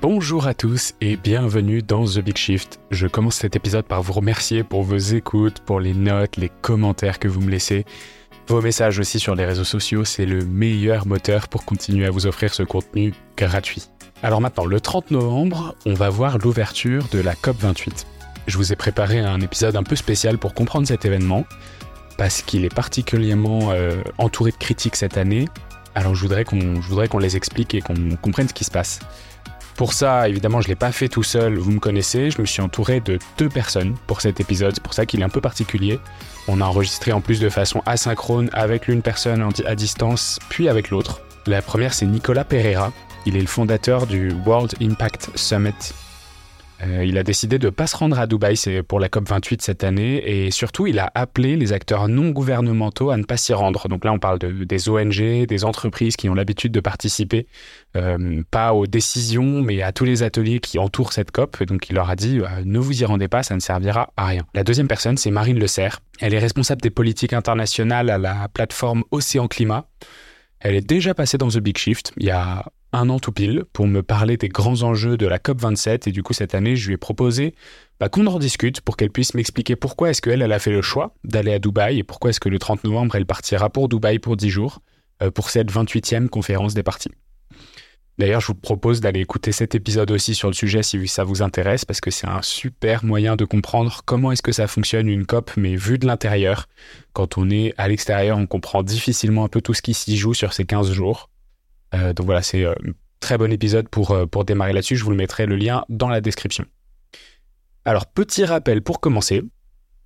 Bonjour 0.00 0.46
à 0.46 0.54
tous 0.54 0.94
et 1.00 1.16
bienvenue 1.16 1.82
dans 1.82 2.04
The 2.04 2.20
Big 2.20 2.36
Shift. 2.36 2.80
Je 2.90 3.06
commence 3.06 3.34
cet 3.34 3.56
épisode 3.56 3.84
par 3.84 4.02
vous 4.02 4.12
remercier 4.12 4.62
pour 4.62 4.82
vos 4.82 4.96
écoutes, 4.96 5.60
pour 5.60 5.80
les 5.80 5.94
notes, 5.94 6.36
les 6.36 6.50
commentaires 6.62 7.18
que 7.18 7.28
vous 7.28 7.40
me 7.40 7.50
laissez. 7.50 7.84
Vos 8.46 8.62
messages 8.62 8.98
aussi 8.98 9.18
sur 9.18 9.34
les 9.34 9.44
réseaux 9.44 9.64
sociaux, 9.64 10.04
c'est 10.04 10.26
le 10.26 10.44
meilleur 10.44 11.06
moteur 11.06 11.48
pour 11.48 11.64
continuer 11.64 12.06
à 12.06 12.10
vous 12.10 12.26
offrir 12.26 12.54
ce 12.54 12.62
contenu 12.62 13.12
gratuit. 13.36 13.88
Alors 14.22 14.40
maintenant, 14.40 14.64
le 14.64 14.80
30 14.80 15.10
novembre, 15.10 15.74
on 15.86 15.94
va 15.94 16.08
voir 16.08 16.38
l'ouverture 16.38 17.04
de 17.12 17.18
la 17.18 17.34
COP28. 17.34 18.06
Je 18.46 18.56
vous 18.56 18.72
ai 18.72 18.76
préparé 18.76 19.18
un 19.18 19.40
épisode 19.40 19.76
un 19.76 19.82
peu 19.82 19.96
spécial 19.96 20.38
pour 20.38 20.54
comprendre 20.54 20.86
cet 20.86 21.04
événement, 21.04 21.44
parce 22.16 22.42
qu'il 22.42 22.64
est 22.64 22.74
particulièrement 22.74 23.70
euh, 23.72 24.02
entouré 24.18 24.50
de 24.50 24.56
critiques 24.56 24.96
cette 24.96 25.16
année. 25.16 25.46
Alors 25.94 26.14
je 26.14 26.20
voudrais 26.22 26.44
qu'on 26.44 27.18
les 27.18 27.36
explique 27.36 27.74
et 27.74 27.80
qu'on 27.80 28.16
comprenne 28.20 28.48
ce 28.48 28.54
qui 28.54 28.64
se 28.64 28.70
passe. 28.70 29.00
Pour 29.76 29.94
ça, 29.94 30.28
évidemment, 30.28 30.60
je 30.60 30.66
ne 30.66 30.72
l'ai 30.72 30.76
pas 30.76 30.92
fait 30.92 31.08
tout 31.08 31.22
seul, 31.22 31.56
vous 31.56 31.70
me 31.70 31.80
connaissez, 31.80 32.30
je 32.30 32.40
me 32.40 32.46
suis 32.46 32.60
entouré 32.60 33.00
de 33.00 33.18
deux 33.38 33.48
personnes 33.48 33.94
pour 34.06 34.20
cet 34.20 34.38
épisode, 34.38 34.74
c'est 34.74 34.82
pour 34.82 34.92
ça 34.92 35.06
qu'il 35.06 35.20
est 35.20 35.24
un 35.24 35.30
peu 35.30 35.40
particulier. 35.40 35.98
On 36.48 36.60
a 36.60 36.64
enregistré 36.64 37.12
en 37.12 37.22
plus 37.22 37.40
de 37.40 37.48
façon 37.48 37.82
asynchrone 37.86 38.50
avec 38.52 38.88
l'une 38.88 39.00
personne 39.00 39.42
à 39.64 39.74
distance, 39.74 40.38
puis 40.50 40.68
avec 40.68 40.90
l'autre. 40.90 41.22
La 41.46 41.62
première, 41.62 41.94
c'est 41.94 42.04
Nicolas 42.04 42.44
Pereira. 42.44 42.92
Il 43.24 43.36
est 43.36 43.40
le 43.40 43.46
fondateur 43.46 44.06
du 44.06 44.32
World 44.44 44.74
Impact 44.82 45.30
Summit 45.34 45.72
euh, 46.86 47.04
il 47.04 47.18
a 47.18 47.22
décidé 47.22 47.58
de 47.58 47.66
ne 47.66 47.70
pas 47.70 47.86
se 47.86 47.96
rendre 47.96 48.18
à 48.18 48.26
Dubaï 48.26 48.56
pour 48.86 49.00
la 49.00 49.08
COP28 49.08 49.60
cette 49.60 49.84
année 49.84 50.22
et 50.24 50.50
surtout 50.50 50.86
il 50.86 50.98
a 50.98 51.10
appelé 51.14 51.56
les 51.56 51.72
acteurs 51.72 52.08
non 52.08 52.30
gouvernementaux 52.30 53.10
à 53.10 53.16
ne 53.16 53.24
pas 53.24 53.36
s'y 53.36 53.52
rendre. 53.52 53.88
Donc 53.88 54.04
là 54.04 54.12
on 54.12 54.18
parle 54.18 54.38
de, 54.38 54.64
des 54.64 54.88
ONG, 54.88 55.46
des 55.46 55.64
entreprises 55.64 56.16
qui 56.16 56.28
ont 56.28 56.34
l'habitude 56.34 56.72
de 56.72 56.80
participer, 56.80 57.46
euh, 57.96 58.42
pas 58.50 58.72
aux 58.72 58.86
décisions 58.86 59.62
mais 59.62 59.82
à 59.82 59.92
tous 59.92 60.04
les 60.04 60.22
ateliers 60.22 60.60
qui 60.60 60.78
entourent 60.78 61.12
cette 61.12 61.30
COP. 61.30 61.62
Donc 61.64 61.90
il 61.90 61.94
leur 61.94 62.08
a 62.08 62.16
dit 62.16 62.40
euh, 62.40 62.46
ne 62.64 62.78
vous 62.78 63.02
y 63.02 63.04
rendez 63.04 63.28
pas, 63.28 63.42
ça 63.42 63.54
ne 63.54 63.60
servira 63.60 64.10
à 64.16 64.26
rien. 64.26 64.42
La 64.54 64.64
deuxième 64.64 64.88
personne 64.88 65.16
c'est 65.16 65.30
Marine 65.30 65.58
Le 65.58 65.66
Serre. 65.66 66.00
Elle 66.20 66.34
est 66.34 66.38
responsable 66.38 66.80
des 66.80 66.90
politiques 66.90 67.32
internationales 67.32 68.10
à 68.10 68.18
la 68.18 68.48
plateforme 68.48 69.04
Océan 69.10 69.48
Climat. 69.48 69.86
Elle 70.60 70.74
est 70.74 70.86
déjà 70.86 71.14
passée 71.14 71.38
dans 71.38 71.48
The 71.48 71.58
Big 71.58 71.76
Shift 71.76 72.12
il 72.16 72.26
y 72.26 72.30
a 72.30 72.64
un 72.92 73.08
an 73.08 73.18
tout 73.18 73.32
pile 73.32 73.64
pour 73.72 73.86
me 73.86 74.02
parler 74.02 74.36
des 74.36 74.48
grands 74.48 74.82
enjeux 74.82 75.16
de 75.16 75.26
la 75.26 75.38
COP27 75.38 76.08
et 76.08 76.12
du 76.12 76.22
coup 76.22 76.32
cette 76.32 76.54
année 76.54 76.76
je 76.76 76.88
lui 76.88 76.94
ai 76.94 76.96
proposé 76.96 77.54
bah, 78.00 78.08
qu'on 78.08 78.26
en 78.26 78.38
discute 78.38 78.80
pour 78.80 78.96
qu'elle 78.96 79.10
puisse 79.10 79.34
m'expliquer 79.34 79.76
pourquoi 79.76 80.10
est-ce 80.10 80.22
qu'elle 80.22 80.42
elle 80.42 80.52
a 80.52 80.58
fait 80.58 80.72
le 80.72 80.82
choix 80.82 81.14
d'aller 81.24 81.52
à 81.52 81.58
Dubaï 81.58 81.98
et 81.98 82.02
pourquoi 82.02 82.30
est-ce 82.30 82.40
que 82.40 82.48
le 82.48 82.58
30 82.58 82.84
novembre 82.84 83.14
elle 83.14 83.26
partira 83.26 83.70
pour 83.70 83.88
Dubaï 83.88 84.18
pour 84.18 84.36
10 84.36 84.50
jours 84.50 84.80
euh, 85.22 85.30
pour 85.30 85.50
cette 85.50 85.70
28e 85.70 86.28
conférence 86.28 86.74
des 86.74 86.82
partis. 86.82 87.10
D'ailleurs 88.18 88.40
je 88.40 88.48
vous 88.48 88.54
propose 88.54 89.00
d'aller 89.00 89.20
écouter 89.20 89.52
cet 89.52 89.74
épisode 89.74 90.10
aussi 90.10 90.34
sur 90.34 90.48
le 90.48 90.54
sujet 90.54 90.82
si 90.82 91.06
ça 91.08 91.24
vous 91.24 91.40
intéresse 91.42 91.84
parce 91.84 92.00
que 92.00 92.10
c'est 92.10 92.26
un 92.26 92.42
super 92.42 93.04
moyen 93.04 93.36
de 93.36 93.44
comprendre 93.44 94.02
comment 94.04 94.32
est-ce 94.32 94.42
que 94.42 94.52
ça 94.52 94.66
fonctionne 94.66 95.08
une 95.08 95.24
COP 95.24 95.52
mais 95.56 95.76
vu 95.76 95.96
de 95.98 96.06
l'intérieur. 96.06 96.66
Quand 97.12 97.38
on 97.38 97.48
est 97.48 97.72
à 97.78 97.88
l'extérieur 97.88 98.36
on 98.36 98.46
comprend 98.46 98.82
difficilement 98.82 99.44
un 99.44 99.48
peu 99.48 99.62
tout 99.62 99.74
ce 99.74 99.80
qui 99.80 99.94
s'y 99.94 100.16
joue 100.16 100.34
sur 100.34 100.52
ces 100.52 100.66
15 100.66 100.90
jours. 100.92 101.29
Euh, 101.94 102.12
donc 102.12 102.26
voilà, 102.26 102.42
c'est 102.42 102.64
un 102.64 102.70
euh, 102.70 102.94
très 103.20 103.38
bon 103.38 103.52
épisode 103.52 103.88
pour, 103.88 104.12
euh, 104.12 104.26
pour 104.26 104.44
démarrer 104.44 104.72
là-dessus. 104.72 104.96
Je 104.96 105.04
vous 105.04 105.10
le 105.10 105.16
mettrai 105.16 105.46
le 105.46 105.56
lien 105.56 105.84
dans 105.88 106.08
la 106.08 106.20
description. 106.20 106.64
Alors, 107.84 108.06
petit 108.06 108.44
rappel 108.44 108.82
pour 108.82 109.00
commencer. 109.00 109.42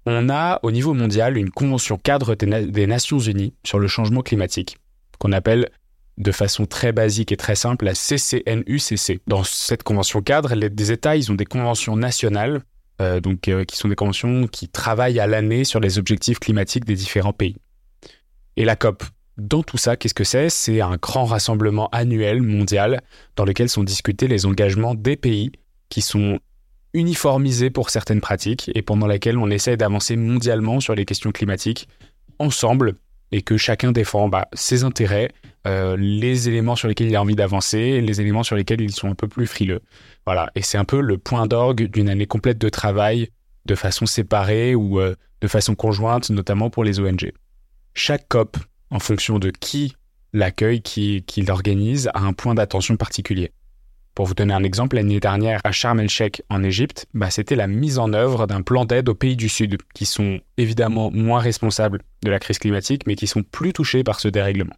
On 0.06 0.28
a 0.28 0.60
au 0.62 0.70
niveau 0.70 0.92
mondial 0.92 1.38
une 1.38 1.50
convention 1.50 1.96
cadre 1.96 2.34
des, 2.34 2.86
Nations 2.86 3.18
Unies 3.18 3.54
sur 3.64 3.78
le 3.78 3.88
changement 3.88 4.20
climatique, 4.20 4.76
qu'on 5.18 5.32
appelle 5.32 5.70
de 6.18 6.30
façon 6.30 6.66
très 6.66 6.92
basique 6.92 7.32
et 7.32 7.38
très 7.38 7.54
simple 7.54 7.86
la 7.86 7.94
CCNUCC. 7.94 9.22
Dans 9.26 9.44
cette 9.44 9.82
convention 9.82 10.20
cadre, 10.20 10.54
les, 10.54 10.92
États, 10.92 11.16
ils 11.16 11.32
ont 11.32 11.34
des 11.34 11.46
conventions 11.46 11.96
nationales, 11.96 12.60
donc 13.22 13.40
qui 13.40 13.76
sont 13.76 13.88
des 13.88 13.96
conventions 13.96 14.46
qui 14.46 14.68
travaillent 14.68 15.18
à 15.20 15.26
l'année 15.26 15.64
sur 15.64 15.80
les 15.80 15.98
objectifs 15.98 16.38
climatiques 16.38 16.84
des 16.84 16.94
différents 16.94 17.32
pays. 17.32 17.56
Et 18.56 18.66
la 18.66 18.76
COP, 18.76 19.04
dans 19.36 19.62
tout 19.62 19.78
ça, 19.78 19.96
qu'est-ce 19.96 20.14
que 20.14 20.24
c'est? 20.24 20.48
C'est 20.48 20.80
un 20.80 20.96
grand 20.96 21.24
rassemblement 21.24 21.88
annuel 21.90 22.42
mondial 22.42 23.02
dans 23.36 23.44
lequel 23.44 23.68
sont 23.68 23.82
discutés 23.82 24.28
les 24.28 24.46
engagements 24.46 24.94
des 24.94 25.16
pays 25.16 25.50
qui 25.88 26.02
sont 26.02 26.38
uniformisés 26.92 27.70
pour 27.70 27.90
certaines 27.90 28.20
pratiques 28.20 28.70
et 28.74 28.82
pendant 28.82 29.06
laquelle 29.06 29.36
on 29.36 29.50
essaie 29.50 29.76
d'avancer 29.76 30.16
mondialement 30.16 30.78
sur 30.78 30.94
les 30.94 31.04
questions 31.04 31.32
climatiques 31.32 31.88
ensemble 32.38 32.94
et 33.32 33.42
que 33.42 33.56
chacun 33.56 33.90
défend 33.90 34.28
bah, 34.28 34.46
ses 34.52 34.84
intérêts, 34.84 35.32
euh, 35.66 35.96
les 35.96 36.48
éléments 36.48 36.76
sur 36.76 36.86
lesquels 36.86 37.08
il 37.08 37.16
a 37.16 37.20
envie 37.20 37.34
d'avancer, 37.34 38.00
les 38.00 38.20
éléments 38.20 38.44
sur 38.44 38.54
lesquels 38.54 38.80
ils 38.80 38.92
sont 38.92 39.08
un 39.08 39.16
peu 39.16 39.26
plus 39.26 39.48
frileux. 39.48 39.80
Voilà, 40.24 40.50
et 40.54 40.62
c'est 40.62 40.78
un 40.78 40.84
peu 40.84 41.00
le 41.00 41.18
point 41.18 41.48
d'orgue 41.48 41.90
d'une 41.90 42.08
année 42.08 42.26
complète 42.26 42.58
de 42.58 42.68
travail 42.68 43.30
de 43.66 43.74
façon 43.74 44.06
séparée 44.06 44.76
ou 44.76 45.00
euh, 45.00 45.16
de 45.40 45.48
façon 45.48 45.74
conjointe, 45.74 46.30
notamment 46.30 46.70
pour 46.70 46.84
les 46.84 47.00
ONG. 47.00 47.32
Chaque 47.94 48.28
COP 48.28 48.56
en 48.90 48.98
fonction 48.98 49.38
de 49.38 49.50
qui 49.50 49.94
l'accueille, 50.32 50.82
qui, 50.82 51.22
l'organise, 51.46 52.10
a 52.14 52.20
un 52.20 52.32
point 52.32 52.54
d'attention 52.54 52.96
particulier. 52.96 53.52
Pour 54.14 54.26
vous 54.26 54.34
donner 54.34 54.54
un 54.54 54.62
exemple, 54.62 54.96
l'année 54.96 55.18
dernière 55.18 55.60
à 55.64 55.72
Sharm 55.72 55.98
el-Sheikh 55.98 56.42
en 56.48 56.62
Égypte, 56.62 57.06
bah, 57.14 57.30
c'était 57.30 57.56
la 57.56 57.66
mise 57.66 57.98
en 57.98 58.12
œuvre 58.12 58.46
d'un 58.46 58.62
plan 58.62 58.84
d'aide 58.84 59.08
aux 59.08 59.14
pays 59.14 59.36
du 59.36 59.48
Sud, 59.48 59.78
qui 59.94 60.06
sont 60.06 60.40
évidemment 60.56 61.10
moins 61.10 61.40
responsables 61.40 62.02
de 62.22 62.30
la 62.30 62.38
crise 62.38 62.58
climatique, 62.58 63.06
mais 63.06 63.16
qui 63.16 63.26
sont 63.26 63.42
plus 63.42 63.72
touchés 63.72 64.04
par 64.04 64.20
ce 64.20 64.28
dérèglement. 64.28 64.76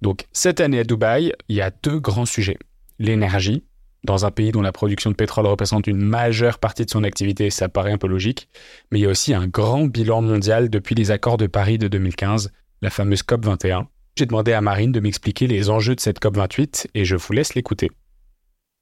Donc 0.00 0.26
cette 0.32 0.60
année 0.60 0.78
à 0.78 0.84
Dubaï, 0.84 1.32
il 1.48 1.56
y 1.56 1.60
a 1.60 1.70
deux 1.70 1.98
grands 1.98 2.26
sujets. 2.26 2.58
L'énergie, 3.00 3.64
dans 4.08 4.24
un 4.24 4.30
pays 4.30 4.52
dont 4.52 4.62
la 4.62 4.72
production 4.72 5.10
de 5.10 5.14
pétrole 5.16 5.46
représente 5.46 5.86
une 5.86 5.98
majeure 5.98 6.58
partie 6.58 6.86
de 6.86 6.90
son 6.90 7.04
activité, 7.04 7.50
ça 7.50 7.68
paraît 7.68 7.92
un 7.92 7.98
peu 7.98 8.06
logique, 8.06 8.48
mais 8.90 8.98
il 8.98 9.02
y 9.02 9.06
a 9.06 9.10
aussi 9.10 9.34
un 9.34 9.46
grand 9.46 9.84
bilan 9.84 10.22
mondial 10.22 10.70
depuis 10.70 10.94
les 10.94 11.10
accords 11.10 11.36
de 11.36 11.46
Paris 11.46 11.76
de 11.76 11.88
2015, 11.88 12.50
la 12.80 12.88
fameuse 12.88 13.22
COP 13.22 13.44
21. 13.44 13.86
J'ai 14.16 14.24
demandé 14.24 14.54
à 14.54 14.62
Marine 14.62 14.92
de 14.92 15.00
m'expliquer 15.00 15.46
les 15.46 15.68
enjeux 15.68 15.94
de 15.94 16.00
cette 16.00 16.20
COP 16.20 16.38
28 16.38 16.88
et 16.94 17.04
je 17.04 17.16
vous 17.16 17.32
laisse 17.34 17.54
l'écouter. 17.54 17.90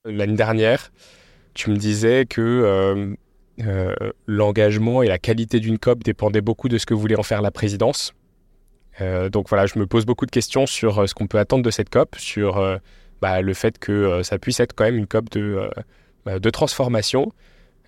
L'année 0.04 0.36
dernière, 0.36 0.92
tu 1.54 1.70
me 1.70 1.76
disais 1.76 2.24
que 2.24 2.40
euh, 2.40 3.14
euh, 3.66 3.94
l'engagement 4.28 5.02
et 5.02 5.08
la 5.08 5.18
qualité 5.18 5.58
d'une 5.58 5.80
COP 5.80 6.04
dépendaient 6.04 6.40
beaucoup 6.40 6.68
de 6.68 6.78
ce 6.78 6.86
que 6.86 6.94
voulait 6.94 7.18
en 7.18 7.24
faire 7.24 7.42
la 7.42 7.50
présidence. 7.50 8.14
Euh, 9.00 9.28
donc 9.28 9.48
voilà, 9.48 9.66
je 9.66 9.76
me 9.76 9.88
pose 9.88 10.06
beaucoup 10.06 10.24
de 10.24 10.30
questions 10.30 10.66
sur 10.66 11.08
ce 11.08 11.14
qu'on 11.14 11.26
peut 11.26 11.40
attendre 11.40 11.64
de 11.64 11.70
cette 11.72 11.90
COP, 11.90 12.14
sur 12.16 12.78
bah, 13.20 13.40
le 13.40 13.54
fait 13.54 13.78
que 13.78 14.22
ça 14.22 14.38
puisse 14.38 14.60
être 14.60 14.74
quand 14.74 14.84
même 14.84 14.96
une 14.96 15.06
COP 15.06 15.30
de, 15.30 15.70
bah, 16.24 16.38
de 16.38 16.50
transformation, 16.50 17.32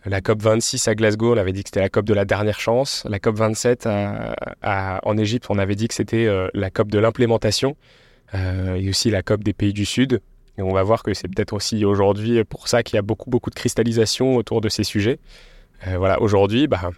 la 0.05 0.21
COP 0.21 0.43
26 0.43 0.89
à 0.89 0.95
Glasgow, 0.95 1.35
on 1.35 1.37
avait 1.37 1.53
dit 1.53 1.63
que 1.63 1.69
c'était 1.69 1.81
la 1.81 1.89
COP 1.89 2.05
de 2.05 2.15
la 2.15 2.25
dernière 2.25 2.61
chance. 2.61 3.05
La 3.09 3.19
COP 3.19 3.37
27 3.37 3.87
en 4.63 5.19
Égypte, 5.19 5.47
on 5.51 5.59
avait 5.59 5.75
dit 5.75 5.89
que 5.89 5.95
c'était 5.95 6.27
euh, 6.27 6.49
la 6.55 6.71
COP 6.71 6.89
de 6.89 6.99
l'implémentation. 6.99 7.77
Euh, 8.35 8.75
et 8.75 8.89
aussi 8.91 9.11
la 9.11 9.23
COP 9.23 9.43
des 9.43 9.55
pays 9.55 9.73
du 9.73 9.87
Sud. 9.87 10.21
Et 10.59 10.63
on 10.63 10.73
va 10.73 10.83
voir 10.83 11.03
que 11.03 11.15
c'est 11.15 11.29
peut-être 11.29 11.53
aussi 11.53 11.85
aujourd'hui 11.85 12.45
pour 12.45 12.69
ça 12.69 12.83
qu'il 12.83 12.97
y 12.97 12.99
a 12.99 13.03
beaucoup, 13.03 13.31
beaucoup 13.31 13.49
de 13.51 13.55
cristallisation 13.55 14.37
autour 14.37 14.61
de 14.61 14.69
ces 14.69 14.85
sujets. 14.85 15.19
Euh, 15.87 15.97
voilà, 15.97 16.21
aujourd'hui, 16.21 16.69
bah, 16.69 16.91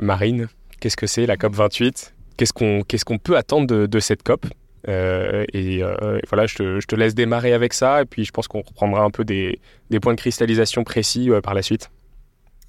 Marine, 0.00 0.48
qu'est-ce 0.80 0.96
que 0.96 1.06
c'est 1.06 1.26
la 1.26 1.36
COP 1.36 1.54
28 1.54 2.14
Qu'est-ce 2.36 2.52
qu'on 2.52 2.82
qu'est-ce 2.82 3.04
qu'on 3.04 3.18
peut 3.18 3.36
attendre 3.36 3.86
de, 3.86 4.00
cette 4.00 4.24
COP? 4.24 4.46
Et, 4.86 5.82
voilà, 6.28 6.46
je 6.46 6.54
te, 6.56 6.80
je 6.80 6.86
te, 6.86 6.94
laisse 6.94 7.14
démarrer 7.14 7.52
avec 7.52 7.72
ça, 7.72 8.02
et 8.02 8.04
puis 8.04 8.24
je 8.24 8.32
pense 8.32 8.48
qu'on 8.48 8.62
reprendra 8.62 9.02
un 9.02 9.10
peu 9.10 9.24
des, 9.24 9.60
des 9.90 10.00
points 10.00 10.14
de 10.14 10.20
cristallisation 10.20 10.84
précis 10.84 11.30
par 11.42 11.54
la 11.54 11.62
suite. 11.62 11.90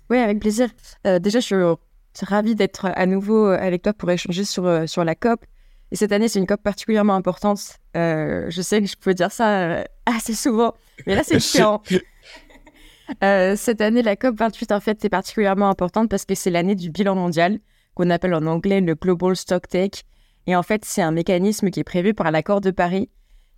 Oui, 0.09 0.17
avec 0.17 0.39
plaisir. 0.39 0.69
Euh, 1.07 1.19
déjà, 1.19 1.39
je 1.39 1.45
suis 1.45 2.25
ravie 2.25 2.55
d'être 2.55 2.85
à 2.85 3.05
nouveau 3.05 3.47
euh, 3.47 3.57
avec 3.59 3.81
toi 3.81 3.93
pour 3.93 4.09
échanger 4.11 4.45
sur, 4.45 4.65
euh, 4.65 4.85
sur 4.85 5.03
la 5.03 5.15
COP. 5.15 5.43
Et 5.91 5.95
cette 5.95 6.11
année, 6.11 6.27
c'est 6.27 6.39
une 6.39 6.47
COP 6.47 6.61
particulièrement 6.61 7.15
importante. 7.15 7.59
je 7.93 8.61
sais 8.61 8.81
que 8.81 8.87
je 8.87 8.95
peux 8.95 9.13
dire 9.13 9.31
ça 9.31 9.83
assez 10.05 10.33
souvent, 10.33 10.73
mais 11.05 11.15
là, 11.15 11.23
c'est 11.23 11.37
différent. 11.37 11.81
cette 13.55 13.81
année, 13.81 14.01
la 14.01 14.15
COP 14.15 14.37
28, 14.37 14.71
en 14.71 14.79
fait, 14.79 14.97
c'est 15.01 15.09
particulièrement 15.09 15.69
importante 15.69 16.09
parce 16.09 16.25
que 16.25 16.35
c'est 16.35 16.49
l'année 16.49 16.75
du 16.75 16.89
bilan 16.89 17.15
mondial, 17.15 17.59
qu'on 17.93 18.09
appelle 18.09 18.33
en 18.33 18.45
anglais 18.47 18.81
le 18.81 18.95
Global 18.95 19.35
Stock 19.35 19.67
Take. 19.67 20.01
Et 20.47 20.55
en 20.55 20.63
fait, 20.63 20.85
c'est 20.85 21.01
un 21.01 21.11
mécanisme 21.11 21.69
qui 21.69 21.79
est 21.79 21.85
prévu 21.85 22.13
par 22.13 22.31
l'accord 22.31 22.61
de 22.61 22.71
Paris 22.71 23.09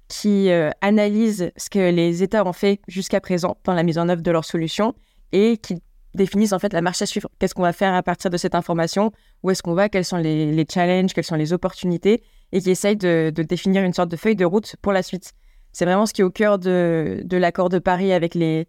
qui 0.08 0.50
analyse 0.82 1.52
ce 1.58 1.70
que 1.70 1.92
les 1.92 2.24
États 2.24 2.46
ont 2.46 2.54
fait 2.54 2.80
jusqu'à 2.88 3.20
présent 3.20 3.58
dans 3.66 3.74
la 3.74 3.84
mise 3.84 3.98
en 3.98 4.08
œuvre 4.08 4.22
de 4.22 4.32
leurs 4.32 4.46
solutions 4.46 4.96
et 5.34 5.58
qui 5.58 5.82
définissent 6.18 6.54
en 6.54 6.60
fait 6.60 6.74
la 6.74 6.82
marche 6.82 7.02
à 7.02 7.06
suivre. 7.06 7.30
Qu'est-ce 7.40 7.54
qu'on 7.54 7.62
va 7.62 7.74
faire 7.74 7.94
à 7.94 8.04
partir 8.04 8.30
de 8.30 8.38
cette 8.38 8.56
information? 8.56 9.12
Où 9.44 9.52
est-ce 9.52 9.64
qu'on 9.64 9.74
va? 9.74 9.88
Quels 9.90 10.06
sont 10.06 10.18
les, 10.18 10.66
challenges? 10.70 11.14
Quelles 11.14 11.24
sont 11.24 11.36
les 11.36 11.54
opportunités? 11.54 12.24
Et 12.52 12.62
qui 12.62 12.72
essayent 12.72 12.98
de, 12.98 13.32
définir 13.36 13.84
une 13.84 13.94
sorte 13.94 14.10
de 14.10 14.18
feuille 14.18 14.36
de 14.36 14.46
route 14.46 14.76
pour 14.82 14.92
la 14.92 15.04
suite. 15.04 15.34
C'est 15.72 15.86
vraiment 15.86 16.06
ce 16.06 16.14
qui 16.14 16.22
est 16.22 16.26
au 16.26 16.32
cœur 16.32 16.60
de, 16.60 17.24
l'accord 17.32 17.70
de 17.70 17.80
Paris 17.80 18.12
avec 18.12 18.36
les, 18.36 18.66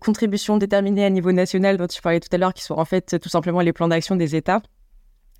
contributions 0.00 0.56
déterminées 0.56 1.04
à 1.04 1.10
niveau 1.10 1.32
national 1.32 1.76
dont 1.76 1.86
tu 1.86 2.00
parlais 2.00 2.20
tout 2.20 2.28
à 2.32 2.38
l'heure, 2.38 2.54
qui 2.54 2.62
sont 2.62 2.74
en 2.74 2.84
fait 2.84 3.18
tout 3.20 3.28
simplement 3.28 3.60
les 3.60 3.72
plans 3.72 3.88
d'action 3.88 4.16
des 4.16 4.34
États, 4.34 4.60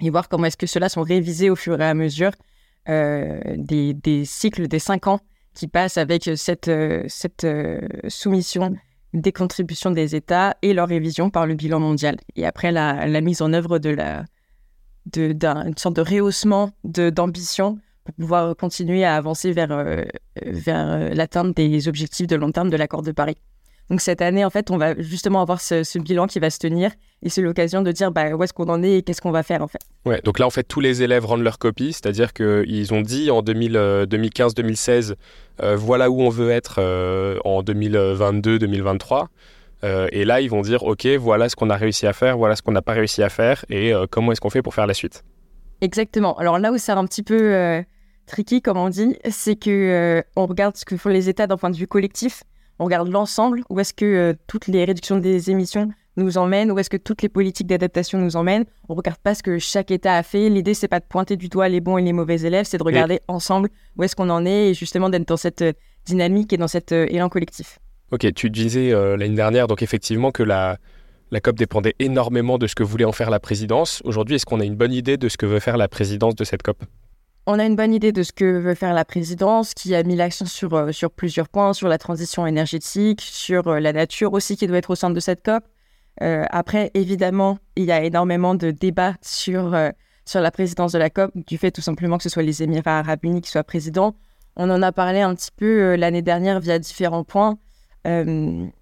et 0.00 0.10
voir 0.10 0.28
comment 0.28 0.46
est-ce 0.46 0.56
que 0.56 0.66
ceux-là 0.66 0.88
sont 0.88 1.02
révisés 1.02 1.50
au 1.50 1.56
fur 1.56 1.80
et 1.80 1.84
à 1.84 1.94
mesure 1.94 2.32
des, 2.86 3.94
des, 3.94 4.24
cycles 4.24 4.68
des 4.68 4.78
cinq 4.78 5.08
ans 5.08 5.20
qui 5.54 5.66
passent 5.66 5.98
avec 5.98 6.30
cette, 6.36 6.70
cette 7.08 7.46
soumission 8.08 8.76
des 9.12 9.32
contributions 9.32 9.90
des 9.90 10.14
États 10.14 10.56
et 10.62 10.74
leur 10.74 10.88
révision 10.88 11.30
par 11.30 11.46
le 11.46 11.54
bilan 11.54 11.80
mondial. 11.80 12.16
Et 12.36 12.46
après 12.46 12.72
la, 12.72 13.20
mise 13.20 13.42
en 13.42 13.52
œuvre 13.52 13.78
de 13.78 13.90
la 13.90 14.24
d'une 15.12 15.76
sorte 15.76 15.96
de 15.96 16.02
rehaussement 16.02 16.72
d'ambition 16.84 17.78
pour 18.04 18.14
pouvoir 18.14 18.56
continuer 18.56 19.04
à 19.04 19.16
avancer 19.16 19.52
vers, 19.52 20.04
vers 20.44 21.14
l'atteinte 21.14 21.56
des 21.56 21.88
objectifs 21.88 22.26
de 22.26 22.36
long 22.36 22.50
terme 22.50 22.70
de 22.70 22.76
l'accord 22.76 23.02
de 23.02 23.12
Paris. 23.12 23.36
Donc 23.88 24.00
cette 24.00 24.20
année, 24.20 24.44
en 24.44 24.50
fait, 24.50 24.70
on 24.70 24.78
va 24.78 25.00
justement 25.00 25.40
avoir 25.40 25.60
ce, 25.60 25.98
bilan 25.98 26.26
qui 26.26 26.40
va 26.40 26.50
se 26.50 26.58
tenir 26.58 26.90
et 27.22 27.28
c'est 27.28 27.40
l'occasion 27.40 27.82
de 27.82 27.92
dire 27.92 28.10
bah, 28.10 28.34
où 28.34 28.42
est-ce 28.42 28.52
qu'on 28.52 28.68
en 28.68 28.82
est 28.82 28.98
et 28.98 29.02
qu'est-ce 29.02 29.20
qu'on 29.20 29.30
va 29.30 29.42
faire 29.42 29.62
en 29.62 29.68
fait. 29.68 29.80
Ouais, 30.04 30.20
donc 30.22 30.38
là 30.38 30.46
en 30.46 30.50
fait 30.50 30.64
tous 30.64 30.80
les 30.80 31.02
élèves 31.02 31.24
rendent 31.24 31.42
leur 31.42 31.58
copie, 31.58 31.92
c'est-à-dire 31.92 32.32
qu'ils 32.32 32.92
ont 32.92 33.00
dit 33.00 33.30
en 33.30 33.42
2015-2016 33.42 35.10
euh, 35.10 35.14
euh, 35.62 35.76
voilà 35.76 36.10
où 36.10 36.20
on 36.20 36.28
veut 36.28 36.50
être 36.50 36.76
euh, 36.78 37.38
en 37.44 37.62
2022-2023. 37.62 39.26
et 40.10 40.24
là, 40.24 40.40
ils 40.40 40.50
vont 40.50 40.62
dire, 40.62 40.82
OK, 40.82 41.06
voilà 41.06 41.48
ce 41.48 41.54
qu'on 41.54 41.70
a 41.70 41.76
réussi 41.76 42.06
à 42.06 42.12
faire, 42.12 42.36
voilà 42.36 42.56
ce 42.56 42.62
qu'on 42.62 42.72
n'a 42.72 42.82
pas 42.82 42.92
réussi 42.92 43.22
à 43.22 43.28
faire, 43.28 43.64
et 43.70 43.92
comment 44.10 44.32
est-ce 44.32 44.40
qu'on 44.40 44.50
fait 44.50 44.62
pour 44.62 44.74
faire 44.74 44.86
la 44.86 44.94
suite? 44.94 45.22
Exactement. 45.80 46.36
Alors 46.38 46.58
là 46.58 46.72
où 46.72 46.78
c'est 46.78 46.92
un 46.92 47.04
petit 47.06 47.22
peu 47.22 47.84
tricky, 48.26 48.60
comme 48.62 48.78
on 48.78 48.88
dit, 48.88 49.16
c'est 49.30 49.54
que 49.54 50.24
on 50.34 50.46
regarde 50.46 50.76
ce 50.76 50.84
que 50.84 50.96
font 50.96 51.10
les 51.10 51.28
États 51.28 51.46
d'un 51.46 51.56
point 51.56 51.70
de 51.70 51.76
vue 51.76 51.86
collectif 51.86 52.42
on 52.78 52.84
regarde 52.84 53.08
l'ensemble, 53.08 53.62
où 53.68 53.80
est-ce 53.80 53.94
que 53.94 54.04
euh, 54.04 54.34
toutes 54.46 54.66
les 54.66 54.84
réductions 54.84 55.18
des 55.18 55.50
émissions 55.50 55.90
nous 56.16 56.38
emmènent, 56.38 56.70
où 56.70 56.78
est-ce 56.78 56.90
que 56.90 56.96
toutes 56.96 57.22
les 57.22 57.28
politiques 57.28 57.66
d'adaptation 57.66 58.18
nous 58.18 58.36
emmènent? 58.36 58.64
On 58.88 58.94
ne 58.94 58.98
regarde 58.98 59.18
pas 59.18 59.34
ce 59.34 59.42
que 59.42 59.58
chaque 59.58 59.90
État 59.90 60.14
a 60.14 60.22
fait. 60.22 60.48
L'idée, 60.48 60.74
c'est 60.74 60.88
pas 60.88 61.00
de 61.00 61.04
pointer 61.04 61.36
du 61.36 61.48
doigt 61.48 61.68
les 61.68 61.80
bons 61.80 61.98
et 61.98 62.02
les 62.02 62.12
mauvais 62.12 62.40
élèves, 62.40 62.66
c'est 62.66 62.78
de 62.78 62.82
regarder 62.82 63.20
ensemble 63.28 63.68
où 63.96 64.02
est-ce 64.02 64.16
qu'on 64.16 64.30
en 64.30 64.44
est 64.46 64.70
et 64.70 64.74
justement 64.74 65.08
d'être 65.08 65.28
dans 65.28 65.36
cette 65.36 65.62
euh, 65.62 65.72
dynamique 66.04 66.52
et 66.52 66.56
dans 66.56 66.68
cet 66.68 66.92
euh, 66.92 67.06
élan 67.08 67.28
collectif. 67.28 67.78
Ok, 68.12 68.32
tu 68.34 68.50
disais 68.50 68.92
l'année 69.16 69.34
dernière, 69.34 69.66
donc 69.66 69.82
effectivement, 69.82 70.30
que 70.30 70.44
la, 70.44 70.78
la 71.32 71.40
COP 71.40 71.56
dépendait 71.56 71.96
énormément 71.98 72.56
de 72.56 72.68
ce 72.68 72.76
que 72.76 72.84
voulait 72.84 73.04
en 73.04 73.10
faire 73.10 73.30
la 73.30 73.40
présidence. 73.40 74.00
Aujourd'hui, 74.04 74.36
est-ce 74.36 74.46
qu'on 74.46 74.60
a 74.60 74.64
une 74.64 74.76
bonne 74.76 74.92
idée 74.92 75.16
de 75.16 75.28
ce 75.28 75.36
que 75.36 75.44
veut 75.44 75.58
faire 75.58 75.76
la 75.76 75.88
présidence 75.88 76.36
de 76.36 76.44
cette 76.44 76.62
COP? 76.62 76.84
On 77.46 77.58
a 77.58 77.64
une 77.64 77.76
bonne 77.76 77.94
idée 77.94 78.12
de 78.12 78.22
ce 78.22 78.32
que 78.32 78.58
veut 78.58 78.74
faire 78.74 78.92
la 78.92 79.04
présidence, 79.04 79.72
qui 79.72 79.94
a 79.94 80.02
mis 80.02 80.16
l'accent 80.16 80.46
sur, 80.46 80.74
euh, 80.74 80.90
plusieurs 81.14 81.48
points, 81.48 81.72
sur 81.72 81.88
la 81.88 81.96
transition 81.96 82.46
énergétique, 82.46 83.20
sur 83.20 83.68
euh, 83.68 83.80
la 83.80 83.92
nature 83.92 84.32
aussi 84.32 84.56
qui 84.56 84.66
doit 84.66 84.78
être 84.78 84.90
au 84.90 84.96
centre 84.96 85.14
de 85.14 85.20
cette 85.20 85.44
COP. 85.44 85.64
Euh, 86.22 86.44
après, 86.50 86.90
évidemment, 86.94 87.58
il 87.76 87.84
y 87.84 87.92
a 87.92 88.02
énormément 88.02 88.54
de 88.54 88.72
débats 88.72 89.14
sur, 89.22 89.76
sur 90.24 90.40
la 90.40 90.50
présidence 90.50 90.92
de 90.92 90.98
la 90.98 91.10
COP, 91.10 91.30
du 91.34 91.56
fait 91.56 91.70
tout 91.70 91.82
simplement 91.82 92.16
que 92.16 92.24
ce 92.24 92.28
soit 92.28 92.42
les 92.42 92.62
Émirats 92.62 92.98
arabes 92.98 93.24
unis 93.24 93.42
qui 93.42 93.50
soient 93.50 93.64
présidents. 93.64 94.16
On 94.56 94.70
en 94.70 94.82
a 94.82 94.90
parlé 94.90 95.20
un 95.20 95.34
petit 95.34 95.50
peu 95.54 95.94
l'année 95.96 96.22
dernière 96.22 96.58
via 96.58 96.78
différents 96.78 97.24
points. 97.24 97.58
il 98.06 98.72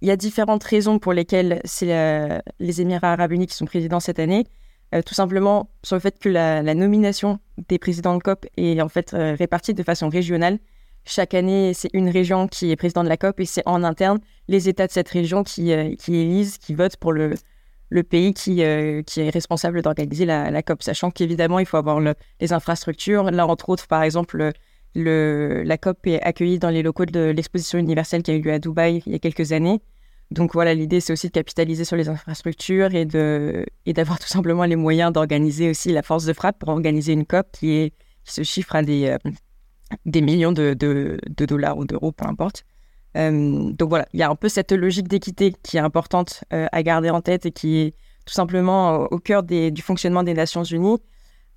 y 0.00 0.10
a 0.10 0.16
différentes 0.16 0.62
raisons 0.62 1.00
pour 1.00 1.12
lesquelles 1.12 1.60
c'est 1.64 2.40
les 2.60 2.80
Émirats 2.80 3.12
arabes 3.14 3.32
unis 3.32 3.48
qui 3.48 3.56
sont 3.56 3.66
présidents 3.66 4.00
cette 4.00 4.20
année. 4.20 4.46
Euh, 4.94 5.02
tout 5.02 5.14
simplement 5.14 5.68
sur 5.82 5.96
le 5.96 6.00
fait 6.00 6.18
que 6.18 6.28
la, 6.28 6.62
nomination 6.74 7.40
des 7.68 7.78
présidents 7.78 8.16
de 8.16 8.22
COP 8.22 8.46
est 8.56 8.80
en 8.80 8.88
fait 8.88 9.14
euh, 9.14 9.34
répartie 9.36 9.74
de 9.74 9.82
façon 9.82 10.08
régionale. 10.08 10.58
Chaque 11.04 11.34
année, 11.34 11.72
c'est 11.74 11.90
une 11.92 12.08
région 12.08 12.46
qui 12.46 12.70
est 12.70 12.76
président 12.76 13.02
de 13.02 13.08
la 13.08 13.16
COP 13.16 13.40
et 13.40 13.46
c'est 13.46 13.62
en 13.66 13.82
interne 13.82 14.18
les 14.48 14.68
États 14.68 14.86
de 14.86 14.92
cette 14.92 15.08
région 15.08 15.42
qui, 15.42 15.72
euh, 15.72 15.94
qui 15.96 16.16
élisent, 16.16 16.58
qui 16.58 16.74
votent 16.74 16.96
pour 16.96 17.12
le, 17.12 17.34
le 17.90 18.02
pays 18.04 18.32
qui, 18.32 18.56
qui 19.06 19.20
est 19.20 19.30
responsable 19.30 19.82
d'organiser 19.82 20.24
la, 20.24 20.62
COP, 20.62 20.82
sachant 20.82 21.10
qu'évidemment, 21.10 21.58
il 21.58 21.66
faut 21.66 21.76
avoir 21.76 22.00
les 22.00 22.52
infrastructures. 22.52 23.30
Là, 23.30 23.46
entre 23.46 23.68
autres, 23.68 23.86
par 23.86 24.02
exemple, 24.02 24.52
le, 24.94 25.62
la 25.62 25.78
COP 25.78 26.06
est 26.06 26.20
accueillie 26.22 26.58
dans 26.58 26.70
les 26.70 26.82
locaux 26.82 27.06
de 27.06 27.30
l'exposition 27.30 27.78
universelle 27.78 28.22
qui 28.22 28.32
a 28.32 28.34
eu 28.34 28.40
lieu 28.40 28.52
à 28.52 28.58
Dubaï 28.58 29.02
il 29.06 29.12
y 29.12 29.14
a 29.14 29.18
quelques 29.20 29.52
années. 29.52 29.80
Donc 30.30 30.54
voilà, 30.54 30.74
l'idée, 30.74 31.00
c'est 31.00 31.12
aussi 31.12 31.28
de 31.28 31.32
capitaliser 31.32 31.84
sur 31.84 31.96
les 31.96 32.08
infrastructures 32.08 32.94
et, 32.94 33.04
de, 33.04 33.64
et 33.84 33.92
d'avoir 33.92 34.18
tout 34.20 34.28
simplement 34.28 34.64
les 34.64 34.76
moyens 34.76 35.12
d'organiser 35.12 35.70
aussi 35.70 35.92
la 35.92 36.02
force 36.02 36.24
de 36.24 36.32
frappe 36.32 36.58
pour 36.58 36.70
organiser 36.70 37.12
une 37.12 37.24
COP 37.26 37.46
qui, 37.52 37.72
est, 37.72 37.92
se 38.24 38.42
chiffre 38.42 38.74
à 38.74 38.82
des, 38.82 39.06
euh, 39.06 39.30
des 40.04 40.20
millions 40.20 40.52
de, 40.52 40.74
de, 40.74 41.46
dollars 41.46 41.78
ou 41.78 41.84
d'euros, 41.84 42.12
peu 42.12 42.26
importe. 42.26 42.64
Euh, 43.16 43.70
donc 43.72 43.88
voilà, 43.88 44.06
il 44.12 44.20
y 44.20 44.22
a 44.22 44.28
un 44.28 44.34
peu 44.34 44.48
cette 44.48 44.72
logique 44.72 45.08
d'équité 45.08 45.54
qui 45.62 45.76
est 45.76 45.80
importante 45.80 46.44
euh, 46.52 46.66
à 46.72 46.82
garder 46.82 47.10
en 47.10 47.20
tête 47.20 47.46
et 47.46 47.52
qui 47.52 47.78
est 47.78 47.94
tout 48.26 48.34
simplement 48.34 49.04
au 49.04 49.18
cœur 49.18 49.44
du 49.44 49.80
fonctionnement 49.80 50.24
des 50.24 50.34
Nations 50.34 50.64
Unies. 50.64 50.98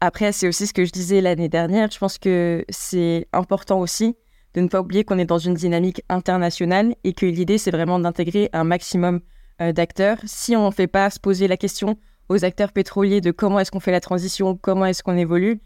Après, 0.02 0.32
c'est 0.32 0.48
aussi 0.48 0.68
ce 0.68 0.74
que 0.74 0.86
je 0.86 0.92
disais 0.92 1.20
l'année 1.20 1.50
dernière. 1.50 1.90
Je 1.92 1.98
pense 1.98 2.20
que 2.20 2.64
c'est 2.70 3.28
important 3.34 3.80
aussi 3.80 4.16
de 4.54 4.62
ne 4.62 4.68
pas 4.68 4.82
oublier 4.82 5.04
qu'on 5.04 5.20
est 5.20 5.26
dans 5.26 5.38
une 5.38 5.54
dynamique 5.54 6.04
internationale 6.10 6.96
et 7.04 7.14
que 7.14 7.26
l'idée, 7.26 7.58
c'est 7.58 7.72
vraiment 7.72 8.00
d'intégrer 8.00 8.50
un 8.54 8.64
maximum 8.64 9.22
euh, 9.62 9.72
d'acteurs. 9.72 10.18
Si 10.26 10.56
on 10.56 10.68
ne 10.68 10.72
fait 10.72 10.88
pas 10.88 11.10
se 11.10 11.20
poser 11.20 11.48
la 11.48 11.58
question 11.58 11.98
aux 12.30 12.46
acteurs 12.46 12.72
pétroliers 12.72 13.22
de 13.22 13.32
comment 13.32 13.60
est-ce 13.60 13.72
qu'on 13.72 13.80
fait 13.80 13.92
la 13.92 14.00
transition, 14.00 14.56
comment 14.56 14.86
est-ce 14.86 15.04
qu'on 15.04 15.18
évolue, 15.18 15.62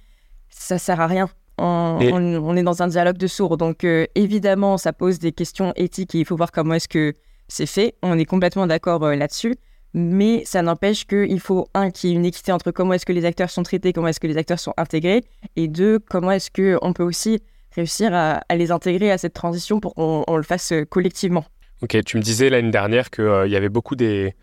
ça 0.49 0.77
sert 0.77 0.99
à 0.99 1.07
rien. 1.07 1.29
On, 1.59 2.55
est 2.57 2.63
dans 2.63 2.81
un 2.81 2.87
dialogue 2.87 3.17
de 3.17 3.27
sourds. 3.27 3.57
Donc, 3.57 3.83
euh, 3.83 4.07
évidemment, 4.15 4.77
ça 4.77 4.91
pose 4.91 5.19
des 5.19 5.31
questions 5.31 5.71
éthiques 5.75 6.15
et 6.15 6.19
il 6.19 6.25
faut 6.25 6.35
voir 6.35 6.51
comment 6.51 6.73
est-ce 6.73 6.87
que 6.87 7.13
c'est 7.47 7.67
fait. 7.67 7.95
On 8.01 8.17
est 8.17 8.25
complètement 8.25 8.65
d'accord 8.65 9.03
euh, 9.03 9.15
là-dessus. 9.15 9.55
Mais 9.93 10.43
ça 10.45 10.63
n'empêche 10.63 11.05
qu'il 11.05 11.39
faut, 11.39 11.67
un, 11.75 11.91
qu'il 11.91 12.09
y 12.09 12.13
ait 12.13 12.15
une 12.15 12.25
équité 12.25 12.51
entre 12.51 12.71
comment 12.71 12.93
est-ce 12.93 13.05
que 13.05 13.13
les 13.13 13.25
acteurs 13.25 13.51
sont 13.51 13.61
traités, 13.61 13.93
comment 13.93 14.07
est-ce 14.07 14.19
que 14.19 14.25
les 14.25 14.37
acteurs 14.37 14.59
sont 14.59 14.73
intégrés, 14.75 15.23
et 15.55 15.67
deux, 15.67 15.99
comment 15.99 16.31
est-ce 16.31 16.49
qu'on 16.49 16.93
peut 16.93 17.03
aussi 17.03 17.39
réussir 17.75 18.13
à, 18.13 18.41
les 18.55 18.71
intégrer 18.71 19.11
à 19.11 19.17
cette 19.17 19.33
transition 19.33 19.79
pour 19.79 19.95
qu'on 19.95 20.37
le 20.37 20.43
fasse 20.43 20.71
euh, 20.71 20.85
collectivement. 20.85 21.45
Ok, 21.81 21.97
tu 22.05 22.17
me 22.17 22.21
disais 22.21 22.49
l'année 22.49 22.71
dernière 22.71 23.09
qu'il 23.09 23.25
euh, 23.25 23.47
y 23.47 23.55
avait 23.55 23.69
beaucoup 23.69 23.95
des, 23.95 24.35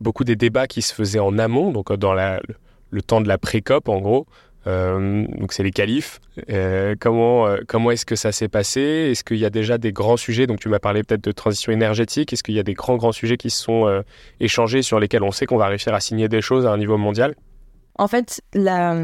beaucoup 0.00 0.24
des 0.24 0.36
débats 0.36 0.66
qui 0.66 0.82
se 0.82 0.94
faisaient 0.94 1.18
en 1.18 1.38
amont, 1.38 1.70
donc 1.70 1.90
euh, 1.90 1.96
dans 1.96 2.14
la, 2.14 2.40
le 2.90 3.02
temps 3.02 3.20
de 3.20 3.28
la 3.28 3.38
pré-COP 3.38 3.88
en 3.88 4.00
gros. 4.00 4.26
donc 4.66 5.52
c'est 5.52 5.62
les 5.62 5.70
qualifs. 5.70 6.20
comment 7.00 7.56
comment 7.66 7.90
est-ce 7.90 8.04
que 8.04 8.16
ça 8.16 8.32
s'est 8.32 8.48
passé? 8.48 8.80
Est-ce 9.10 9.24
qu'il 9.24 9.38
y 9.38 9.46
a 9.46 9.50
déjà 9.50 9.78
des 9.78 9.92
grands 9.92 10.18
sujets? 10.18 10.46
Donc 10.46 10.60
tu 10.60 10.68
m'as 10.68 10.78
parlé 10.78 11.02
peut-être 11.02 11.24
de 11.24 11.32
transition 11.32 11.72
énergétique. 11.72 12.32
Est-ce 12.32 12.42
qu'il 12.42 12.54
y 12.54 12.58
a 12.58 12.62
des 12.62 12.74
grands 12.74 12.96
grands 12.96 13.12
sujets 13.12 13.38
qui 13.38 13.50
se 13.50 13.62
sont 13.62 14.02
échangés 14.40 14.82
sur 14.82 15.00
lesquels 15.00 15.22
on 15.22 15.32
sait 15.32 15.46
qu'on 15.46 15.56
va 15.56 15.68
réussir 15.68 15.94
à 15.94 16.00
signer 16.00 16.28
des 16.28 16.42
choses 16.42 16.66
à 16.66 16.70
un 16.70 16.76
niveau 16.76 16.98
mondial? 16.98 17.34
En 17.98 18.08
fait, 18.08 18.42
la, 18.52 18.94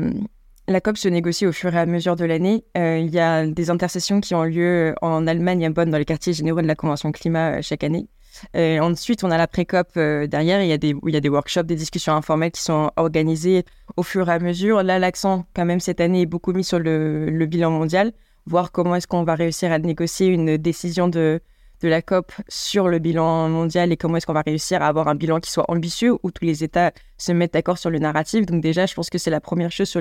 la 0.66 0.80
COP 0.80 0.96
se 0.96 1.08
négocie 1.08 1.46
au 1.46 1.52
fur 1.52 1.74
et 1.74 1.78
à 1.78 1.86
mesure 1.86 2.16
de 2.16 2.24
l'année. 2.24 2.64
Euh, 2.76 2.98
il 2.98 3.12
y 3.12 3.18
a 3.18 3.46
des 3.46 3.70
intercessions 3.70 4.20
qui 4.20 4.34
ont 4.34 4.44
lieu 4.44 4.94
en 5.02 5.26
Allemagne 5.26 5.66
à 5.66 5.70
Bonn 5.70 5.90
dans 5.90 5.98
les 5.98 6.04
quartiers 6.04 6.32
généraux 6.32 6.62
de 6.62 6.66
la 6.66 6.74
Convention 6.74 7.12
climat 7.12 7.58
euh, 7.58 7.62
chaque 7.62 7.84
année. 7.84 8.08
Euh, 8.56 8.80
ensuite, 8.80 9.22
on 9.24 9.30
a 9.30 9.36
la 9.36 9.46
pré-COP 9.46 9.94
derrière. 9.94 10.62
Il 10.62 10.68
y, 10.68 10.72
a 10.72 10.78
des, 10.78 10.94
il 11.06 11.14
y 11.14 11.16
a 11.16 11.20
des 11.20 11.28
workshops, 11.28 11.64
des 11.64 11.76
discussions 11.76 12.14
informelles 12.14 12.50
qui 12.50 12.62
sont 12.62 12.90
organisées 12.96 13.64
au 13.96 14.02
fur 14.02 14.28
et 14.28 14.32
à 14.32 14.38
mesure. 14.38 14.82
Là, 14.82 14.98
l'accent, 14.98 15.44
quand 15.54 15.64
même, 15.64 15.80
cette 15.80 16.00
année 16.00 16.22
est 16.22 16.26
beaucoup 16.26 16.52
mis 16.52 16.64
sur 16.64 16.80
le 16.80 17.46
bilan 17.46 17.70
mondial, 17.70 18.12
voir 18.46 18.72
comment 18.72 18.96
est-ce 18.96 19.06
qu'on 19.06 19.22
va 19.22 19.36
réussir 19.36 19.70
à 19.70 19.78
négocier 19.78 20.26
une 20.26 20.56
décision 20.56 21.06
de, 21.06 21.40
de 21.84 21.88
la 21.90 22.00
COP 22.00 22.32
sur 22.48 22.88
le 22.88 22.98
bilan 22.98 23.50
mondial 23.50 23.92
et 23.92 23.98
comment 23.98 24.16
est-ce 24.16 24.26
qu'on 24.26 24.32
va 24.32 24.40
réussir 24.40 24.80
à 24.80 24.86
avoir 24.86 25.06
un 25.06 25.14
bilan 25.14 25.38
qui 25.38 25.50
soit 25.50 25.70
ambitieux 25.70 26.14
où 26.22 26.30
tous 26.30 26.44
les 26.44 26.64
États 26.64 26.92
se 27.18 27.30
mettent 27.30 27.52
d'accord 27.52 27.76
sur 27.76 27.90
le 27.90 27.98
narratif. 27.98 28.46
Donc 28.46 28.62
déjà, 28.62 28.86
je 28.86 28.94
pense 28.94 29.10
que 29.10 29.18
c'est 29.18 29.30
la 29.30 29.42
première 29.42 29.70
chose 29.70 29.88
sur, 29.88 30.00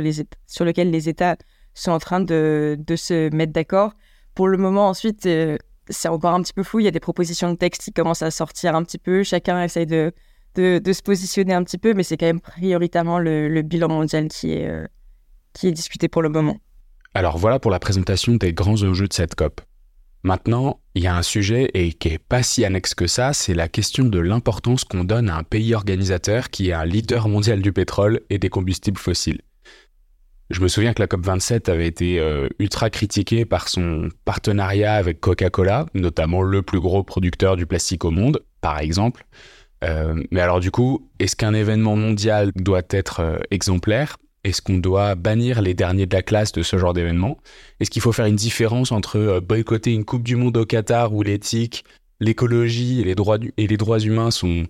laquelle 0.65 0.91
les 0.91 1.09
États 1.09 1.35
sont 1.73 1.91
en 1.91 1.99
train 1.99 2.21
de, 2.21 2.77
se 2.95 3.35
mettre 3.35 3.51
d'accord. 3.51 3.91
Pour 4.33 4.47
le 4.47 4.57
moment, 4.57 4.87
ensuite, 4.87 5.25
euh, 5.25 5.57
c'est 5.89 6.07
encore 6.07 6.33
un 6.33 6.41
petit 6.41 6.53
peu 6.53 6.63
flou. 6.63 6.79
Il 6.79 6.85
y 6.85 6.87
a 6.87 6.91
des 6.91 7.01
propositions 7.01 7.51
de 7.51 7.57
texte 7.57 7.83
qui 7.83 7.91
commencent 7.91 8.23
à 8.23 8.31
sortir 8.31 8.75
un 8.75 8.83
petit 8.83 8.97
peu. 8.97 9.23
Chacun 9.23 9.61
essaye 9.61 9.85
de, 9.85 10.13
se 10.55 11.01
positionner 11.01 11.53
un 11.53 11.65
petit 11.65 11.77
peu, 11.77 11.93
mais 11.93 12.03
c'est 12.03 12.15
quand 12.15 12.27
même 12.27 12.39
prioritairement 12.39 13.19
le, 13.19 13.61
bilan 13.61 13.89
mondial 13.89 14.29
euh, 14.45 14.87
qui 15.51 15.67
est 15.67 15.71
discuté 15.73 16.07
pour 16.07 16.21
le 16.21 16.29
moment. 16.29 16.55
Alors 17.13 17.37
voilà 17.37 17.59
pour 17.59 17.71
la 17.71 17.79
présentation 17.79 18.35
des 18.35 18.53
grands 18.53 18.81
enjeux 18.83 19.07
de 19.09 19.13
cette 19.13 19.35
COP. 19.35 19.59
Maintenant, 20.23 20.79
il 20.95 21.03
y 21.03 21.07
a 21.07 21.15
un 21.15 21.21
sujet 21.21 21.69
et 21.73 21.91
qui 21.91 22.07
est 22.07 22.17
pas 22.17 22.43
si 22.43 22.63
annexe 22.63 22.93
que 22.93 23.07
ça, 23.07 23.33
c'est 23.33 23.53
la 23.53 23.67
question 23.67 24.05
de 24.05 24.19
l'importance 24.19 24.85
qu'on 24.85 25.03
donne 25.03 25.29
à 25.29 25.35
un 25.35 25.43
pays 25.43 25.75
organisateur 25.75 26.49
qui 26.49 26.69
est 26.69 26.73
un 26.73 26.85
leader 26.85 27.27
mondial 27.27 27.61
du 27.61 27.73
pétrole 27.73 28.21
et 28.29 28.39
des 28.39 28.49
combustibles 28.49 28.97
fossiles. 28.97 29.41
Je 30.49 30.61
me 30.61 30.69
souviens 30.69 30.93
que 30.93 31.01
la 31.01 31.07
COP27 31.07 31.69
avait 31.69 31.87
été 31.87 32.19
euh, 32.19 32.47
ultra 32.59 32.89
critiquée 32.89 33.43
par 33.43 33.67
son 33.67 34.09
partenariat 34.23 34.93
avec 34.93 35.19
Coca-Cola, 35.19 35.87
notamment 35.93 36.41
le 36.41 36.61
plus 36.61 36.79
gros 36.79 37.03
producteur 37.03 37.57
du 37.57 37.65
plastique 37.65 38.05
au 38.05 38.11
monde, 38.11 38.43
par 38.61 38.79
exemple. 38.79 39.25
Euh, 39.83 40.23
mais 40.31 40.39
alors 40.39 40.61
du 40.61 40.71
coup, 40.71 41.09
est-ce 41.19 41.35
qu'un 41.35 41.53
événement 41.53 41.97
mondial 41.97 42.51
doit 42.55 42.83
être 42.91 43.19
euh, 43.19 43.37
exemplaire? 43.51 44.17
Est-ce 44.43 44.61
qu'on 44.61 44.77
doit 44.77 45.15
bannir 45.15 45.61
les 45.61 45.73
derniers 45.73 46.05
de 46.05 46.15
la 46.15 46.21
classe 46.21 46.51
de 46.51 46.63
ce 46.63 46.77
genre 46.77 46.93
d'événement? 46.93 47.37
Est-ce 47.79 47.89
qu'il 47.89 48.01
faut 48.01 48.11
faire 48.11 48.25
une 48.25 48.35
différence 48.35 48.91
entre 48.91 49.17
euh, 49.17 49.39
boycotter 49.39 49.93
une 49.93 50.05
Coupe 50.05 50.23
du 50.23 50.35
Monde 50.35 50.57
au 50.57 50.65
Qatar 50.65 51.13
où 51.13 51.23
l'éthique, 51.23 51.85
l'écologie 52.19 53.01
et 53.01 53.03
les 53.05 53.15
droits, 53.77 53.99
humains 53.99 54.31
sont, 54.31 54.65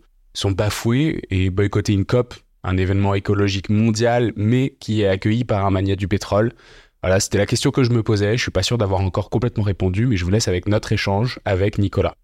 bafoués 0.46 1.22
et 1.30 1.50
boycotter 1.50 1.94
une 1.94 2.06
COP, 2.06 2.36
un 2.64 2.78
événement 2.78 3.16
écologique 3.16 3.70
mondial 3.70 4.32
mais 4.36 4.76
qui 4.80 5.02
est 5.02 5.08
accueilli 5.08 5.44
par 5.44 5.66
un 5.66 5.72
mania 5.72 5.96
du 5.96 6.08
pétrole? 6.08 6.54
Voilà, 7.02 7.20
c'était 7.20 7.38
la 7.38 7.46
question 7.46 7.72
que 7.72 7.84
je 7.84 7.90
me 7.90 8.02
posais. 8.02 8.38
Je 8.38 8.42
suis 8.44 8.52
pas 8.52 8.64
sûr 8.64 8.78
d'avoir 8.78 9.02
encore 9.02 9.30
complètement 9.30 9.64
répondu, 9.64 10.06
mais 10.06 10.16
je 10.16 10.24
vous 10.24 10.32
laisse 10.32 10.48
avec 10.48 10.68
notre 10.68 10.92
échange 10.94 11.40
avec 11.44 11.78
Nicolas. 11.78 12.16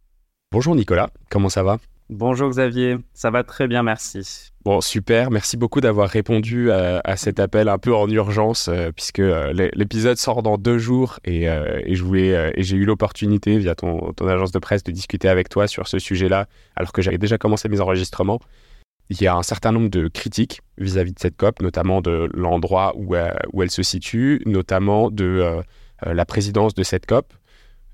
Bonjour 0.51 0.75
Nicolas, 0.75 1.10
comment 1.29 1.50
ça 1.50 1.63
va? 1.63 1.79
Bonjour 2.10 2.50
Xavier, 2.50 2.98
ça 3.13 3.30
va 3.30 3.44
très 3.44 3.68
bien, 3.68 3.84
merci. 3.84 4.50
Bon, 4.66 4.82
super, 4.82 5.30
merci 5.30 5.58
beaucoup 5.58 5.80
d'avoir 5.80 6.10
répondu 6.10 6.72
à, 6.72 7.16
cet 7.18 7.39
appel 7.39 7.70
un 7.70 7.78
peu 7.78 7.94
en 7.94 8.10
urgence, 8.10 8.68
euh, 8.68 8.92
puisque 8.92 9.20
euh, 9.20 9.54
l'épisode 9.75 10.18
sort 10.18 10.42
dans 10.42 10.58
deux 10.58 10.80
jours 10.80 11.20
et, 11.24 11.48
euh, 11.48 11.82
j'ai 11.86 12.78
eu 12.78 12.86
l'opportunité 12.86 13.60
via 13.60 13.75
ton, 13.75 14.12
agence 14.28 14.51
de 14.51 14.58
presse 14.58 14.82
de 14.84 14.92
discuter 14.92 15.30
avec 15.30 15.50
toi 15.50 15.68
sur 15.68 15.88
ce 15.88 16.00
sujet-là, 16.00 16.48
alors 16.75 16.94
que 16.94 17.04
j'avais 17.04 17.20
déjà 17.20 17.38
commencé 17.38 17.70
mes 17.70 17.80
enregistrements. 17.80 18.39
Il 19.12 19.22
y 19.22 19.28
a 19.28 19.36
un 19.36 19.44
certain 19.44 19.72
nombre 19.72 19.89
de 19.89 20.08
critiques 20.08 20.62
vis-à-vis 20.80 21.13
de 21.13 21.20
cette 21.20 21.38
COP, 21.38 21.62
notamment 21.62 22.01
de 22.01 22.28
l'endroit 22.34 22.94
où, 22.96 23.16
elle 23.16 23.72
se 23.72 23.84
situe, 23.84 24.42
notamment 24.48 25.12
de 25.12 25.62
la 26.04 26.25
présidence 26.25 26.74
de 26.74 26.84
cette 26.84 27.06
COP. 27.06 27.34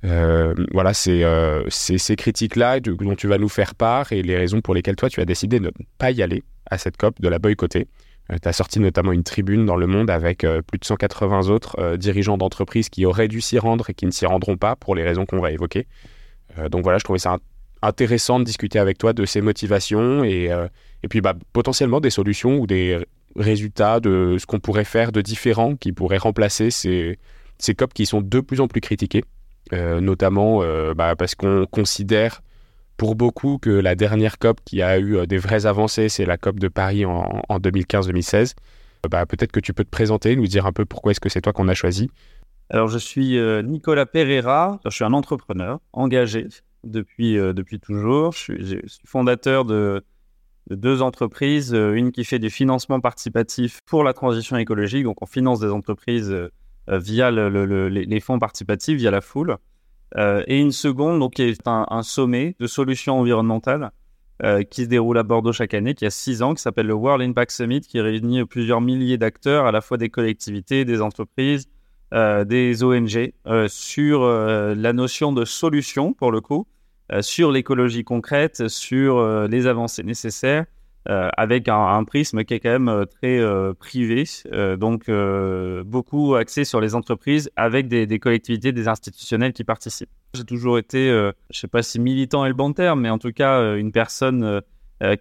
Euh, 0.06 0.54
voilà, 0.72 0.94
c'est 0.94 1.24
euh, 1.24 1.64
ces 1.70 2.16
critiques-là 2.16 2.80
dont 2.80 3.16
tu 3.16 3.28
vas 3.28 3.38
nous 3.38 3.50
faire 3.50 3.76
part 3.76 4.12
et 4.12 4.22
les 4.22 4.36
raisons 4.38 4.62
pour 4.62 4.76
lesquelles 4.76 4.96
toi, 4.96 5.10
tu 5.10 5.20
as 5.20 5.26
décidé 5.26 5.60
de 5.60 5.66
ne 5.66 5.72
pas 5.98 6.12
y 6.12 6.22
aller 6.22 6.44
à 6.70 6.78
cette 6.78 6.98
COP, 6.98 7.20
de 7.20 7.28
la 7.28 7.40
boycotter. 7.40 7.88
Euh, 8.32 8.38
tu 8.42 8.48
as 8.48 8.54
sorti 8.54 8.80
notamment 8.80 9.12
une 9.12 9.24
tribune 9.24 9.66
dans 9.66 9.76
Le 9.76 9.88
Monde 9.88 10.10
avec 10.10 10.40
plus 10.40 10.80
de 10.80 10.86
180 10.86 11.50
autres 11.50 11.96
dirigeants 11.98 12.38
d'entreprises 12.38 12.90
qui 12.90 13.06
auraient 13.06 13.28
dû 13.28 13.42
s'y 13.42 13.58
rendre 13.58 13.90
et 13.90 13.94
qui 13.94 14.06
ne 14.06 14.12
s'y 14.12 14.26
rendront 14.26 14.58
pas 14.58 14.76
pour 14.76 14.96
les 14.96 15.04
raisons 15.04 15.26
qu'on 15.26 15.40
va 15.40 15.52
évoquer. 15.52 15.88
donc 16.70 16.84
voilà, 16.84 16.98
je 16.98 17.04
trouvais 17.04 17.20
ça 17.20 17.38
intéressant 17.82 18.40
de 18.40 18.46
discuter 18.46 18.80
avec 18.80 18.98
toi 18.98 19.14
de 19.14 19.26
ces 19.26 19.42
motivations 19.42 20.24
et, 20.24 20.50
puis 21.10 21.22
bah, 21.22 21.36
potentiellement 21.54 22.00
des 22.00 22.10
solutions 22.10 22.58
ou 22.58 22.68
des 22.68 23.00
résultats 23.36 24.00
de 24.00 24.38
ce 24.40 24.46
qu'on 24.46 24.60
pourrait 24.60 24.86
faire 24.86 25.12
de 25.12 25.22
différent 25.22 25.76
qui 25.76 25.92
pourrait 25.92 26.18
remplacer 26.18 26.72
ces, 26.72 27.20
ces 27.60 27.76
COP 27.76 27.94
qui 27.94 28.06
sont 28.06 28.22
de 28.22 28.40
plus 28.40 28.60
en 28.60 28.68
plus 28.68 28.82
critiqués. 28.82 29.24
Euh, 29.74 30.00
notamment 30.00 30.62
euh, 30.62 30.94
bah, 30.94 31.16
parce 31.16 31.34
qu'on 31.34 31.66
considère 31.66 32.42
pour 32.98 33.16
beaucoup 33.16 33.58
que 33.58 33.72
la 33.72 33.96
dernière 33.96 34.38
COP 34.38 34.60
qui 34.64 34.84
a 34.84 35.00
eu 35.00 35.18
euh, 35.18 35.26
des 35.26 35.40
vraies 35.40 35.66
avancées, 35.66 36.08
c'est 36.08 36.26
la 36.26 36.38
COP 36.38 36.60
de 36.60 36.68
Paris 36.68 37.04
en, 37.04 37.42
2015-2016. 37.50 38.54
Bah, 39.10 39.26
Peut-être 39.26 39.52
que 39.52 39.60
tu 39.60 39.74
peux 39.74 39.84
te 39.84 39.90
présenter, 39.90 40.36
nous 40.36 40.46
dire 40.46 40.68
un 40.68 40.72
peu 40.72 40.86
pourquoi 40.86 41.12
est-ce 41.12 41.20
que 41.20 41.30
c'est 41.30 41.42
toi 41.42 41.52
qu'on 41.52 41.68
a 41.68 41.74
choisi. 41.74 42.12
Alors, 42.70 42.88
je 42.88 42.98
suis 42.98 43.40
Nicolas 43.64 44.08
Pereira, 44.08 44.80
je 44.86 44.90
suis 44.90 45.04
un 45.04 45.14
entrepreneur 45.14 45.80
engagé 45.94 46.48
depuis, 46.84 47.36
depuis 47.36 47.80
toujours. 47.80 48.32
Je 48.32 48.38
suis, 48.40 48.82
fondateur 49.06 49.66
de, 49.66 50.04
deux 50.72 51.04
entreprises, 51.04 51.74
une 51.74 52.12
qui 52.12 52.24
fait 52.24 52.40
du 52.40 52.50
financement 52.50 53.00
participatif 53.00 53.82
pour 53.86 54.04
la 54.04 54.14
transition 54.14 54.58
écologique, 54.58 55.04
donc 55.04 55.22
on 55.22 55.28
finance 55.28 55.60
des 55.60 55.70
entreprises 55.70 56.36
euh, 56.90 57.00
via 57.00 57.32
les 57.32 58.20
fonds 58.20 58.40
participatifs, 58.40 58.98
via 58.98 59.12
la 59.12 59.22
foule. 59.22 59.58
Euh, 60.18 60.44
et 60.48 60.60
une 60.60 60.72
seconde, 60.72 61.20
donc, 61.20 61.34
qui 61.34 61.44
est 61.44 61.68
un, 61.68 62.04
sommet 62.04 62.56
de 62.60 62.68
solutions 62.68 63.20
environnementales 63.20 63.92
euh, 64.44 64.64
qui 64.64 64.84
se 64.84 64.88
déroule 64.88 65.18
à 65.18 65.24
Bordeaux 65.24 65.52
chaque 65.52 65.74
année, 65.74 65.96
qui 65.96 66.06
a 66.06 66.10
six 66.10 66.42
ans, 66.42 66.54
qui 66.54 66.62
s'appelle 66.62 66.88
le 66.88 66.94
World 66.94 67.28
Impact 67.28 67.52
Summit, 67.52 67.82
qui 67.82 68.00
réunit 68.00 68.46
plusieurs 68.46 68.82
milliers 68.82 69.18
d'acteurs, 69.18 69.66
à 69.66 69.72
la 69.72 69.82
fois 69.82 69.98
des 69.98 70.10
collectivités, 70.10 70.86
des 70.86 71.02
entreprises, 71.02 71.68
des 72.12 72.84
ONG, 72.84 73.34
sur 73.68 74.26
la 74.26 74.94
notion 74.94 75.34
de 75.34 75.44
solution, 75.44 76.14
pour 76.14 76.32
le 76.32 76.40
coup, 76.40 76.66
sur 77.20 77.52
l'écologie 77.52 78.06
concrète, 78.06 78.70
sur 78.70 79.48
les 79.48 79.68
avancées 79.68 80.04
nécessaires 80.04 80.66
euh, 81.08 81.30
avec 81.38 81.68
un, 81.68 82.04
prisme 82.04 82.44
qui 82.44 82.56
est 82.56 82.60
quand 82.60 82.72
même 82.72 82.90
euh, 82.90 83.06
très 83.06 83.38
euh, 83.40 83.74
privé, 83.74 84.24
donc 84.78 85.10
beaucoup 85.86 86.36
axé 86.36 86.66
sur 86.66 86.82
les 86.82 86.96
entreprises 86.96 87.52
avec 87.56 87.88
des, 87.88 88.20
collectivités, 88.20 88.72
des 88.72 88.88
institutionnels 88.88 89.54
qui 89.54 89.64
participent. 89.64 90.10
J'ai 90.34 90.44
toujours 90.44 90.78
été, 90.78 91.08
je 91.08 91.28
ne 91.28 91.34
sais 91.52 91.68
pas 91.68 91.84
si 91.84 92.00
militant 92.00 92.44
est 92.46 92.50
le 92.50 92.56
bon 92.56 92.74
terme, 92.74 93.02
mais 93.02 93.10
en 93.10 93.20
tout 93.20 93.32
cas 93.32 93.76
une 93.76 93.92
personne 93.92 94.62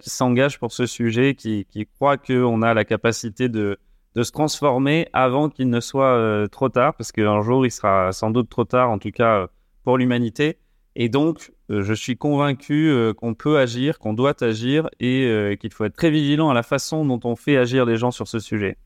qui 0.00 0.10
s'engage 0.10 0.58
pour 0.58 0.72
ce 0.72 0.86
sujet, 0.86 1.34
qui, 1.34 1.66
qui 1.66 1.86
croit 1.86 2.16
qu'on 2.16 2.62
a 2.62 2.74
la 2.74 2.84
capacité 2.84 3.48
de, 3.48 3.78
de 4.14 4.22
se 4.22 4.32
transformer 4.32 5.08
avant 5.12 5.48
qu'il 5.48 5.68
ne 5.68 5.80
soit 5.80 6.48
trop 6.50 6.68
tard, 6.68 6.94
parce 6.94 7.12
qu'un 7.12 7.42
jour 7.42 7.66
il 7.66 7.70
sera 7.70 8.12
sans 8.12 8.30
doute 8.30 8.48
trop 8.48 8.64
tard, 8.64 8.90
en 8.90 8.98
tout 8.98 9.10
cas 9.10 9.48
pour 9.84 9.98
l'humanité. 9.98 10.58
Et 10.96 11.08
donc, 11.08 11.50
euh, 11.50 11.53
je 11.68 11.94
suis 11.94 12.16
convaincu 12.16 12.90
euh, 12.90 13.14
qu'on 13.14 13.34
peut 13.34 13.58
agir, 13.58 13.98
qu'on 13.98 14.12
doit 14.12 14.42
agir 14.42 14.88
et 15.00 15.24
euh, 15.26 15.56
qu'il 15.56 15.72
faut 15.72 15.84
être 15.84 15.96
très 15.96 16.10
vigilant 16.10 16.50
à 16.50 16.54
la 16.54 16.62
façon 16.62 17.04
dont 17.04 17.20
on 17.24 17.36
fait 17.36 17.56
agir 17.56 17.86
les 17.86 17.96
gens 17.96 18.10
sur 18.10 18.28
ce 18.28 18.38
sujet. 18.38 18.76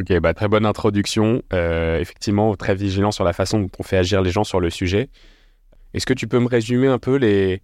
Ok, 0.00 0.18
bah, 0.20 0.34
très 0.34 0.48
bonne 0.48 0.66
introduction. 0.66 1.42
effectivement, 1.52 2.54
très 2.56 2.74
vigilant 2.74 3.12
sur 3.12 3.24
la 3.24 3.32
façon 3.32 3.60
dont 3.60 3.70
on 3.78 3.82
fait 3.82 3.96
agir 3.96 4.22
les 4.22 4.30
gens 4.30 4.44
sur 4.44 4.60
le 4.60 4.70
sujet. 4.70 5.08
Est-ce 5.94 6.04
que 6.04 6.12
tu 6.12 6.26
peux 6.26 6.38
me 6.38 6.48
résumer 6.48 6.88
un 6.88 6.98
peu 6.98 7.16
les, 7.16 7.62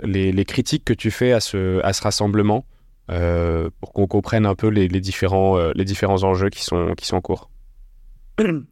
les, 0.00 0.44
critiques 0.44 0.84
que 0.84 0.92
tu 0.92 1.10
fais 1.10 1.32
à 1.32 1.40
ce, 1.40 1.80
à 1.82 1.92
ce 1.92 2.02
rassemblement 2.02 2.66
pour 3.08 3.92
qu'on 3.92 4.06
comprenne 4.06 4.46
un 4.46 4.54
peu 4.54 4.68
les, 4.68 4.86
les 4.86 5.00
différents, 5.00 5.72
les 5.74 5.84
différents 5.84 6.22
enjeux 6.22 6.50
qui 6.50 6.62
sont, 6.62 6.94
qui 6.96 7.04
sont 7.04 7.16
en 7.16 7.20
cours? 7.20 7.50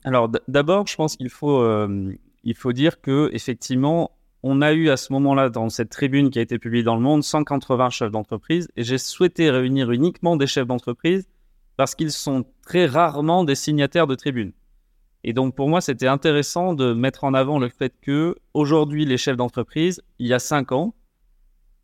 Alors 0.04 0.30
d'abord, 0.47 0.87
je 0.87 0.94
pense 0.94 1.16
qu'il 1.16 1.30
faut, 1.30 1.66
il 2.44 2.54
faut 2.54 2.73
dire 2.73 3.00
que 3.00 3.28
effectivement, 3.32 4.12
on 4.42 4.62
a 4.62 4.73
eu 4.73 4.88
à 4.88 4.97
ce 4.97 5.12
moment-là, 5.12 5.50
dans 5.50 5.68
cette 5.68 5.90
tribune 5.90 6.30
qui 6.30 6.38
a 6.38 6.42
été 6.42 6.59
publiée 6.59 6.82
dans 6.82 6.97
le 6.97 7.02
monde, 7.02 7.23
180 7.23 7.90
chefs 7.90 8.11
d'entreprise. 8.11 8.68
Et 8.76 8.82
j'ai 8.82 8.99
souhaité 8.99 9.50
réunir 9.50 9.90
uniquement 9.90 10.37
des 10.37 10.47
chefs 10.47 10.66
d'entreprise 10.66 11.28
parce 11.76 11.94
qu'ils 11.94 12.12
sont 12.12 12.44
très 12.62 12.87
rarement 12.87 13.44
des 13.44 13.54
signataires 13.54 14.06
de 14.06 14.14
tribune. 14.14 14.52
Et 15.25 15.32
donc 15.32 15.54
pour 15.54 15.68
moi, 15.68 15.80
c'était 15.80 16.06
intéressant 16.06 16.75
de 16.75 16.94
mettre 16.94 17.25
en 17.25 17.35
avant 17.35 17.59
le 17.59 17.68
fait 17.68 17.94
que 18.00 18.37
aujourd'hui, 18.54 19.04
les 19.04 19.18
chefs 19.18 19.37
d'entreprise, 19.37 20.02
il 20.18 20.26
y 20.26 20.32
a 20.32 20.38
cinq 20.38 20.73
ans, 20.73 20.94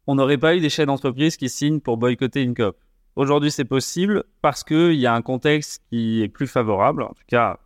on 0.07 0.15
n'aurait 0.15 0.39
pas 0.39 0.57
eu 0.57 0.61
des 0.61 0.71
chefs 0.71 0.87
d'entreprise 0.87 1.37
qui 1.37 1.49
signent 1.49 1.81
pour 1.81 1.97
boycotter 1.97 2.43
une 2.43 2.55
COP. 2.55 2.79
Aujourd'hui, 3.17 3.51
c'est 3.51 3.65
possible 3.65 4.25
parce 4.41 4.63
qu'il 4.65 4.95
y 4.95 5.07
a 5.07 5.15
un 5.15 5.23
contexte 5.23 5.83
qui 5.91 6.23
est 6.23 6.29
plus 6.29 6.47
favorable. 6.47 7.03
En 7.03 7.09
tout 7.09 7.25
cas, 7.27 7.59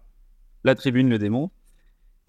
la 0.64 0.74
tribune 0.74 1.08
le 1.08 1.18
démontre. 1.18 1.54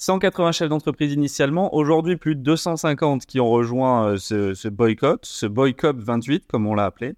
180 0.02 0.52
chefs 0.52 0.70
d'entreprise 0.70 1.14
initialement, 1.14 1.76
aujourd'hui 1.76 2.18
plus 2.18 2.36
de 2.36 2.42
250 2.42 3.28
qui 3.28 3.40
ont 3.40 3.52
rejoint 3.52 4.14
euh, 4.14 4.18
ce, 4.18 4.68
boycott, 4.68 5.24
ce 5.28 5.46
boycott 5.46 5.96
28 5.96 6.48
comme 6.48 6.66
on 6.66 6.74
l'a 6.74 6.86
appelé, 6.86 7.14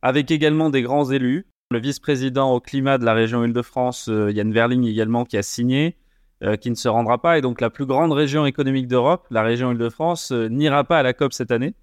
avec 0.00 0.30
également 0.30 0.70
des 0.70 0.80
grands 0.80 1.10
élus, 1.10 1.46
le 1.70 1.78
vice-président 1.78 2.50
au 2.50 2.60
climat 2.60 2.96
de 2.96 3.04
la 3.04 3.12
région 3.12 3.44
Île-de-France, 3.44 4.08
euh, 4.08 4.32
Yann 4.32 4.50
Verling 4.54 4.86
également, 4.86 5.26
qui 5.26 5.36
a 5.36 5.42
signé, 5.42 5.98
euh, 6.42 6.56
qui 6.56 6.70
ne 6.70 6.76
se 6.76 6.88
rendra 6.88 7.20
pas, 7.20 7.36
et 7.36 7.42
donc 7.42 7.60
la 7.60 7.68
plus 7.68 7.84
grande 7.84 8.12
région 8.12 8.46
économique 8.46 8.88
d'Europe, 8.88 9.26
la 9.30 9.42
région 9.42 9.72
Île-de-France, 9.72 10.32
n'ira 10.32 10.82
pas 10.84 11.00
à 11.00 11.02
la 11.02 11.12
COP 11.12 11.34
cette 11.34 11.50
année. 11.50 11.74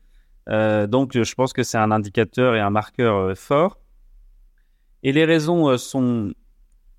donc 0.48 1.12
je 1.14 1.36
pense 1.36 1.54
que 1.54 1.62
c'est 1.62 1.78
un 1.78 1.92
indicateur 1.92 2.56
et 2.56 2.60
un 2.60 2.72
marqueur 2.72 3.38
fort. 3.38 3.78
Et 5.04 5.12
les 5.12 5.26
raisons 5.26 5.78
sont, 5.78 6.34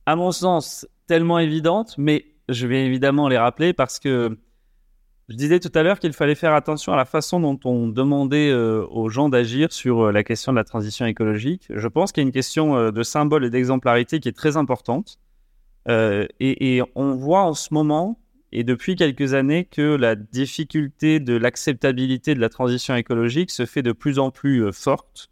à 0.07 0.15
mon 0.15 0.31
sens, 0.31 0.87
tellement 1.09 1.41
évidentes, 1.41 1.97
mais 1.99 2.32
je 2.53 2.67
vais 2.67 2.85
évidemment 2.85 3.29
les 3.29 3.39
rappeler 3.39 3.73
parce 3.73 3.99
que 3.99 4.37
je 5.29 5.37
disais 5.37 5.61
tout 5.61 5.71
à 5.75 5.83
l'heure 5.83 5.99
qu'il 5.99 6.13
fallait 6.13 6.35
faire 6.35 6.53
attention 6.53 6.93
à 6.93 6.97
la 6.97 7.05
façon 7.05 7.41
dont 7.41 7.59
on 7.65 7.89
demandait 7.89 8.51
euh, 8.51 8.85
aux 8.91 9.09
gens 9.09 9.29
d'agir 9.29 9.73
sur 9.73 10.01
euh, 10.01 10.13
la 10.13 10.25
question 10.25 10.53
de 10.53 10.59
la 10.59 10.65
transition 10.65 11.07
écologique. 11.07 11.69
Je 11.71 11.89
pense 11.89 12.13
qu'il 12.13 12.23
y 12.23 12.27
a 12.27 12.29
une 12.29 12.33
question 12.33 12.77
euh, 12.77 12.91
de 12.91 13.03
symbole 13.03 13.45
et 13.45 13.51
d'exemplarité 13.51 14.21
qui 14.21 14.29
est 14.29 14.37
très 14.37 14.57
importante. 14.57 15.19
Et, 15.89 16.77
et, 16.77 16.83
on 16.95 17.15
voit 17.15 17.43
en 17.43 17.55
ce 17.55 17.75
moment, 17.75 18.21
et 18.53 18.63
depuis 18.63 18.95
quelques 18.95 19.35
années, 19.35 19.65
que 19.65 19.97
la 19.97 20.15
difficulté 20.15 21.19
de 21.19 21.35
l'acceptabilité 21.35 22.37
de 22.37 22.41
la 22.41 22.49
transition 22.49 22.95
écologique 22.95 23.51
se 23.51 23.67
fait 23.67 23.83
de 23.83 23.91
plus 23.91 24.21
en 24.21 24.31
plus 24.31 24.73
forte. 24.73 25.29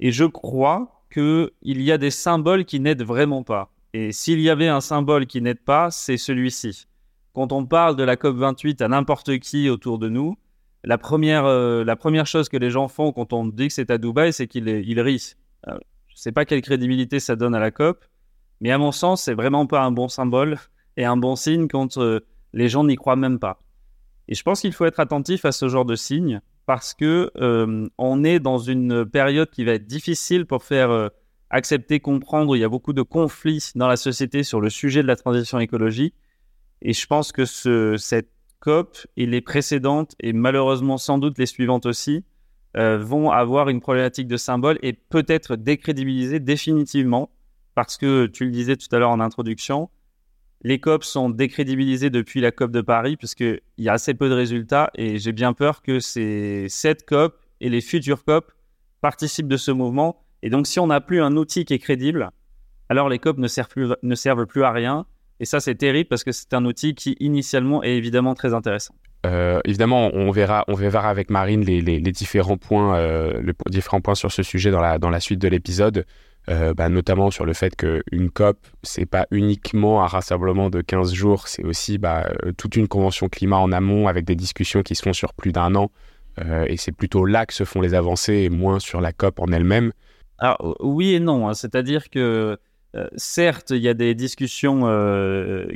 Et 0.00 0.10
je 0.10 0.24
crois 0.24 1.04
qu'il 1.12 1.50
y 1.64 1.92
a 1.92 1.98
des 1.98 2.10
symboles 2.10 2.64
qui 2.64 2.80
n'aident 2.80 3.02
vraiment 3.02 3.42
pas. 3.42 3.70
Et 3.94 4.12
s'il 4.12 4.40
y 4.40 4.50
avait 4.50 4.68
un 4.68 4.80
symbole 4.80 5.26
qui 5.26 5.40
n'aide 5.40 5.60
pas, 5.60 5.90
c'est 5.90 6.18
celui-ci. 6.18 6.86
Quand 7.32 7.52
on 7.52 7.64
parle 7.64 7.96
de 7.96 8.02
la 8.02 8.16
COP28 8.16 8.82
à 8.82 8.88
n'importe 8.88 9.38
qui 9.38 9.70
autour 9.70 9.98
de 9.98 10.08
nous, 10.08 10.36
la 10.84 10.98
première, 10.98 11.44
euh, 11.46 11.84
la 11.84 11.96
première 11.96 12.26
chose 12.26 12.48
que 12.48 12.56
les 12.56 12.70
gens 12.70 12.88
font 12.88 13.12
quand 13.12 13.32
on 13.32 13.46
dit 13.46 13.68
que 13.68 13.74
c'est 13.74 13.90
à 13.90 13.98
Dubaï, 13.98 14.32
c'est 14.32 14.46
qu'ils 14.46 14.68
ils 14.68 15.00
rient. 15.00 15.34
Euh, 15.66 15.78
je 16.08 16.14
ne 16.14 16.18
sais 16.18 16.32
pas 16.32 16.44
quelle 16.44 16.62
crédibilité 16.62 17.20
ça 17.20 17.36
donne 17.36 17.54
à 17.54 17.58
la 17.58 17.70
COP, 17.70 18.04
mais 18.60 18.70
à 18.70 18.78
mon 18.78 18.92
sens, 18.92 19.22
c'est 19.22 19.34
vraiment 19.34 19.66
pas 19.66 19.82
un 19.82 19.90
bon 19.90 20.08
symbole 20.08 20.58
et 20.96 21.04
un 21.04 21.16
bon 21.16 21.36
signe 21.36 21.68
quand 21.68 21.98
euh, 21.98 22.20
les 22.52 22.68
gens 22.68 22.84
n'y 22.84 22.96
croient 22.96 23.16
même 23.16 23.38
pas. 23.38 23.60
Et 24.28 24.34
je 24.34 24.42
pense 24.42 24.60
qu'il 24.60 24.72
faut 24.72 24.84
être 24.84 25.00
attentif 25.00 25.44
à 25.44 25.52
ce 25.52 25.68
genre 25.68 25.84
de 25.84 25.94
signes 25.94 26.40
parce 26.66 26.92
que 26.92 27.30
on 27.96 28.24
est 28.24 28.40
dans 28.40 28.58
une 28.58 29.06
période 29.06 29.48
qui 29.48 29.64
va 29.64 29.72
être 29.72 29.86
difficile 29.86 30.44
pour 30.44 30.62
faire 30.62 31.10
accepter, 31.50 32.00
comprendre. 32.00 32.56
Il 32.56 32.60
y 32.60 32.64
a 32.64 32.68
beaucoup 32.68 32.92
de 32.92 33.02
conflits 33.02 33.70
dans 33.74 33.88
la 33.88 33.96
société 33.96 34.42
sur 34.42 34.60
le 34.60 34.70
sujet 34.70 35.02
de 35.02 35.06
la 35.06 35.16
transition 35.16 35.58
écologique. 35.58 36.14
Et 36.82 36.92
je 36.92 37.06
pense 37.06 37.32
que 37.32 37.44
ce, 37.44 37.96
cette 37.96 38.30
COP 38.60 38.98
et 39.16 39.26
les 39.26 39.40
précédentes, 39.40 40.14
et 40.20 40.32
malheureusement 40.32 40.98
sans 40.98 41.18
doute 41.18 41.38
les 41.38 41.46
suivantes 41.46 41.86
aussi, 41.86 42.24
euh, 42.76 42.98
vont 42.98 43.30
avoir 43.30 43.68
une 43.68 43.80
problématique 43.80 44.28
de 44.28 44.36
symbole 44.36 44.78
et 44.82 44.92
peut-être 44.92 45.56
décrédibiliser 45.56 46.38
définitivement, 46.38 47.30
parce 47.74 47.96
que 47.96 48.26
tu 48.26 48.44
le 48.44 48.50
disais 48.50 48.76
tout 48.76 48.88
à 48.94 48.98
l'heure 48.98 49.10
en 49.10 49.20
introduction, 49.20 49.90
les 50.62 50.80
COP 50.80 51.04
sont 51.04 51.30
décrédibilisées 51.30 52.10
depuis 52.10 52.40
la 52.40 52.50
COP 52.50 52.72
de 52.72 52.80
Paris, 52.80 53.16
puisqu'il 53.16 53.60
y 53.78 53.88
a 53.88 53.92
assez 53.92 54.14
peu 54.14 54.28
de 54.28 54.34
résultats, 54.34 54.90
et 54.94 55.18
j'ai 55.18 55.32
bien 55.32 55.52
peur 55.52 55.82
que 55.82 56.00
ces, 56.00 56.66
cette 56.68 57.06
COP 57.06 57.36
et 57.60 57.68
les 57.68 57.80
futures 57.80 58.24
COP 58.24 58.52
participent 59.00 59.48
de 59.48 59.56
ce 59.56 59.70
mouvement. 59.70 60.24
Et 60.42 60.50
donc, 60.50 60.66
si 60.66 60.78
on 60.78 60.86
n'a 60.86 61.00
plus 61.00 61.20
un 61.20 61.36
outil 61.36 61.64
qui 61.64 61.74
est 61.74 61.78
crédible, 61.78 62.30
alors 62.88 63.08
les 63.08 63.18
COP 63.18 63.38
ne 63.38 63.48
servent 63.48 63.68
plus, 63.68 63.88
ne 64.02 64.14
servent 64.14 64.46
plus 64.46 64.64
à 64.64 64.70
rien. 64.70 65.06
Et 65.40 65.44
ça, 65.44 65.60
c'est 65.60 65.74
terrible 65.74 66.08
parce 66.08 66.24
que 66.24 66.32
c'est 66.32 66.52
un 66.54 66.64
outil 66.64 66.94
qui, 66.94 67.16
initialement, 67.20 67.82
est 67.82 67.96
évidemment 67.96 68.34
très 68.34 68.54
intéressant. 68.54 68.94
Euh, 69.26 69.60
évidemment, 69.64 70.10
on 70.14 70.30
verra, 70.30 70.64
on 70.68 70.74
verra 70.74 71.10
avec 71.10 71.30
Marine 71.30 71.64
les, 71.64 72.00
différents 72.00 72.56
points, 72.56 72.96
euh, 72.96 73.40
les 73.42 73.52
différents 73.68 74.00
points 74.00 74.14
sur 74.14 74.32
ce 74.32 74.42
sujet 74.42 74.70
dans 74.70 74.80
la, 74.80 75.20
suite 75.20 75.40
de 75.40 75.48
l'épisode. 75.48 76.06
Euh, 76.48 76.72
bah, 76.72 76.88
notamment 76.88 77.30
sur 77.30 77.44
le 77.44 77.52
fait 77.52 77.76
qu'une 77.76 78.30
COP, 78.30 78.56
c'est 78.82 79.04
pas 79.04 79.26
uniquement 79.30 80.02
un 80.02 80.06
rassemblement 80.06 80.70
de 80.70 80.80
15 80.80 81.12
jours, 81.12 81.46
c'est 81.46 81.62
aussi 81.62 81.98
bah, 81.98 82.26
toute 82.56 82.74
une 82.76 82.88
convention 82.88 83.28
climat 83.28 83.58
en 83.58 83.70
amont 83.70 84.08
avec 84.08 84.24
des 84.24 84.34
discussions 84.34 84.82
qui 84.82 84.94
se 84.94 85.02
font 85.02 85.12
sur 85.12 85.34
plus 85.34 85.52
d'un 85.52 85.74
an. 85.74 85.90
Et 86.68 86.76
c'est 86.76 86.92
plutôt 86.92 87.26
là 87.26 87.46
que 87.46 87.52
se 87.52 87.64
font 87.64 87.80
les 87.80 87.94
avancées 87.94 88.44
et 88.44 88.48
moins 88.48 88.78
sur 88.78 89.00
la 89.00 89.12
COP 89.12 89.40
en 89.40 89.48
elle-même. 89.48 89.92
Alors, 90.38 90.76
oui 90.80 91.14
et 91.14 91.20
non. 91.20 91.48
Hein. 91.48 91.54
C'est-à-dire 91.54 92.10
que 92.10 92.58
certes, 93.16 93.70
il 93.70 93.82
y 93.82 93.88
a 93.88 93.94
des 93.94 94.14
discussions 94.14 94.80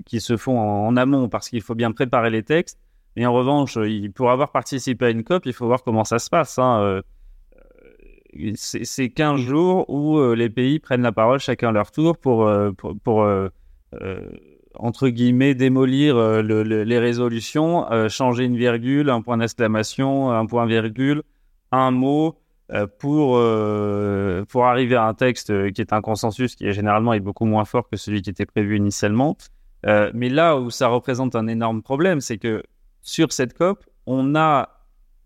qui 0.07 0.21
se 0.21 0.37
font 0.37 0.59
en, 0.59 0.87
en 0.87 0.97
amont 0.97 1.29
parce 1.29 1.49
qu'il 1.49 1.63
faut 1.63 1.75
bien 1.75 1.93
préparer 1.93 2.31
les 2.31 2.43
textes. 2.43 2.79
Mais 3.17 3.27
en 3.27 3.33
revanche, 3.33 3.79
pour 4.15 4.31
avoir 4.31 4.51
participé 4.51 5.07
à 5.07 5.11
une 5.11 5.23
COP, 5.23 5.47
il 5.47 5.53
faut 5.53 5.67
voir 5.67 5.83
comment 5.83 6.05
ça 6.05 6.19
se 6.19 6.31
passe. 6.31 6.59
Hein 6.59 7.03
c'est 8.55 9.11
15 9.11 9.41
jours 9.41 9.89
où 9.89 10.19
euh, 10.19 10.35
les 10.35 10.49
pays 10.49 10.79
prennent 10.79 11.03
la 11.03 11.13
parole 11.13 11.39
chacun 11.39 11.69
à 11.69 11.73
leur 11.73 11.91
tour 11.91 12.17
pour, 12.17 12.47
euh, 12.47 12.71
pour, 13.05 13.23
euh, 13.23 13.49
entre 14.75 15.09
guillemets, 15.09 15.55
démolir 15.55 16.17
les 16.43 16.99
résolutions, 16.99 17.87
changer 18.09 18.45
une 18.45 18.57
virgule, 18.57 19.11
un 19.11 19.21
point 19.21 19.37
d'exclamation, 19.37 20.31
un 20.31 20.47
point 20.47 20.65
virgule, 20.65 21.23
un 21.73 21.91
mot, 21.91 22.39
pour, 22.99 23.39
pour 24.49 24.67
arriver 24.67 24.97
à 24.97 25.05
un 25.05 25.15
texte 25.15 25.73
qui 25.73 25.81
est 25.81 25.93
un 25.93 26.01
consensus 26.01 26.57
qui 26.57 26.67
est 26.67 26.73
généralement 26.73 27.13
est 27.13 27.21
beaucoup 27.21 27.45
moins 27.45 27.65
fort 27.65 27.89
que 27.89 27.97
celui 27.97 28.23
qui 28.23 28.31
était 28.31 28.47
prévu 28.47 28.77
initialement. 28.77 29.37
mais 29.85 30.29
là 30.29 30.57
où 30.57 30.71
ça 30.71 30.89
représente 30.89 31.37
un 31.37 31.49
énorme 31.49 31.83
problème, 31.83 32.21
c'est 32.21 32.39
que 32.39 32.63
sur 33.03 33.33
cette 33.33 33.55
COP, 33.55 33.85
on, 34.07 34.35
a, 34.35 34.69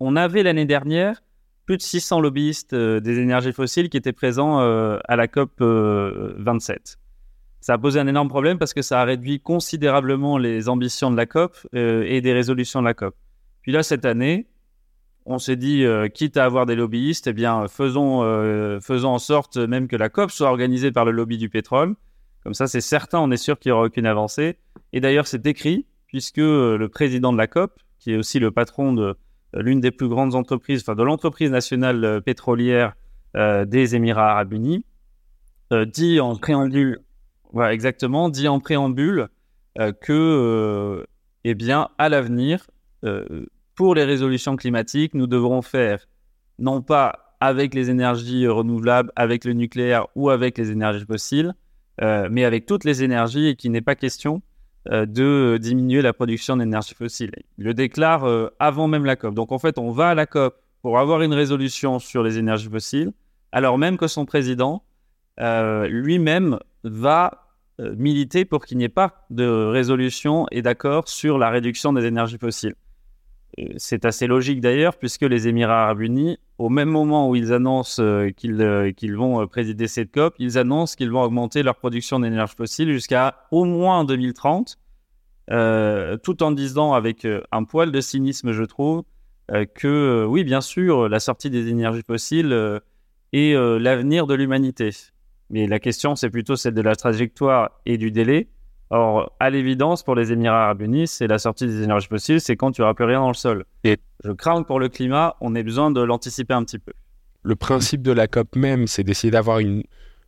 on 0.01 0.17
avait 0.17 0.43
l'année 0.43 0.65
dernière 0.65 1.23
plus 1.67 1.77
de 1.77 1.83
600 1.83 2.21
lobbyistes 2.21 2.73
euh, 2.73 3.01
des 3.01 3.19
énergies 3.19 3.53
fossiles 3.53 3.91
qui 3.91 3.97
étaient 3.97 4.13
présents 4.13 4.61
euh, 4.61 4.99
à 5.09 5.17
la 5.17 5.29
COP 5.29 5.61
27. 5.61 5.61
Euh, 5.61 7.03
ça 7.61 7.75
a 7.75 7.79
posé 7.79 7.99
un 7.99 8.07
énorme 8.07 8.29
problème 8.29 8.59
parce 8.59 8.73
que 8.73 8.83
ça 8.83 9.01
a 9.01 9.05
réduit 9.05 9.41
considérablement 9.41 10.39
les 10.39 10.69
ambitions 10.69 11.11
de 11.11 11.17
la 11.17 11.27
COP 11.27 11.57
et 11.73 12.21
des 12.21 12.33
résolutions 12.33 12.81
de 12.81 12.87
la 12.87 12.95
COP. 12.95 13.17
Puis 13.63 13.73
là, 13.73 13.83
cette 13.83 14.05
année, 14.05 14.47
on 15.27 15.39
s'est 15.39 15.57
dit, 15.57 15.85
quitte 16.15 16.37
à 16.37 16.45
avoir 16.45 16.67
des 16.67 16.77
lobbyistes, 16.77 17.27
eh 17.27 17.33
bien, 17.33 17.67
faisons, 17.69 18.21
faisons 18.81 19.11
en 19.11 19.19
sorte 19.19 19.57
même 19.57 19.89
que 19.89 19.97
la 19.97 20.09
COP 20.09 20.31
soit 20.31 20.49
organisée 20.49 20.93
par 20.93 21.05
le 21.05 21.11
lobby 21.11 21.37
du 21.37 21.49
pétrole. 21.49 21.97
Comme 22.45 22.55
ça, 22.55 22.69
c'est 22.69 22.81
certain, 22.81 23.19
on 23.19 23.31
est 23.33 23.37
sûr 23.37 23.59
qu'il 23.59 23.71
n'y 23.71 23.75
aura 23.75 23.87
aucune 23.87 24.07
avancée. 24.07 24.57
Et 24.93 25.01
d'ailleurs, 25.01 25.27
c'est 25.27 25.45
écrit, 25.47 25.87
puisque 26.07 26.37
le 26.39 26.87
président 26.87 27.33
de 27.33 27.39
la 27.39 27.49
COP, 27.49 27.73
qui 27.99 28.13
est 28.13 28.17
aussi 28.17 28.39
le 28.39 28.53
patron 28.53 28.93
de, 28.93 29.17
euh, 29.55 29.63
l'une 29.63 29.81
des 29.81 29.91
plus 29.91 30.09
grandes 30.09 30.35
entreprises, 30.35 30.83
enfin 30.83 30.95
de 30.95 31.03
l'entreprise 31.03 31.51
nationale 31.51 32.05
euh, 32.05 32.21
pétrolière 32.21 32.95
euh, 33.37 33.65
des 33.65 33.95
Émirats 33.95 34.33
Arabes 34.33 34.53
Unis, 34.53 34.85
dit 35.89 36.21
en 36.21 36.37
préambule, 36.37 37.01
voilà, 37.53 37.75
exactement, 37.75 38.29
dit 38.29 38.47
en 38.47 38.61
préambule 38.61 39.27
que, 40.01 41.05
eh 41.43 41.55
bien, 41.57 41.89
à 41.99 42.09
l'avenir, 42.09 42.69
pour 43.77 43.95
les 43.95 44.05
résolutions 44.05 44.57
climatiques, 44.57 45.15
nous 45.15 45.29
devrons 45.29 45.63
faire 45.63 46.09
non 46.59 46.83
pas 46.83 47.37
avec 47.41 47.75
les 47.75 47.91
énergies 47.91 48.49
renouvelables, 48.49 49.13
avec 49.15 49.45
le 49.45 49.53
nucléaire 49.53 50.07
ou 50.17 50.31
avec 50.31 50.59
les 50.59 50.71
énergies 50.71 51.05
fossiles, 51.05 51.55
mais 52.01 52.45
avec 52.45 52.67
toutes 52.67 52.85
les 52.85 53.05
énergies 53.05 53.49
et 53.49 53.57
qu'il 53.57 53.73
n'est 53.73 53.83
pas 53.83 53.95
question 53.95 54.43
euh, 54.93 55.05
de 55.05 55.59
diminuer 55.61 56.01
la 56.01 56.13
production 56.13 56.57
d'énergie 56.57 56.95
fossile. 56.95 57.33
Il 57.59 57.65
le 57.65 57.75
déclare 57.75 58.25
euh, 58.25 58.51
avant 58.61 58.87
même 58.87 59.05
la 59.05 59.17
COP. 59.17 59.35
Donc 59.35 59.51
en 59.51 59.59
fait, 59.59 59.79
on 59.79 59.91
va 59.91 60.11
à 60.11 60.15
la 60.15 60.27
COP 60.27 60.55
pour 60.81 61.01
avoir 61.01 61.23
une 61.23 61.35
résolution 61.35 61.99
sur 61.99 62.23
les 62.23 62.39
énergies 62.39 62.69
fossiles, 62.69 63.13
alors 63.51 63.79
même 63.79 63.97
que 63.97 64.07
son 64.07 64.27
président 64.27 64.85
euh, 65.41 65.89
lui-même 65.89 66.59
va 66.85 67.43
militer 67.79 68.45
pour 68.47 68.65
qu'il 68.65 68.79
n'y 68.79 68.85
ait 68.85 68.89
pas 68.89 69.27
de 69.29 69.45
résolution 69.45 70.47
et 70.51 70.63
d'accord 70.63 71.09
sur 71.09 71.37
la 71.37 71.51
réduction 71.51 71.93
des 71.93 72.07
énergies 72.07 72.39
fossiles. 72.39 72.75
C'est 73.79 74.05
assez 74.05 74.27
logique 74.27 74.61
d'ailleurs, 74.61 74.97
puisque 74.97 75.23
les 75.23 75.49
Émirats 75.49 75.85
arabes 75.85 76.03
unis, 76.03 76.39
au 76.59 76.69
même 76.69 76.91
moment 76.91 77.31
où 77.31 77.37
ils 77.37 77.53
annoncent 77.55 78.03
qu'ils 78.37 79.17
vont 79.17 79.47
présider 79.47 79.89
cette 79.89 80.13
COP, 80.13 80.35
ils 80.39 80.59
annoncent 80.59 80.95
qu'ils 80.95 81.11
vont 81.11 81.23
augmenter 81.23 81.63
leur 81.63 81.77
production 81.77 82.21
d'énergie 82.21 82.55
fossile 82.55 82.93
jusqu'à 82.93 83.47
au 83.51 83.65
moins 83.65 84.05
2030, 84.05 84.79
tout 85.49 86.43
en 86.43 86.51
disant 86.51 86.93
avec 86.93 87.27
un 87.51 87.65
poil 87.65 87.93
de 87.93 88.01
cynisme, 88.01 88.53
je 88.53 88.63
trouve, 88.65 89.05
que 89.75 90.27
oui, 90.29 90.45
bien 90.45 90.61
sûr, 90.61 91.09
la 91.09 91.21
sortie 91.21 91.49
des 91.49 91.69
énergies 91.69 92.03
fossiles 92.07 92.81
est 93.33 93.55
l'avenir 93.55 94.27
de 94.27 94.35
l'humanité. 94.35 94.91
Mais 95.49 95.67
la 95.67 95.79
question, 95.79 96.15
c'est 96.15 96.29
plutôt 96.29 96.57
celle 96.57 96.75
de 96.75 96.83
la 96.83 96.95
trajectoire 96.95 97.71
et 97.87 97.97
du 97.97 98.11
délai. 98.11 98.49
Or, 98.91 99.33
à 99.41 99.51
l'évidence, 99.51 100.03
pour 100.05 100.15
les 100.15 100.33
Émirats 100.33 100.65
arabes 100.65 100.83
unis, 100.83 101.09
c'est 101.09 101.27
la 101.27 101.39
sortie 101.39 101.67
des 101.67 101.83
énergies 101.83 102.07
fossiles, 102.07 102.41
c'est 102.41 102.57
quand 102.57 102.71
tu 102.71 102.83
n'auras 102.83 102.95
plus 102.95 103.05
rien 103.05 103.21
dans 103.21 103.29
le 103.29 103.35
sol. 103.35 103.65
Et 103.83 103.99
je 104.25 104.31
crains 104.31 104.63
que 104.63 104.67
pour 104.67 104.79
le 104.79 104.89
climat, 104.89 105.37
on 105.41 105.55
ait 105.57 105.65
besoin 105.65 105.91
de 105.91 106.01
l'anticiper 106.01 106.55
un 106.55 106.65
petit 106.65 106.79
peu. 106.79 106.93
Le 107.43 107.57
principe 107.57 108.03
de 108.03 108.13
la 108.13 108.29
COP 108.29 108.55
même, 108.55 108.87
c'est 108.87 109.03
d'essayer 109.03 109.31
d'avoir 109.31 109.59
un, 109.59 109.81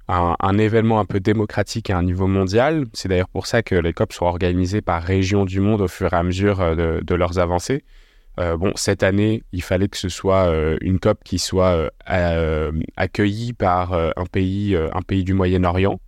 un, 0.09 0.59
événement 0.59 0.99
un 1.01 1.05
peu 1.05 1.21
démocratique 1.21 1.91
à 1.91 1.99
un 1.99 2.03
niveau 2.03 2.27
mondial. 2.27 2.87
C'est 2.95 3.09
d'ailleurs 3.09 3.29
pour 3.29 3.47
ça 3.47 3.63
que 3.63 3.75
les 3.75 3.93
COP 3.93 4.13
sont 4.13 4.25
organisées 4.25 4.81
par 4.81 5.03
région 5.03 5.45
du 5.45 5.61
monde 5.61 5.83
au 5.83 5.89
fur 5.89 6.13
et 6.13 6.17
à 6.17 6.23
mesure 6.23 6.61
euh, 6.61 7.01
de, 7.03 7.15
leurs 7.15 7.39
avancées. 7.39 7.85
Euh, 8.41 8.57
bon, 8.57 8.73
cette 8.77 9.03
année, 9.03 9.43
il 9.53 9.63
fallait 9.63 9.89
que 9.89 9.97
ce 9.97 10.09
soit 10.09 10.47
euh, 10.47 10.79
une 10.81 10.99
COP 10.99 11.23
qui 11.25 11.39
soit 11.39 11.91
accueillie 12.07 13.53
par 13.53 13.93
un, 13.93 14.27
pays, 14.31 14.77
un 14.77 15.03
pays 15.03 15.25
du 15.25 15.35
Moyen-Orient. 15.35 16.01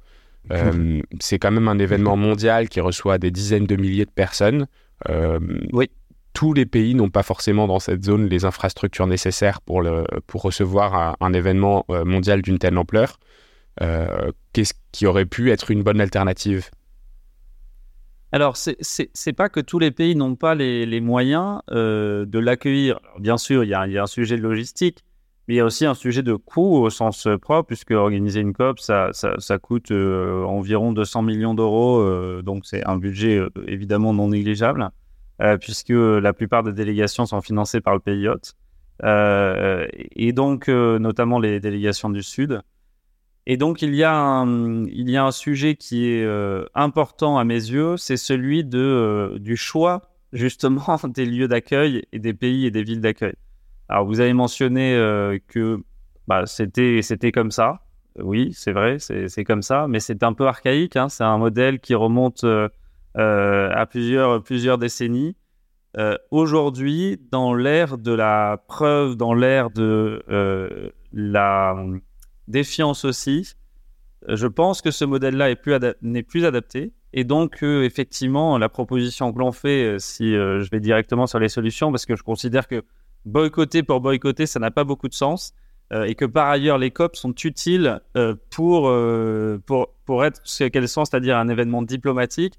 Euh, 0.50 1.00
c'est 1.20 1.38
quand 1.38 1.50
même 1.50 1.68
un 1.68 1.78
événement 1.78 2.16
mondial 2.16 2.68
qui 2.68 2.80
reçoit 2.80 3.18
des 3.18 3.30
dizaines 3.30 3.66
de 3.66 3.76
milliers 3.76 4.04
de 4.04 4.10
personnes. 4.10 4.66
Euh, 5.08 5.38
oui. 5.72 5.90
Tous 6.32 6.52
les 6.52 6.66
pays 6.66 6.94
n'ont 6.94 7.10
pas 7.10 7.24
forcément 7.24 7.66
dans 7.66 7.80
cette 7.80 8.04
zone 8.04 8.28
les 8.28 8.44
infrastructures 8.44 9.08
nécessaires 9.08 9.60
pour, 9.60 9.82
le, 9.82 10.04
pour 10.26 10.42
recevoir 10.42 11.16
un, 11.20 11.32
événement 11.32 11.84
euh, 11.90 12.04
mondial 12.04 12.40
d'une 12.40 12.58
telle 12.58 12.78
ampleur. 12.78 13.18
Qu'est-ce 14.52 14.74
qui 14.92 15.06
aurait 15.06 15.24
pu 15.24 15.50
être 15.50 15.70
une 15.70 15.82
bonne 15.82 16.00
alternative? 16.00 16.68
Alors, 18.30 18.56
c'est 18.56 19.32
pas 19.32 19.48
que 19.48 19.60
tous 19.60 19.78
les 19.78 19.90
pays 19.90 20.14
n'ont 20.14 20.36
pas 20.36 20.54
les, 20.54 20.84
les 20.84 21.00
moyens 21.00 21.60
de 21.70 22.38
l'accueillir. 22.38 23.00
Bien 23.18 23.38
sûr, 23.38 23.64
il 23.64 23.68
y, 23.68 23.70
y, 23.70 23.98
a 23.98 24.02
un 24.02 24.06
sujet 24.06 24.36
de 24.36 24.42
logistique, 24.42 25.02
mais 25.48 25.54
il 25.54 25.56
y 25.56 25.60
a 25.60 25.64
aussi 25.64 25.86
un 25.86 25.94
sujet 25.94 26.22
de 26.22 26.34
coût 26.34 26.76
au 26.76 26.90
sens 26.90 27.26
euh, 27.26 27.38
propre, 27.38 27.66
puisque 27.66 27.90
organiser 27.90 28.40
une 28.40 28.52
COP, 28.52 28.78
ça, 28.78 29.10
ça, 29.12 29.58
coûte 29.58 29.90
euh, 29.90 30.44
environ 30.44 30.92
200 30.92 31.22
millions 31.22 31.54
d'euros. 31.54 31.98
Euh, 32.00 32.42
donc, 32.42 32.66
c'est 32.66 32.86
un 32.86 32.96
budget 32.96 33.40
évidemment 33.66 34.12
non 34.12 34.28
négligeable, 34.28 34.90
puisque 35.60 35.90
la 35.90 36.32
plupart 36.32 36.62
des 36.62 36.72
délégations 36.72 37.26
sont 37.26 37.40
financées 37.40 37.80
par 37.80 37.94
le 37.94 38.00
pays 38.00 38.28
hôte. 38.28 38.54
et 39.02 40.32
donc, 40.32 40.68
notamment 40.68 41.38
les 41.38 41.60
délégations 41.60 42.10
du 42.10 42.22
Sud. 42.22 42.60
Et 43.46 43.56
donc, 43.56 43.80
il 43.80 43.94
y 43.94 44.04
a 44.04 44.14
un, 44.14 44.84
il 44.84 45.08
y 45.08 45.16
a 45.16 45.24
un 45.24 45.32
sujet 45.32 45.76
qui 45.76 46.06
est 46.06 46.28
important 46.74 47.38
à 47.38 47.44
mes 47.44 47.54
yeux, 47.54 47.96
c'est 47.96 48.18
celui 48.18 48.64
de, 48.64 49.38
du 49.40 49.56
choix, 49.56 50.10
justement, 50.34 50.98
des 51.08 51.24
lieux 51.24 51.48
d'accueil 51.48 52.04
et 52.12 52.18
des 52.18 52.34
pays 52.34 52.66
et 52.66 52.70
des 52.70 52.82
villes 52.82 53.00
d'accueil. 53.00 53.34
Alors, 53.90 54.06
vous 54.06 54.20
avez 54.20 54.32
mentionné 54.32 54.94
euh, 54.94 55.40
que 55.48 55.82
bah, 56.28 56.46
c'était 56.46 57.32
comme 57.32 57.50
ça. 57.50 57.80
Oui, 58.20 58.52
c'est 58.52 58.70
vrai, 58.70 58.98
c'est 59.00 59.44
comme 59.44 59.62
ça, 59.62 59.88
mais 59.88 59.98
c'est 59.98 60.22
un 60.22 60.32
peu 60.32 60.46
archaïque. 60.46 60.94
Hein. 60.94 61.08
C'est 61.08 61.24
un 61.24 61.38
modèle 61.38 61.80
qui 61.80 61.96
remonte 61.96 62.44
euh, 62.44 62.68
euh, 63.16 63.68
à 63.74 63.86
plusieurs, 63.86 64.42
plusieurs 64.44 64.78
décennies. 64.78 65.36
Aujourd'hui, 66.30 67.20
dans 67.32 67.52
l'ère 67.52 67.98
de 67.98 68.12
la 68.12 68.62
preuve, 68.68 69.16
dans 69.16 69.34
l'ère 69.34 69.70
de 69.70 70.22
la 71.12 71.74
défiance 72.46 73.04
aussi, 73.04 73.54
je 74.28 74.46
pense 74.46 74.82
que 74.82 74.92
ce 74.92 75.04
modèle-là 75.04 75.48
n'est 76.02 76.22
plus, 76.22 76.44
adapté. 76.44 76.92
Et 77.12 77.24
donc, 77.24 77.64
effectivement, 77.64 78.56
la 78.56 78.68
proposition 78.68 79.32
que 79.32 79.40
l'on 79.40 79.50
fait, 79.50 79.96
si 79.98 80.30
je 80.30 80.70
vais 80.70 80.78
directement 80.78 81.26
sur 81.26 81.40
les 81.40 81.48
solutions, 81.48 81.90
parce 81.90 82.06
que 82.06 82.14
je 82.14 82.22
considère 82.22 82.68
que 82.68 82.84
boycotter 83.24 83.82
pour 83.82 84.00
boycotter, 84.00 84.46
ça 84.46 84.58
n'a 84.58 84.70
pas 84.70 84.84
beaucoup 84.84 85.08
de 85.08 85.14
sens. 85.14 85.54
Euh, 85.92 86.04
et 86.04 86.14
que 86.14 86.24
par 86.24 86.48
ailleurs, 86.48 86.78
les 86.78 86.90
COP 86.90 87.16
sont 87.16 87.34
utiles 87.44 88.00
euh, 88.16 88.34
pour, 88.50 88.88
euh, 88.88 89.60
pour, 89.66 89.88
pour 90.04 90.24
être 90.24 90.40
ce 90.44 90.64
qu'elles 90.64 90.88
sont, 90.88 91.04
c'est-à-dire 91.04 91.36
un 91.36 91.48
événement 91.48 91.82
diplomatique. 91.82 92.54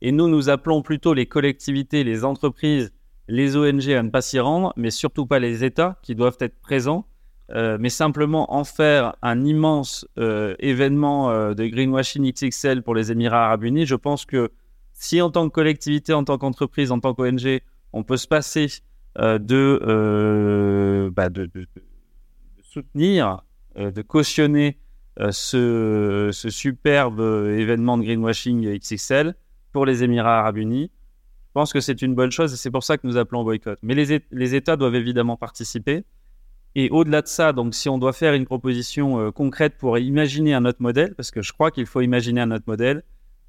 Et 0.00 0.10
nous, 0.10 0.28
nous 0.28 0.48
appelons 0.48 0.82
plutôt 0.82 1.14
les 1.14 1.26
collectivités, 1.26 2.02
les 2.02 2.24
entreprises, 2.24 2.92
les 3.28 3.56
ONG 3.56 3.88
à 3.90 4.02
ne 4.02 4.10
pas 4.10 4.20
s'y 4.20 4.40
rendre, 4.40 4.72
mais 4.76 4.90
surtout 4.90 5.26
pas 5.26 5.38
les 5.38 5.62
États 5.62 5.96
qui 6.02 6.16
doivent 6.16 6.38
être 6.40 6.60
présents, 6.60 7.06
mais 7.54 7.88
simplement 7.88 8.52
en 8.52 8.64
faire 8.64 9.14
un 9.22 9.44
immense 9.44 10.04
événement 10.16 11.54
de 11.54 11.66
greenwashing 11.66 12.32
XXL 12.32 12.82
pour 12.82 12.96
les 12.96 13.12
Émirats 13.12 13.44
arabes 13.44 13.62
unis. 13.62 13.86
Je 13.86 13.94
pense 13.94 14.24
que 14.24 14.50
si 14.92 15.22
en 15.22 15.30
tant 15.30 15.48
que 15.48 15.54
collectivité, 15.54 16.12
en 16.12 16.24
tant 16.24 16.36
qu'entreprise, 16.36 16.90
en 16.90 16.98
tant 16.98 17.14
qu'ONG, 17.14 17.60
on 17.92 18.02
peut 18.02 18.16
se 18.16 18.26
passer 18.26 18.66
de, 19.16 21.10
bah 21.14 21.28
de, 21.28 21.46
de, 21.46 21.66
soutenir, 22.62 23.42
de 23.76 24.02
cautionner 24.02 24.78
ce, 25.30 26.30
superbe 26.32 27.20
événement 27.20 27.98
de 27.98 28.04
greenwashing 28.04 28.78
XXL 28.78 29.34
pour 29.72 29.86
les 29.86 30.04
Émirats 30.04 30.38
arabes 30.40 30.58
unis, 30.58 30.90
je 31.52 31.60
pense 31.60 31.74
que 31.74 31.80
c'est 31.80 32.00
une 32.00 32.14
bonne 32.14 32.30
chose 32.30 32.54
et 32.54 32.56
c'est 32.56 32.70
pour 32.70 32.82
ça 32.82 32.96
que 32.96 33.06
nous 33.06 33.18
appelons 33.18 33.40
au 33.40 33.44
boycott. 33.44 33.78
Mais 33.82 33.94
les, 33.94 34.54
États 34.54 34.76
doivent 34.76 34.94
évidemment 34.94 35.36
participer. 35.36 36.02
Et 36.74 36.88
au-delà 36.88 37.20
de 37.20 37.26
ça, 37.26 37.52
donc 37.52 37.74
si 37.74 37.90
on 37.90 37.98
doit 37.98 38.14
faire 38.14 38.32
une 38.32 38.46
proposition 38.46 39.20
euh, 39.20 39.30
concrète 39.30 39.76
pour 39.76 39.98
imaginer 39.98 40.54
un 40.54 40.64
autre 40.64 40.80
modèle, 40.80 41.14
parce 41.14 41.30
que 41.30 41.42
je 41.42 41.52
crois 41.52 41.70
qu'il 41.70 41.84
faut 41.84 42.00
imaginer 42.00 42.40
un 42.40 42.52
autre 42.52 42.64
modèle, 42.66 43.02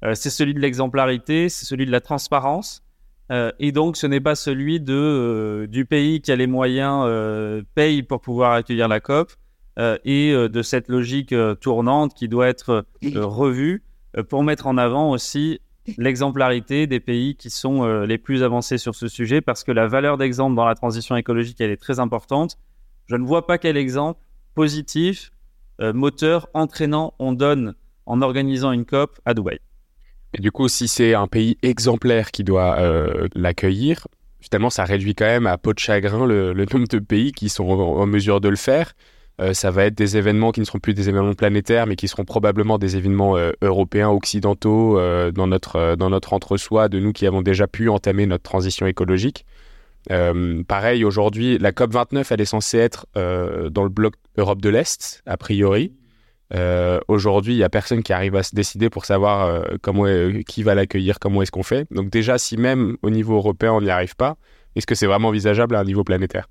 euh, 0.04 0.14
c'est 0.14 0.28
celui 0.28 0.52
de 0.52 0.60
l'exemplarité, 0.60 1.48
c'est 1.48 1.64
celui 1.64 1.86
de 1.86 1.90
la 1.90 2.02
transparence. 2.02 2.83
Euh, 3.34 3.50
et 3.58 3.72
donc, 3.72 3.96
ce 3.96 4.06
n'est 4.06 4.20
pas 4.20 4.34
celui 4.34 4.82
euh, 4.88 5.66
du 5.66 5.84
pays 5.84 6.22
qui 6.22 6.32
a 6.32 6.36
les 6.36 6.46
moyens 6.46 7.04
euh, 7.06 7.62
paye 7.74 8.02
pour 8.02 8.20
pouvoir 8.20 8.52
accueillir 8.52 8.88
la 8.88 9.00
COP 9.00 9.32
et 10.04 10.32
de 10.32 10.62
cette 10.62 10.88
logique 10.88 11.34
tournante 11.60 12.14
qui 12.14 12.28
doit 12.28 12.46
être 12.46 12.86
revue 13.16 13.82
pour 14.28 14.44
mettre 14.44 14.68
en 14.68 14.78
avant 14.78 15.10
aussi 15.10 15.58
l'exemplarité 15.98 16.86
des 16.86 17.00
pays 17.00 17.36
qui 17.36 17.50
sont 17.50 17.84
euh, 17.84 18.06
les 18.06 18.18
plus 18.18 18.42
avancés 18.42 18.78
sur 18.78 18.94
ce 18.94 19.08
sujet 19.08 19.40
parce 19.40 19.64
que 19.64 19.72
la 19.72 19.86
valeur 19.86 20.16
d'exemple 20.16 20.56
dans 20.56 20.64
la 20.64 20.74
transition 20.74 21.16
écologique, 21.16 21.60
elle 21.60 21.70
est 21.70 21.80
très 21.80 22.00
importante. 22.00 22.56
Je 23.06 23.16
ne 23.16 23.24
vois 23.24 23.46
pas 23.46 23.58
quel 23.58 23.76
exemple 23.76 24.20
positif, 24.54 25.30
euh, 25.80 25.92
moteur, 25.92 26.48
entraînant 26.54 27.14
on 27.18 27.32
donne 27.32 27.74
en 28.06 28.22
organisant 28.22 28.72
une 28.72 28.84
COP 28.84 29.18
à 29.24 29.34
Dubaï. 29.34 29.58
Et 30.34 30.40
du 30.40 30.50
coup, 30.50 30.68
si 30.68 30.88
c'est 30.88 31.14
un 31.14 31.28
pays 31.28 31.56
exemplaire 31.62 32.30
qui 32.32 32.42
doit 32.42 32.78
euh, 32.78 33.28
l'accueillir, 33.34 34.08
finalement, 34.40 34.70
ça 34.70 34.84
réduit 34.84 35.14
quand 35.14 35.26
même 35.26 35.46
à 35.46 35.56
peau 35.58 35.72
de 35.72 35.78
chagrin 35.78 36.26
le, 36.26 36.52
nombre 36.72 36.88
de 36.88 36.98
pays 36.98 37.32
qui 37.32 37.48
sont 37.48 37.64
en, 37.64 38.06
mesure 38.06 38.40
de 38.40 38.48
le 38.48 38.56
faire. 38.56 38.92
Euh, 39.40 39.52
ça 39.52 39.70
va 39.70 39.84
être 39.84 39.94
des 39.94 40.16
événements 40.16 40.52
qui 40.52 40.60
ne 40.60 40.64
seront 40.64 40.78
plus 40.78 40.94
des 40.94 41.08
événements 41.08 41.34
planétaires, 41.34 41.86
mais 41.86 41.96
qui 41.96 42.08
seront 42.08 42.24
probablement 42.24 42.78
des 42.78 42.96
événements 42.96 43.36
euh, 43.36 43.52
européens, 43.62 44.10
occidentaux, 44.10 44.98
dans 45.30 45.46
notre, 45.46 45.94
dans 45.96 46.10
notre 46.10 46.32
entre-soi, 46.32 46.88
de 46.88 46.98
nous 46.98 47.12
qui 47.12 47.26
avons 47.26 47.42
déjà 47.42 47.68
pu 47.68 47.88
entamer 47.88 48.26
notre 48.26 48.44
transition 48.44 48.86
écologique. 48.86 49.46
Pareil, 50.68 51.04
aujourd'hui, 51.04 51.58
la 51.58 51.72
COP29, 51.72 52.26
elle 52.30 52.40
est 52.40 52.44
censée 52.44 52.78
être 52.78 53.06
dans 53.14 53.84
le 53.84 53.88
bloc 53.88 54.14
Europe 54.36 54.60
de 54.60 54.68
l'Est, 54.68 55.22
a 55.26 55.36
priori. 55.36 55.92
Aujourd'hui, 57.08 57.54
il 57.54 57.58
n'y 57.58 57.64
a 57.64 57.68
personne 57.68 58.02
qui 58.02 58.12
arrive 58.12 58.36
à 58.36 58.42
se 58.42 58.54
décider 58.54 58.90
pour 58.90 59.04
savoir 59.04 59.64
comment, 59.82 60.04
qui 60.46 60.62
va 60.62 60.74
l'accueillir, 60.74 61.18
comment 61.18 61.42
est-ce 61.42 61.52
qu'on 61.52 61.62
fait. 61.62 61.86
Donc 61.90 62.10
déjà, 62.10 62.38
si 62.38 62.56
même 62.56 62.96
au 63.02 63.10
niveau 63.10 63.36
européen, 63.36 63.72
on 63.72 63.80
n'y 63.80 63.90
arrive 63.90 64.16
pas, 64.16 64.36
est-ce 64.76 64.86
que 64.86 64.94
c'est 64.94 65.06
vraiment 65.06 65.28
envisageable 65.28 65.76
à 65.76 65.80
un 65.80 65.84
niveau 65.84 66.04
planétaire? 66.04 66.48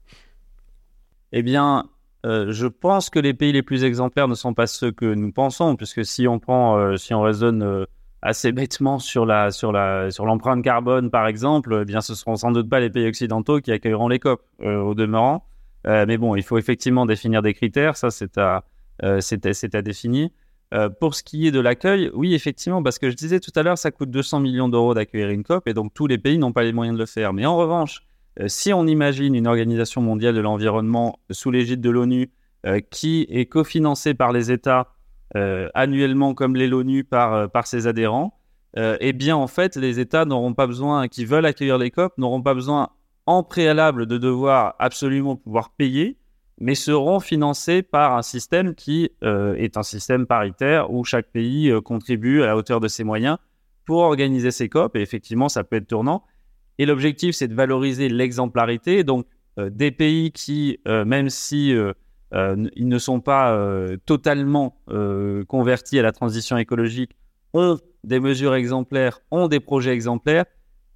Eh 1.31 1.41
bien, 1.41 1.85
euh, 2.25 2.51
je 2.51 2.67
pense 2.67 3.09
que 3.09 3.19
les 3.19 3.33
pays 3.33 3.51
les 3.51 3.63
plus 3.63 3.83
exemplaires 3.83 4.27
ne 4.27 4.35
sont 4.35 4.53
pas 4.53 4.67
ceux 4.67 4.91
que 4.91 5.13
nous 5.13 5.31
pensons, 5.31 5.75
puisque 5.75 6.05
si 6.05 6.27
on 6.27 6.39
prend, 6.39 6.77
euh, 6.77 6.95
si 6.95 7.13
on 7.13 7.21
raisonne 7.21 7.63
euh, 7.63 7.85
assez 8.21 8.53
bêtement 8.53 8.97
sur 8.99 9.25
la 9.25 9.51
sur 9.51 9.73
la 9.73 10.09
sur 10.09 10.25
l'empreinte 10.25 10.63
carbone 10.63 11.09
par 11.09 11.27
exemple, 11.27 11.79
eh 11.81 11.85
bien 11.85 11.99
ce 11.99 12.15
seront 12.15 12.37
sans 12.37 12.51
doute 12.51 12.69
pas 12.69 12.79
les 12.79 12.89
pays 12.89 13.07
occidentaux 13.07 13.59
qui 13.59 13.71
accueilleront 13.71 14.07
les 14.07 14.19
COP 14.19 14.41
au 14.63 14.93
demeurant. 14.93 15.45
mais 15.85 16.17
bon, 16.17 16.35
il 16.35 16.43
faut 16.43 16.57
effectivement 16.57 17.05
définir 17.05 17.41
des 17.41 17.53
critères, 17.53 17.97
ça 17.97 18.11
c'est 18.11 18.37
à 18.37 18.63
c'est 19.19 19.75
à, 19.75 19.81
définir. 19.81 20.29
pour 20.99 21.15
ce 21.15 21.23
qui 21.23 21.47
est 21.47 21.51
de 21.51 21.59
l'accueil, 21.59 22.09
oui 22.13 22.33
effectivement, 22.33 22.81
parce 22.81 22.99
que 22.99 23.09
je 23.09 23.15
disais 23.15 23.39
tout 23.39 23.51
à 23.55 23.63
l'heure, 23.63 23.77
ça 23.77 23.91
coûte 23.91 24.11
200 24.11 24.39
millions 24.39 24.69
d'euros 24.69 24.93
d'accueillir 24.93 25.29
une 25.29 25.43
COP, 25.43 25.67
et 25.67 25.73
donc 25.73 25.93
tous 25.93 26.07
les 26.07 26.17
pays 26.17 26.37
n'ont 26.37 26.53
pas 26.53 26.63
les 26.63 26.73
moyens 26.73 26.97
de 26.97 27.01
le 27.01 27.05
faire. 27.05 27.33
Mais 27.33 27.45
en 27.45 27.57
revanche, 27.57 28.03
euh, 28.39 28.47
si 28.47 28.73
on 28.73 28.87
imagine 28.87 29.35
une 29.35 29.47
organisation 29.47 30.01
mondiale 30.01 30.35
de 30.35 30.41
l'environnement 30.41 31.19
sous 31.29 31.51
l'égide 31.51 31.81
de 31.81 31.89
l'ONU 31.89 32.31
euh, 32.65 32.79
qui 32.79 33.27
est 33.29 33.45
cofinancée 33.45 34.13
par 34.13 34.31
les 34.31 34.51
États 34.51 34.87
euh, 35.35 35.69
annuellement 35.73 36.33
comme 36.33 36.55
les 36.55 36.67
l'ONU 36.67 37.03
par, 37.03 37.49
par 37.51 37.67
ses 37.67 37.87
adhérents, 37.87 38.39
eh 38.75 39.13
bien 39.13 39.35
en 39.35 39.45
fait 39.45 39.75
les 39.75 39.99
États 39.99 40.25
n'auront 40.25 40.55
pas 40.55 40.65
besoin, 40.65 41.07
qui 41.07 41.25
veulent 41.25 41.45
accueillir 41.45 41.77
les 41.77 41.91
COP, 41.91 42.17
n'auront 42.17 42.41
pas 42.41 42.55
besoin 42.55 42.89
en 43.27 43.43
préalable 43.43 44.07
de 44.07 44.17
devoir 44.17 44.75
absolument 44.79 45.35
pouvoir 45.35 45.69
payer, 45.75 46.17
mais 46.59 46.75
seront 46.75 47.19
financés 47.19 47.81
par 47.81 48.15
un 48.15 48.21
système 48.21 48.75
qui 48.75 49.09
est 49.21 49.77
un 49.77 49.83
système 49.83 50.27
paritaire 50.27 50.91
où 50.91 51.03
chaque 51.03 51.31
pays 51.31 51.73
contribue 51.83 52.43
à 52.43 52.45
la 52.45 52.55
hauteur 52.55 52.79
de 52.79 52.87
ses 52.87 53.03
moyens 53.03 53.37
pour 53.85 53.99
organiser 53.99 54.51
ces 54.51 54.69
COP. 54.69 54.95
Et 54.95 55.01
effectivement, 55.01 55.49
ça 55.49 55.63
peut 55.63 55.77
être 55.77 55.87
tournant. 55.87 56.23
Et 56.77 56.85
l'objectif, 56.85 57.35
c'est 57.35 57.47
de 57.47 57.55
valoriser 57.55 58.09
l'exemplarité. 58.09 59.03
Donc, 59.03 59.25
euh, 59.59 59.69
des 59.69 59.91
pays 59.91 60.31
qui, 60.31 60.79
euh, 60.87 61.05
même 61.05 61.29
si 61.29 61.73
euh, 61.73 61.93
euh 62.33 62.55
ils 62.75 62.87
ne 62.87 62.97
sont 62.97 63.19
pas 63.19 63.53
euh, 63.53 63.97
totalement 64.05 64.77
convertis 65.47 65.99
à 65.99 66.01
la 66.01 66.11
transition 66.11 66.57
écologique, 66.57 67.11
ont 67.53 67.77
des 68.03 68.19
mesures 68.19 68.55
exemplaires, 68.55 69.19
ont 69.29 69.47
des 69.47 69.59
projets 69.59 69.93
exemplaires. 69.93 70.45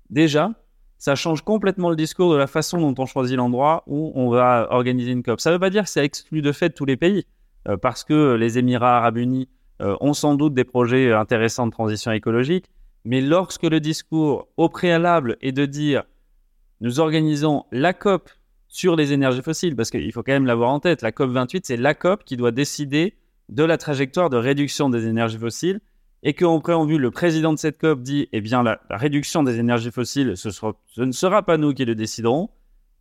Déjà, 0.09 0.51
ça 0.97 1.15
change 1.15 1.41
complètement 1.41 1.89
le 1.89 1.95
discours 1.95 2.31
de 2.31 2.37
la 2.37 2.47
façon 2.47 2.79
dont 2.79 2.95
on 3.01 3.05
choisit 3.05 3.37
l'endroit 3.37 3.83
où 3.87 4.11
on 4.15 4.29
va 4.29 4.67
organiser 4.71 5.11
une 5.11 5.23
COP. 5.23 5.39
Ça 5.39 5.49
ne 5.51 5.55
veut 5.55 5.59
pas 5.59 5.69
dire 5.69 5.83
que 5.83 5.89
ça 5.89 6.03
exclut 6.03 6.41
de 6.41 6.51
fait 6.51 6.71
tous 6.71 6.85
les 6.85 6.97
pays, 6.97 7.25
parce 7.81 8.03
que 8.03 8.35
les 8.35 8.57
Émirats 8.57 8.97
arabes 8.97 9.17
unis 9.17 9.49
ont 9.79 10.13
sans 10.13 10.35
doute 10.35 10.53
des 10.53 10.63
projets 10.63 11.11
intéressants 11.11 11.67
de 11.67 11.71
transition 11.71 12.11
écologique, 12.11 12.65
mais 13.05 13.21
lorsque 13.21 13.63
le 13.63 13.79
discours 13.79 14.47
au 14.57 14.69
préalable 14.69 15.37
est 15.41 15.51
de 15.51 15.65
dire 15.65 16.03
nous 16.81 16.99
organisons 16.99 17.63
la 17.71 17.93
COP 17.93 18.29
sur 18.67 18.95
les 18.95 19.13
énergies 19.13 19.41
fossiles, 19.41 19.75
parce 19.75 19.89
qu'il 19.89 20.11
faut 20.11 20.23
quand 20.23 20.33
même 20.33 20.45
l'avoir 20.45 20.69
en 20.69 20.79
tête, 20.79 21.01
la 21.01 21.11
COP 21.11 21.29
28, 21.29 21.65
c'est 21.65 21.77
la 21.77 21.93
COP 21.93 22.23
qui 22.23 22.37
doit 22.37 22.51
décider 22.51 23.15
de 23.49 23.63
la 23.63 23.77
trajectoire 23.77 24.29
de 24.29 24.37
réduction 24.37 24.89
des 24.89 25.07
énergies 25.07 25.37
fossiles, 25.37 25.79
et 26.23 26.33
qu'en 26.33 26.59
préambule, 26.59 27.01
le 27.01 27.11
président 27.11 27.53
de 27.53 27.59
cette 27.59 27.77
COP 27.77 28.01
dit, 28.01 28.27
eh 28.33 28.41
bien, 28.41 28.63
la, 28.63 28.79
réduction 28.89 29.43
des 29.43 29.59
énergies 29.59 29.91
fossiles, 29.91 30.35
ce, 30.35 30.49
ne 30.97 31.11
sera 31.11 31.43
pas 31.43 31.57
nous 31.57 31.73
qui 31.73 31.85
le 31.85 31.95
déciderons, 31.95 32.49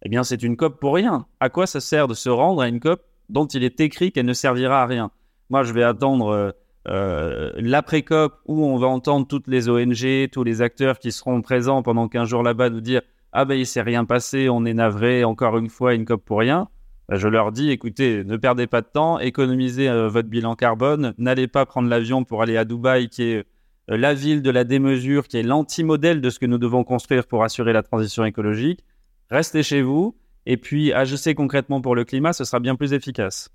eh 0.02 0.08
bien, 0.08 0.22
c'est 0.22 0.42
une 0.42 0.56
COP 0.56 0.78
pour 0.78 0.94
rien. 0.94 1.26
À 1.40 1.48
quoi 1.48 1.66
ça 1.66 1.80
sert 1.80 2.08
de 2.08 2.14
se 2.14 2.28
rendre 2.28 2.62
à 2.62 2.68
une 2.68 2.80
COP 2.80 3.00
dont 3.28 3.46
il 3.46 3.64
est 3.64 3.80
écrit 3.80 4.12
qu'elle 4.12 4.26
ne 4.26 4.32
servira 4.32 4.82
à 4.82 4.86
rien? 4.86 5.10
Moi, 5.50 5.62
je 5.62 5.72
vais 5.72 5.82
attendre... 5.82 6.28
Euh, 6.28 6.50
euh, 6.88 7.50
l'après-COP 7.56 8.34
où 8.46 8.64
on 8.64 8.76
va 8.76 8.86
entendre 8.86 9.26
toutes 9.26 9.48
les 9.48 9.68
ONG, 9.68 10.30
tous 10.30 10.44
les 10.44 10.62
acteurs 10.62 11.00
qui 11.00 11.10
seront 11.10 11.42
présents 11.42 11.82
pendant 11.82 12.06
15 12.06 12.28
jours 12.28 12.44
là-bas 12.44 12.70
nous 12.70 12.80
dire 12.80 13.02
Ah 13.32 13.44
ben 13.44 13.56
il 13.58 13.66
s'est 13.66 13.82
rien 13.82 14.04
passé, 14.04 14.48
on 14.48 14.64
est 14.64 14.74
navré, 14.74 15.24
encore 15.24 15.58
une 15.58 15.68
fois, 15.68 15.94
une 15.94 16.04
COP 16.04 16.24
pour 16.24 16.38
rien. 16.38 16.68
Ben, 17.08 17.16
je 17.16 17.28
leur 17.28 17.52
dis 17.52 17.70
écoutez, 17.70 18.24
ne 18.24 18.36
perdez 18.36 18.66
pas 18.66 18.80
de 18.80 18.88
temps, 18.92 19.20
économisez 19.20 19.88
euh, 19.88 20.08
votre 20.08 20.28
bilan 20.28 20.56
carbone, 20.56 21.14
n'allez 21.18 21.46
pas 21.46 21.64
prendre 21.64 21.88
l'avion 21.88 22.24
pour 22.24 22.42
aller 22.42 22.56
à 22.56 22.64
Dubaï, 22.64 23.08
qui 23.08 23.22
est 23.22 23.46
euh, 23.90 23.96
la 23.96 24.12
ville 24.12 24.42
de 24.42 24.50
la 24.50 24.64
démesure, 24.64 25.28
qui 25.28 25.36
est 25.38 25.44
l'anti-modèle 25.44 26.20
de 26.20 26.30
ce 26.30 26.40
que 26.40 26.46
nous 26.46 26.58
devons 26.58 26.82
construire 26.82 27.26
pour 27.26 27.44
assurer 27.44 27.72
la 27.72 27.84
transition 27.84 28.24
écologique. 28.24 28.84
Restez 29.30 29.62
chez 29.62 29.82
vous, 29.82 30.16
et 30.46 30.56
puis 30.56 30.92
agissez 30.92 31.36
concrètement 31.36 31.80
pour 31.80 31.94
le 31.94 32.04
climat, 32.04 32.32
ce 32.32 32.44
sera 32.44 32.58
bien 32.58 32.74
plus 32.74 32.92
efficace. 32.92 33.50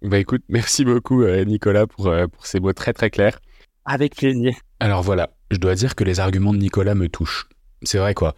Bah 0.00 0.18
écoute, 0.18 0.42
merci 0.48 0.84
beaucoup 0.84 1.22
euh, 1.22 1.44
Nicolas 1.44 1.86
pour, 1.86 2.12
pour 2.32 2.46
ces 2.46 2.58
mots 2.58 2.72
très 2.72 2.94
très 2.94 3.10
clairs. 3.10 3.38
Avec 3.84 4.16
plaisir. 4.16 4.54
Alors 4.80 5.02
voilà, 5.02 5.30
je 5.50 5.58
dois 5.58 5.74
dire 5.74 5.94
que 5.94 6.04
les 6.04 6.20
arguments 6.20 6.54
de 6.54 6.58
Nicolas 6.58 6.94
me 6.94 7.08
touchent. 7.08 7.48
C'est 7.82 7.98
vrai 7.98 8.14
quoi. 8.14 8.34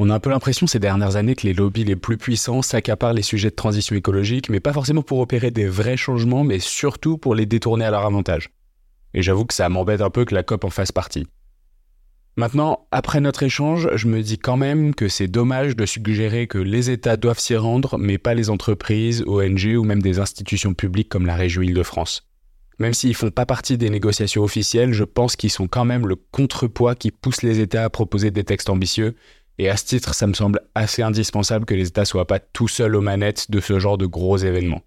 On 0.00 0.10
a 0.10 0.14
un 0.14 0.20
peu 0.20 0.30
l'impression 0.30 0.68
ces 0.68 0.78
dernières 0.78 1.16
années 1.16 1.34
que 1.34 1.44
les 1.44 1.54
lobbies 1.54 1.82
les 1.82 1.96
plus 1.96 2.16
puissants 2.16 2.62
s'accaparent 2.62 3.14
les 3.14 3.22
sujets 3.22 3.50
de 3.50 3.56
transition 3.56 3.96
écologique, 3.96 4.48
mais 4.48 4.60
pas 4.60 4.72
forcément 4.72 5.02
pour 5.02 5.18
opérer 5.18 5.50
des 5.50 5.66
vrais 5.66 5.96
changements, 5.96 6.44
mais 6.44 6.60
surtout 6.60 7.18
pour 7.18 7.34
les 7.34 7.46
détourner 7.46 7.84
à 7.84 7.90
leur 7.90 8.06
avantage. 8.06 8.50
Et 9.12 9.22
j'avoue 9.22 9.44
que 9.44 9.54
ça 9.54 9.68
m'embête 9.68 10.00
un 10.00 10.10
peu 10.10 10.24
que 10.24 10.36
la 10.36 10.44
COP 10.44 10.62
en 10.62 10.70
fasse 10.70 10.92
partie. 10.92 11.26
Maintenant, 12.36 12.86
après 12.92 13.20
notre 13.20 13.42
échange, 13.42 13.88
je 13.96 14.06
me 14.06 14.22
dis 14.22 14.38
quand 14.38 14.56
même 14.56 14.94
que 14.94 15.08
c'est 15.08 15.26
dommage 15.26 15.74
de 15.74 15.84
suggérer 15.84 16.46
que 16.46 16.58
les 16.58 16.90
États 16.90 17.16
doivent 17.16 17.40
s'y 17.40 17.56
rendre, 17.56 17.98
mais 17.98 18.18
pas 18.18 18.34
les 18.34 18.50
entreprises, 18.50 19.24
ONG 19.26 19.74
ou 19.76 19.82
même 19.82 20.00
des 20.00 20.20
institutions 20.20 20.74
publiques 20.74 21.08
comme 21.08 21.26
la 21.26 21.34
région 21.34 21.62
Île-de-France. 21.62 22.28
Même 22.78 22.94
s'ils 22.94 23.16
font 23.16 23.32
pas 23.32 23.46
partie 23.46 23.76
des 23.76 23.90
négociations 23.90 24.44
officielles, 24.44 24.92
je 24.92 25.02
pense 25.02 25.34
qu'ils 25.34 25.50
sont 25.50 25.66
quand 25.66 25.84
même 25.84 26.06
le 26.06 26.14
contrepoids 26.14 26.94
qui 26.94 27.10
pousse 27.10 27.42
les 27.42 27.58
États 27.58 27.82
à 27.82 27.90
proposer 27.90 28.30
des 28.30 28.44
textes 28.44 28.70
ambitieux, 28.70 29.16
et 29.58 29.68
à 29.68 29.76
ce 29.76 29.84
titre, 29.84 30.14
ça 30.14 30.26
me 30.26 30.34
semble 30.34 30.60
assez 30.74 31.02
indispensable 31.02 31.64
que 31.64 31.74
les 31.74 31.88
États 31.88 32.04
soient 32.04 32.26
pas 32.26 32.38
tout 32.38 32.68
seuls 32.68 32.94
aux 32.94 33.00
manettes 33.00 33.50
de 33.50 33.60
ce 33.60 33.78
genre 33.78 33.98
de 33.98 34.06
gros 34.06 34.36
événements. 34.36 34.82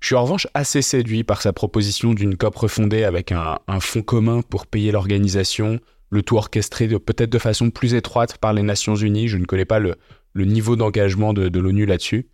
Je 0.00 0.06
suis 0.06 0.14
en 0.14 0.22
revanche 0.22 0.48
assez 0.54 0.80
séduit 0.80 1.24
par 1.24 1.42
sa 1.42 1.52
proposition 1.52 2.14
d'une 2.14 2.36
COP 2.36 2.56
refondée 2.56 3.04
avec 3.04 3.32
un, 3.32 3.58
fonds 3.80 4.02
commun 4.02 4.40
pour 4.40 4.66
payer 4.66 4.92
l'organisation, 4.92 5.78
le 6.08 6.22
tout 6.22 6.36
orchestré 6.36 6.88
peut-être 6.88 7.30
de 7.30 7.38
façon 7.38 7.70
plus 7.70 7.92
étroite 7.92 8.38
par 8.38 8.54
les 8.54 8.62
Nations 8.62 8.96
Unies. 8.96 9.28
Je 9.28 9.36
ne 9.36 9.44
connais 9.44 9.66
pas 9.66 9.78
le, 9.78 9.96
niveau 10.34 10.74
d'engagement 10.74 11.34
de, 11.34 11.58
l'ONU 11.58 11.84
là-dessus. 11.84 12.28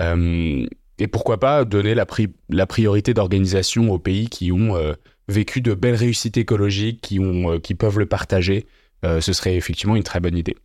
Euh, 0.00 0.66
et 0.98 1.08
pourquoi 1.08 1.38
pas 1.38 1.66
donner 1.66 1.94
la, 1.94 2.66
priorité 2.66 3.12
d'organisation 3.12 3.90
aux 3.92 3.98
pays 3.98 4.30
qui 4.30 4.50
ont 4.50 4.74
euh, 4.74 4.94
vécu 5.28 5.60
de 5.60 5.74
belles 5.74 5.96
réussites 5.96 6.38
écologiques, 6.38 7.02
qui, 7.02 7.20
qui 7.62 7.74
peuvent 7.74 7.98
le 7.98 8.06
partager. 8.06 8.66
Ce 9.20 9.32
serait 9.32 9.56
effectivement 9.56 9.96
une 9.96 10.02
très 10.02 10.20
bonne 10.20 10.36
idée. 10.36 10.56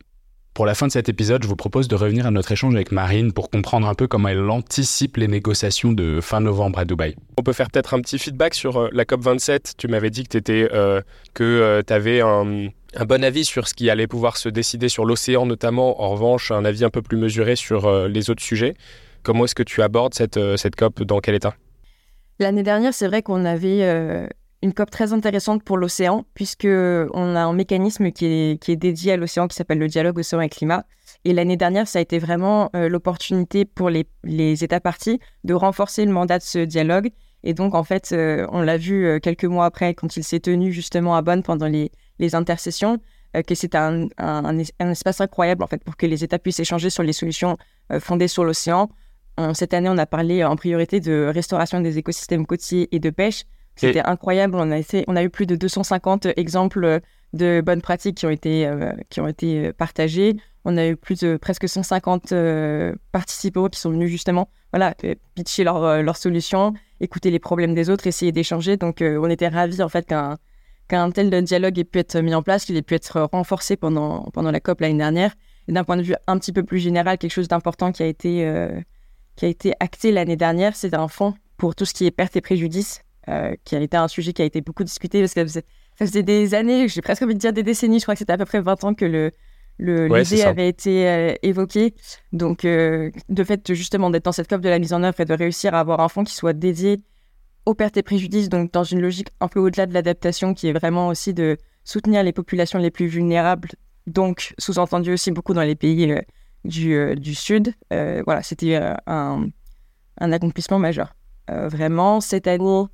Pour 0.54 0.66
la 0.66 0.74
fin 0.74 0.88
de 0.88 0.92
cet 0.92 1.08
épisode, 1.08 1.44
je 1.44 1.48
vous 1.48 1.56
propose 1.56 1.86
de 1.86 1.94
revenir 1.94 2.26
à 2.26 2.30
notre 2.32 2.50
échange 2.50 2.74
avec 2.74 2.90
Marine 2.90 3.32
pour 3.32 3.50
comprendre 3.50 3.88
un 3.88 3.94
peu 3.94 4.08
comment 4.08 4.28
elle 4.28 4.50
anticipe 4.50 5.16
les 5.16 5.28
négociations 5.28 5.92
de 5.92 6.20
fin 6.20 6.40
novembre 6.40 6.80
à 6.80 6.84
Dubaï. 6.84 7.14
On 7.38 7.42
peut 7.42 7.52
faire 7.52 7.70
peut-être 7.70 7.94
un 7.94 8.00
petit 8.00 8.18
feedback 8.18 8.54
sur 8.54 8.76
euh, 8.76 8.88
la 8.92 9.04
COP27. 9.04 9.74
Tu 9.78 9.86
m'avais 9.86 10.10
dit 10.10 10.24
que 10.24 10.38
tu 10.38 10.68
euh, 10.72 11.00
euh, 11.40 11.82
avais 11.88 12.20
un, 12.20 12.68
bon 13.06 13.24
avis 13.24 13.44
sur 13.44 13.68
ce 13.68 13.74
qui 13.74 13.88
allait 13.90 14.08
pouvoir 14.08 14.36
se 14.36 14.48
décider 14.48 14.88
sur 14.88 15.04
l'océan 15.04 15.46
notamment. 15.46 16.02
En 16.02 16.10
revanche, 16.10 16.50
un 16.50 16.64
avis 16.64 16.84
un 16.84 16.90
peu 16.90 17.00
plus 17.00 17.16
mesuré 17.16 17.54
sur 17.54 18.08
les 18.08 18.28
autres 18.28 18.42
sujets. 18.42 18.74
Comment 19.22 19.44
est-ce 19.44 19.54
que 19.54 19.62
tu 19.62 19.82
abordes 19.82 20.14
cette, 20.14 20.38
cette 20.56 20.74
COP? 20.74 21.04
Dans 21.04 21.20
quel 21.20 21.36
état? 21.36 21.54
L'année 22.40 22.64
dernière, 22.64 22.92
c'est 22.92 23.06
vrai 23.06 23.22
qu'on 23.22 23.44
avait 23.44 24.28
une 24.62 24.74
COP 24.74 24.90
très 24.90 25.12
intéressante 25.12 25.62
pour 25.62 25.78
l'océan, 25.78 26.26
puisque 26.34 26.66
on 26.66 27.34
a 27.34 27.40
un 27.40 27.52
mécanisme 27.52 28.10
qui 28.10 28.26
est, 28.26 28.76
dédié 28.76 29.12
à 29.12 29.16
l'océan 29.16 29.48
qui 29.48 29.56
s'appelle 29.56 29.78
le 29.78 29.88
dialogue 29.88 30.18
océan 30.18 30.40
et 30.40 30.50
climat. 30.50 30.84
Et 31.24 31.32
l'année 31.32 31.56
dernière, 31.56 31.88
ça 31.88 31.98
a 31.98 32.02
été 32.02 32.18
vraiment 32.18 32.70
euh, 32.76 32.88
l'opportunité 32.88 33.64
pour 33.64 33.90
les, 33.90 34.04
États 34.64 34.80
partis 34.80 35.18
de 35.44 35.54
renforcer 35.54 36.04
le 36.04 36.12
mandat 36.12 36.38
de 36.38 36.42
ce 36.42 36.58
dialogue. 36.58 37.10
Et 37.42 37.54
donc, 37.54 37.74
en 37.74 37.84
fait, 37.84 38.10
euh, 38.12 38.46
on 38.52 38.60
l'a 38.60 38.76
vu 38.76 39.06
euh, 39.06 39.18
quelques 39.18 39.46
mois 39.46 39.64
après, 39.64 39.94
quand 39.94 40.16
il 40.18 40.24
s'est 40.24 40.40
tenu 40.40 40.72
justement 40.72 41.16
à 41.16 41.22
Bonn 41.22 41.42
pendant 41.42 41.66
les, 41.66 41.90
intercessions, 42.34 42.98
que 43.46 43.54
c'est 43.54 43.74
un, 43.74 44.08
un, 44.18 44.58
un, 44.78 44.90
espace 44.90 45.20
incroyable 45.22 45.62
en 45.62 45.68
fait 45.68 45.82
pour 45.84 45.96
que 45.96 46.04
les 46.04 46.22
États 46.24 46.38
puissent 46.38 46.60
échanger 46.60 46.90
sur 46.90 47.04
les 47.04 47.12
solutions 47.14 47.56
fondées 48.00 48.28
sur 48.28 48.44
l'océan. 48.44 48.90
Cette 49.54 49.72
année, 49.72 49.88
on 49.88 49.96
a 49.96 50.04
parlé 50.04 50.44
en 50.44 50.54
priorité 50.56 51.00
de 51.00 51.30
restauration 51.32 51.80
des 51.80 51.96
écosystèmes 51.96 52.44
côtiers 52.44 52.94
et 52.94 52.98
de 52.98 53.08
pêche. 53.08 53.44
C'était 53.80 54.02
incroyable. 54.02 54.56
On 54.56 54.70
a, 54.70 55.22
eu 55.22 55.30
plus 55.30 55.46
de 55.46 55.56
250 55.56 56.28
exemples 56.36 57.00
de 57.32 57.62
bonnes 57.64 57.80
pratiques 57.80 58.18
qui 58.18 58.26
ont 58.26 58.30
été, 58.30 58.66
euh, 58.66 58.92
qui 59.08 59.20
ont 59.20 59.28
été 59.28 59.66
euh, 59.66 59.72
partagées. 59.72 60.36
On 60.64 60.76
a 60.76 60.88
eu 60.88 60.96
plus 60.96 61.20
de 61.20 61.36
presque 61.36 61.68
150 61.68 62.32
euh, 62.32 62.94
participants 63.12 63.68
qui 63.68 63.80
sont 63.80 63.90
venus 63.90 64.10
justement 64.10 64.50
voilà, 64.72 64.94
pitcher 65.34 65.64
leurs 65.64 66.02
leur 66.02 66.16
solutions, 66.16 66.74
écouter 67.00 67.30
les 67.30 67.38
problèmes 67.38 67.74
des 67.74 67.90
autres, 67.90 68.06
essayer 68.06 68.30
d'échanger. 68.30 68.76
Donc, 68.76 69.02
on 69.02 69.28
était 69.28 69.48
ravis 69.48 69.82
en 69.82 69.88
fait 69.88 70.06
qu'un 70.06 71.10
tel 71.10 71.42
dialogue 71.42 71.76
ait 71.78 71.84
pu 71.84 71.98
être 71.98 72.20
mis 72.20 72.34
en 72.34 72.42
place, 72.42 72.66
qu'il 72.66 72.76
ait 72.76 72.82
pu 72.82 72.94
être 72.94 73.28
renforcé 73.32 73.76
pendant, 73.76 74.30
la 74.36 74.60
COP 74.60 74.80
l'année 74.80 74.98
dernière. 74.98 75.34
D'un 75.66 75.82
point 75.82 75.96
de 75.96 76.02
vue 76.02 76.14
un 76.28 76.38
petit 76.38 76.52
peu 76.52 76.62
plus 76.62 76.78
général, 76.78 77.18
quelque 77.18 77.32
chose 77.32 77.48
d'important 77.48 77.90
qui 77.90 78.04
a 78.04 78.06
été, 78.06 78.46
a 78.46 79.74
acté 79.80 80.12
l'année 80.12 80.36
dernière, 80.36 80.76
c'est 80.76 80.94
un 80.94 81.08
fonds 81.08 81.34
pour 81.56 81.74
tout 81.74 81.84
ce 81.84 81.92
qui 81.92 82.06
est 82.06 82.12
perte 82.12 82.36
et 82.36 82.40
préjudice 82.40 83.02
euh, 83.30 83.54
qui 83.64 83.76
a 83.76 83.80
été 83.80 83.96
un 83.96 84.08
sujet 84.08 84.32
qui 84.32 84.42
a 84.42 84.44
été 84.44 84.60
beaucoup 84.60 84.82
discuté 84.82 85.20
parce 85.20 85.34
que 85.34 85.46
ça 85.46 85.62
faisait, 85.96 86.22
des 86.24 86.54
années, 86.54 86.88
j'ai 86.88 87.00
presque 87.00 87.22
envie 87.22 87.34
de 87.34 87.38
dire 87.38 87.52
des 87.52 87.62
décennies, 87.62 88.00
je 88.00 88.04
crois 88.04 88.14
que 88.14 88.18
c'était 88.18 88.32
à 88.32 88.38
peu 88.38 88.44
près 88.44 88.60
20 88.60 88.82
ans 88.82 88.94
que 88.94 89.04
le, 89.04 89.32
l'idée 89.78 90.42
avait 90.42 90.68
été 90.68 91.08
euh, 91.08 91.34
évoquée. 91.42 91.94
Donc, 92.32 92.64
euh, 92.64 93.10
de 93.28 93.44
fait, 93.44 93.72
justement, 93.72 94.10
d'être 94.10 94.24
dans 94.24 94.32
cette 94.32 94.48
COP 94.48 94.60
de 94.60 94.68
la 94.68 94.80
mise 94.80 94.92
en 94.92 95.04
œuvre 95.04 95.20
et 95.20 95.24
de 95.24 95.34
réussir 95.34 95.74
à 95.74 95.80
avoir 95.80 96.00
un 96.00 96.08
fonds 96.08 96.24
qui 96.24 96.34
soit 96.34 96.54
dédié 96.54 97.02
aux 97.66 97.74
pertes 97.74 97.96
et 97.98 98.02
préjudices, 98.02 98.48
donc 98.48 98.72
dans 98.72 98.82
une 98.82 99.00
logique 99.00 99.28
un 99.40 99.46
peu 99.46 99.60
au-delà 99.60 99.86
de 99.86 99.94
l'adaptation, 99.94 100.52
qui 100.54 100.66
est 100.66 100.72
vraiment 100.72 101.06
aussi 101.06 101.32
de 101.32 101.56
soutenir 101.84 102.24
les 102.24 102.32
populations 102.32 102.80
les 102.80 102.90
plus 102.90 103.06
vulnérables, 103.06 103.70
donc 104.08 104.54
sous-entendu 104.58 105.12
aussi 105.12 105.30
beaucoup 105.30 105.54
dans 105.54 105.62
les 105.62 105.76
pays 105.76 106.16
du, 106.64 107.14
du, 107.16 107.34
Sud. 107.34 107.74
voilà, 107.90 108.42
c'était 108.42 108.74
un, 109.06 109.46
un, 110.18 110.32
accomplissement 110.32 110.78
majeur. 110.78 111.14
vraiment, 111.48 112.20
cette 112.20 112.46
année, 112.48 112.88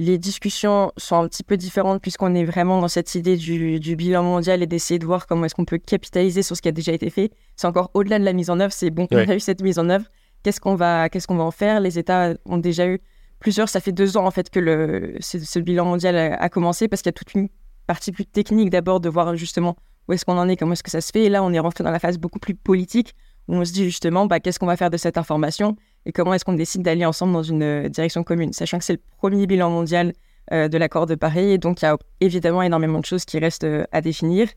les 0.00 0.16
discussions 0.16 0.92
sont 0.96 1.16
un 1.16 1.28
petit 1.28 1.42
peu 1.42 1.58
différentes 1.58 2.00
puisqu'on 2.00 2.34
est 2.34 2.46
vraiment 2.46 2.80
dans 2.80 2.88
cette 2.88 3.14
idée 3.14 3.36
du, 3.36 3.96
bilan 3.96 4.22
mondial 4.22 4.62
et 4.62 4.66
d'essayer 4.66 4.98
de 4.98 5.04
voir 5.04 5.26
comment 5.26 5.44
est-ce 5.44 5.54
qu'on 5.54 5.66
peut 5.66 5.76
capitaliser 5.76 6.42
sur 6.42 6.56
ce 6.56 6.62
qui 6.62 6.68
a 6.68 6.72
déjà 6.72 6.92
été 6.92 7.10
fait. 7.10 7.30
C'est 7.54 7.66
encore 7.66 7.90
au-delà 7.92 8.18
de 8.18 8.24
la 8.24 8.32
mise 8.32 8.48
en 8.48 8.60
œuvre. 8.60 8.72
C'est 8.72 8.88
bon, 8.88 9.06
on 9.10 9.16
a 9.16 9.34
eu 9.34 9.40
cette 9.40 9.60
mise 9.60 9.78
en 9.78 9.90
œuvre. 9.90 10.06
Qu'est-ce 10.42 10.58
qu'on 10.58 10.74
va, 10.74 11.10
qu'est-ce 11.10 11.26
qu'on 11.26 11.36
va 11.36 11.44
en 11.44 11.50
faire? 11.50 11.80
Les 11.80 11.98
États 11.98 12.32
ont 12.46 12.56
déjà 12.56 12.86
eu 12.86 12.98
plusieurs. 13.40 13.68
Ça 13.68 13.78
fait 13.78 13.92
deux 13.92 14.16
ans 14.16 14.24
en 14.24 14.30
fait 14.30 14.48
que 14.48 14.58
le, 14.58 15.16
ce, 15.20 15.58
bilan 15.58 15.84
mondial 15.84 16.16
a, 16.16 16.48
commencé 16.48 16.88
parce 16.88 17.02
qu'il 17.02 17.10
y 17.10 17.14
a 17.14 17.18
toute 17.18 17.34
une 17.34 17.50
partie 17.86 18.10
plus 18.10 18.24
technique 18.24 18.70
d'abord 18.70 19.00
de 19.00 19.10
voir 19.10 19.36
justement 19.36 19.76
où 20.08 20.14
est-ce 20.14 20.24
qu'on 20.24 20.38
en 20.38 20.48
est, 20.48 20.56
comment 20.56 20.72
est-ce 20.72 20.82
que 20.82 20.90
ça 20.90 21.02
se 21.02 21.10
fait. 21.12 21.24
Et 21.24 21.28
là, 21.28 21.44
on 21.44 21.52
est 21.52 21.58
rentré 21.58 21.84
dans 21.84 21.90
la 21.90 21.98
phase 21.98 22.16
beaucoup 22.16 22.38
plus 22.38 22.54
politique 22.54 23.14
où 23.48 23.54
on 23.54 23.66
se 23.66 23.72
dit 23.74 23.84
justement 23.84 24.24
bah, 24.24 24.40
qu'est-ce 24.40 24.58
qu'on 24.58 24.64
va 24.64 24.78
faire 24.78 24.88
de 24.88 24.96
cette 24.96 25.18
information? 25.18 25.76
Et 26.06 26.12
comment 26.12 26.34
est-ce 26.34 26.44
qu'on 26.44 26.54
décide 26.54 26.82
d'aller 26.82 27.04
ensemble 27.04 27.32
dans 27.32 27.42
une 27.42 27.62
euh, 27.62 27.88
direction 27.88 28.24
commune, 28.24 28.52
sachant 28.52 28.78
que 28.78 28.84
c'est 28.84 28.94
le 28.94 29.02
premier 29.18 29.46
bilan 29.46 29.70
mondial 29.70 30.12
euh, 30.52 30.68
de 30.68 30.78
l'accord 30.78 31.06
de 31.06 31.14
Paris, 31.14 31.52
et 31.52 31.58
donc 31.58 31.82
il 31.82 31.84
y 31.84 31.88
a 31.88 31.96
évidemment 32.20 32.62
énormément 32.62 33.00
de 33.00 33.04
choses 33.04 33.24
qui 33.24 33.38
restent 33.38 33.64
euh, 33.64 33.84
à 33.92 34.00
définir. 34.00 34.48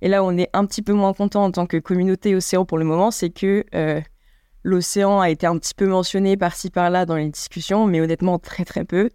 Et 0.00 0.08
là, 0.08 0.24
on 0.24 0.36
est 0.36 0.48
un 0.52 0.64
petit 0.64 0.82
peu 0.82 0.92
moins 0.92 1.12
content 1.12 1.44
en 1.44 1.50
tant 1.50 1.66
que 1.66 1.76
communauté 1.76 2.34
océan 2.34 2.64
pour 2.64 2.78
le 2.78 2.84
moment, 2.84 3.12
c'est 3.12 3.30
que 3.30 3.64
l'océan 4.64 5.20
a 5.20 5.30
été 5.30 5.46
un 5.46 5.56
petit 5.58 5.74
peu 5.74 5.86
mentionné 5.86 6.36
par-ci 6.36 6.70
par-là 6.70 7.06
dans 7.06 7.14
les 7.14 7.28
discussions, 7.28 7.86
mais 7.86 8.00
honnêtement 8.00 8.40
très 8.40 8.64
très 8.64 8.84
peu. 8.84 9.10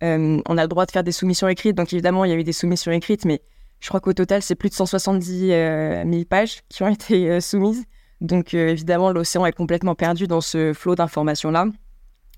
on 0.00 0.56
a 0.56 0.62
le 0.62 0.68
droit 0.68 0.86
de 0.86 0.90
faire 0.92 1.04
des 1.04 1.12
soumissions 1.12 1.46
écrites, 1.46 1.76
donc 1.76 1.92
évidemment 1.92 2.24
il 2.24 2.30
y 2.30 2.32
a 2.32 2.36
eu 2.36 2.42
des 2.42 2.54
soumissions 2.54 2.90
écrites, 2.90 3.26
mais 3.26 3.42
je 3.80 3.88
crois 3.88 4.00
qu'au 4.00 4.14
total 4.14 4.40
c'est 4.40 4.54
plus 4.54 4.70
de 4.70 4.74
170 4.74 5.48
000 5.48 6.24
pages 6.24 6.62
qui 6.70 6.84
ont 6.84 6.88
été 6.94 7.38
soumises. 7.42 7.84
Donc 8.20 8.54
euh, 8.54 8.68
évidemment, 8.68 9.12
l'océan 9.12 9.46
est 9.46 9.52
complètement 9.52 9.94
perdu 9.94 10.26
dans 10.26 10.40
ce 10.40 10.72
flot 10.72 10.94
d'informations-là, 10.94 11.66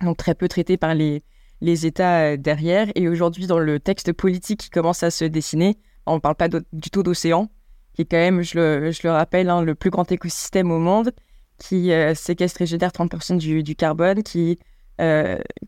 donc 0.01 0.17
très 0.17 0.35
peu 0.35 0.49
traité 0.49 0.77
par 0.77 0.95
les, 0.95 1.23
les 1.61 1.87
États 1.87 2.21
euh, 2.21 2.37
derrière. 2.37 2.89
Et 2.95 3.09
aujourd'hui, 3.09 3.47
dans 3.47 3.59
le 3.59 3.81
texte 3.81 4.13
politique 4.13 4.61
qui 4.61 4.71
commence 4.71 5.03
à 5.03 5.11
se 5.11 5.25
dessiner, 5.25 5.77
on 6.07 6.17
ne 6.17 6.21
parle 6.21 6.37
pas 6.37 6.49
du 6.49 6.91
tout 6.91 7.03
d'océan, 7.03 7.49
qui 7.95 8.03
est 8.03 8.05
quand 8.05 8.17
même, 8.17 8.43
je 8.43 8.59
le, 8.59 8.91
je 8.93 9.01
le 9.05 9.11
rappelle, 9.11 9.51
hein, 9.51 9.63
le 9.63 9.75
plus 9.75 9.91
grand 9.91 10.11
écosystème 10.11 10.71
au 10.71 10.79
monde, 10.79 11.13
qui 11.59 11.93
euh, 11.93 12.15
séquestre 12.15 12.63
et 12.63 12.67
génère 12.67 12.91
30% 12.91 13.39
du, 13.39 13.63
du, 13.63 13.75
carbone, 13.75 14.23
qui, 14.23 14.59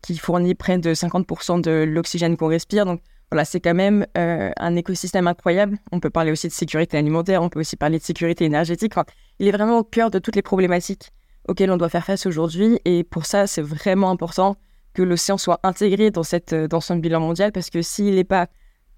qui 0.01 0.17
fournit 0.17 0.55
près 0.55 0.77
de 0.77 0.93
50% 0.93 1.59
de 1.59 1.83
l'oxygène 1.83 2.37
qu'on 2.37 2.47
respire. 2.47 2.85
Donc 2.85 3.01
voilà, 3.29 3.43
c'est 3.43 3.59
quand 3.59 3.73
même 3.73 4.05
un 4.15 4.75
écosystème 4.77 5.27
incroyable. 5.27 5.77
On 5.91 5.99
peut 5.99 6.09
parler 6.09 6.31
aussi 6.31 6.47
de 6.47 6.53
sécurité 6.53 6.97
alimentaire, 6.97 7.43
on 7.43 7.49
peut 7.49 7.59
aussi 7.59 7.75
parler 7.75 7.99
de 7.99 8.03
sécurité 8.03 8.45
énergétique. 8.45 8.93
Il 9.39 9.47
est 9.47 9.51
vraiment 9.51 9.79
au 9.79 9.83
cœur 9.83 10.11
de 10.11 10.19
toutes 10.19 10.35
les 10.35 10.41
problématiques 10.41 11.11
auxquelles 11.47 11.71
on 11.71 11.77
doit 11.77 11.89
faire 11.89 12.05
face 12.05 12.25
aujourd'hui. 12.25 12.79
Et 12.85 13.03
pour 13.03 13.25
ça, 13.25 13.47
c'est 13.47 13.61
vraiment 13.61 14.09
important 14.09 14.57
que 14.93 15.03
l'océan 15.03 15.37
soit 15.37 15.59
intégré 15.63 16.09
dans, 16.09 16.23
cette, 16.23 16.53
dans 16.53 16.81
son 16.81 16.95
bilan 16.95 17.19
mondial, 17.19 17.51
parce 17.51 17.69
que 17.69 17.81
s'il 17.81 18.15
n'est 18.15 18.23
pas 18.23 18.47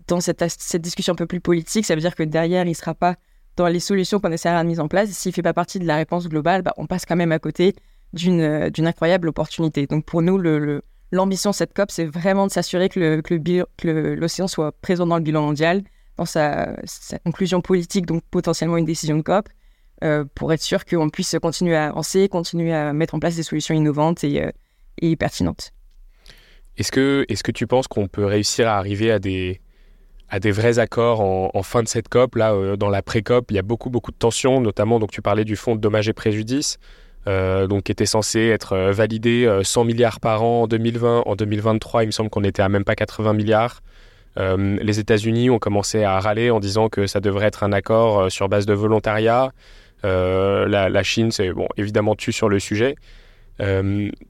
dans 0.08 0.22
cette, 0.22 0.44
cette, 0.48 0.82
discussion 0.82 1.14
un 1.14 1.16
peu 1.16 1.26
plus 1.26 1.42
politique, 1.42 1.86
ça 1.86 1.96
veut 1.96 2.02
dire 2.02 2.16
que 2.16 2.24
derrière, 2.24 2.64
il 2.64 2.70
ne 2.70 2.74
sera 2.74 2.94
pas 2.94 3.16
dans 3.58 3.68
les 3.68 3.80
solutions 3.80 4.20
qu'on 4.20 4.32
essaiera 4.32 4.64
de 4.64 4.70
mettre 4.70 4.82
en 4.82 4.88
place. 4.88 5.10
S'il 5.10 5.32
ne 5.32 5.34
fait 5.34 5.42
pas 5.42 5.54
partie 5.54 5.80
de 5.80 5.86
la 5.86 5.96
réponse 5.96 6.30
globale, 6.30 6.62
bah, 6.62 6.74
on 6.78 6.86
passe 6.86 7.06
quand 7.06 7.16
même 7.16 7.32
à 7.32 7.40
côté 7.40 7.76
d'une 8.14 8.42
incroyable 8.78 9.28
opportunité. 9.28 9.86
Donc 9.88 10.06
pour 10.06 10.22
nous, 10.22 10.38
l'ambition 11.12 11.50
de 11.50 11.56
cette 11.56 11.74
COP, 11.74 11.92
c'est 11.92 12.06
vraiment 12.06 12.48
de 12.48 12.52
s'assurer 12.52 12.88
que, 12.88 14.16
l'océan 14.16 14.48
soit 14.48 14.72
présent 14.72 15.06
dans 15.06 15.18
le 15.18 15.24
bilan 15.24 15.42
mondial, 15.42 15.84
dans 16.16 16.26
sa, 16.26 16.76
conclusion 17.26 17.62
politique, 17.62 18.06
donc 18.06 18.24
potentiellement 18.32 18.78
une 18.78 18.86
décision 18.86 19.18
de 19.18 19.24
COP, 19.24 19.50
euh, 19.50 19.52
pour 20.36 20.54
être 20.54 20.62
sûr 20.62 20.86
qu'on 20.86 21.10
puisse 21.10 21.36
continuer 21.42 21.76
à 21.76 21.88
avancer, 21.88 22.30
continuer 22.30 22.74
à 22.74 22.94
mettre 22.94 23.16
en 23.16 23.20
place 23.20 23.36
des 23.36 23.44
solutions 23.44 23.74
innovantes 23.74 24.24
et, 24.24 24.44
euh, 24.44 25.16
pertinentes. 25.16 25.72
Est-ce 26.78 26.92
que, 26.92 27.26
est 27.28 27.42
que 27.42 27.52
tu 27.52 27.66
penses 27.68 27.88
qu'on 27.88 28.08
peut 28.08 28.26
réussir 28.26 28.68
à 28.68 28.78
arriver 28.78 29.12
à 29.12 29.20
des, 29.20 29.60
à 30.30 30.40
des 30.40 30.52
vrais 30.52 30.80
accords 30.80 31.22
en, 31.22 31.64
fin 31.64 31.82
de 31.82 31.88
cette 31.88 32.10
COP? 32.10 32.36
Là, 32.36 32.54
euh, 32.54 32.76
dans 32.76 32.90
la 32.90 33.02
pré-COP, 33.02 33.52
il 33.52 33.56
y 33.56 33.60
a 33.60 33.64
beaucoup, 33.64 33.90
beaucoup 33.90 34.12
de 34.12 34.18
tensions, 34.18 34.62
notamment, 34.62 35.00
donc 35.00 35.12
tu 35.12 35.22
parlais 35.22 35.46
du 35.46 35.56
fonds 35.56 35.76
de 35.76 35.82
dommages 35.82 36.10
et 36.10 36.14
préjudices. 36.14 36.78
Euh, 37.28 37.68
donc 37.68 37.84
qui 37.84 37.92
était 37.92 38.06
censé 38.06 38.40
être 38.48 38.72
euh, 38.74 38.92
validé 38.94 39.52
100 39.62 39.82
euh, 39.82 39.84
milliards 39.84 40.20
par 40.20 40.44
an 40.44 40.64
en 40.64 40.68
2020. 40.68 41.24
En 41.26 41.36
2023, 41.36 42.04
il 42.04 42.08
me 42.08 42.12
semble 42.12 42.30
qu'on 42.30 42.44
était 42.44 42.62
à 42.62 42.70
même 42.70 42.86
pas 42.86 42.96
80 42.96 43.34
milliards. 43.34 43.82
les 44.38 45.00
États-Unis 45.00 45.50
ont 45.50 45.60
commencé 45.60 46.04
à 46.04 46.20
râler 46.20 46.52
en 46.52 46.60
disant 46.60 46.90
que 46.90 47.08
ça 47.08 47.20
devrait 47.20 47.48
être 47.48 47.64
un 47.64 47.74
accord 47.74 48.32
sur 48.32 48.48
base 48.48 48.66
de 48.66 48.74
volontariat. 48.74 49.52
La, 50.04 51.04
Chine, 51.04 51.32
c'est 51.32 51.52
bon, 51.52 51.68
évidemment 51.78 52.16
tu 52.16 52.32
sur 52.32 52.50
le 52.50 52.60
sujet. 52.60 52.96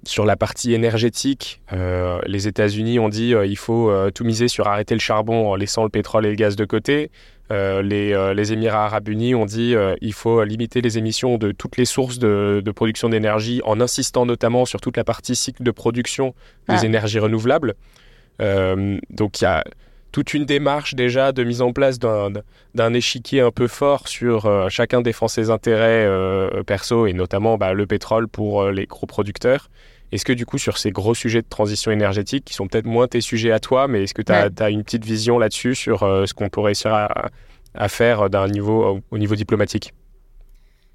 sur 0.03 0.25
la 0.25 0.35
partie 0.35 0.73
énergétique, 0.73 1.61
les 1.71 2.47
États-Unis 2.47 2.99
ont 2.99 3.09
dit 3.09 3.33
il 3.45 3.57
faut 3.57 3.91
tout 4.11 4.23
miser 4.23 4.47
sur 4.47 4.67
arrêter 4.67 4.95
le 4.95 5.01
charbon 5.01 5.51
en 5.51 5.55
laissant 5.55 5.83
le 5.83 5.89
pétrole 5.89 6.25
et 6.25 6.29
le 6.29 6.35
gaz 6.35 6.55
de 6.55 6.65
côté. 6.65 7.09
Euh, 7.51 7.81
euh, 7.81 8.33
les, 8.33 8.53
Émirats 8.53 8.85
arabes 8.85 9.07
unis 9.07 9.33
ont 9.33 9.45
dit 9.45 9.67
qu'il 9.67 9.77
euh, 9.77 9.95
il 10.01 10.13
faut 10.13 10.43
limiter 10.43 10.81
les 10.81 10.97
émissions 10.97 11.37
de 11.37 11.51
toutes 11.51 11.77
les 11.77 11.85
sources 11.85 12.19
de, 12.19 12.61
production 12.75 13.09
d'énergie 13.09 13.61
en 13.63 13.79
insistant 13.79 14.25
notamment 14.25 14.65
sur 14.65 14.81
toute 14.81 14.97
la 14.97 15.03
partie 15.03 15.35
cycle 15.35 15.63
de 15.63 15.71
production 15.71 16.33
des 16.67 16.75
ah. 16.79 16.85
énergies 16.85 17.19
renouvelables. 17.19 17.75
donc 18.39 19.37
toute 20.11 20.33
une 20.33 20.45
démarche 20.45 20.95
déjà 20.95 21.31
de 21.31 21.43
mise 21.43 21.61
en 21.61 21.73
place 21.73 21.99
d'un 21.99 22.93
échiquier 22.93 23.41
un 23.41 23.51
peu 23.51 23.67
fort 23.67 24.07
sur 24.07 24.45
euh, 24.45 24.69
chacun 24.69 25.01
défend 25.01 25.27
ses 25.27 25.49
intérêts 25.49 26.05
euh, 26.05 26.63
perso 26.63 27.07
et 27.07 27.13
notamment 27.13 27.57
bah, 27.57 27.73
le 27.73 27.85
pétrole 27.85 28.27
pour 28.27 28.61
euh, 28.61 28.71
les 28.71 28.85
gros 28.85 29.07
producteurs. 29.07 29.69
Est-ce 30.11 30.23
que 30.23 30.33
du 30.33 30.45
coup, 30.45 30.57
sur 30.57 30.77
ces 30.77 30.91
gros 30.91 31.13
sujets 31.13 31.41
de 31.41 31.47
transition 31.49 31.91
énergétique, 31.91 32.45
qui 32.45 32.53
sont 32.53 32.67
peut-être 32.67 32.85
moins 32.85 33.07
tes 33.07 33.19
sujets 33.19 33.51
à 33.51 33.59
toi, 33.59 33.89
mais 33.89 34.03
est-ce 34.03 34.13
que 34.13 34.21
tu 34.21 34.31
as, 34.31 34.69
une 34.69 34.83
petite 34.83 35.03
vision 35.03 35.37
là-dessus 35.37 35.75
sur 35.75 35.99
ce 35.99 36.33
qu'on 36.33 36.47
pourrait 36.47 36.67
réussir 36.67 36.93
à, 36.93 37.29
à 37.73 37.89
faire 37.89 38.29
d'un 38.29 38.47
niveau, 38.47 39.01
au 39.11 39.17
niveau 39.17 39.35
diplomatique? 39.35 39.93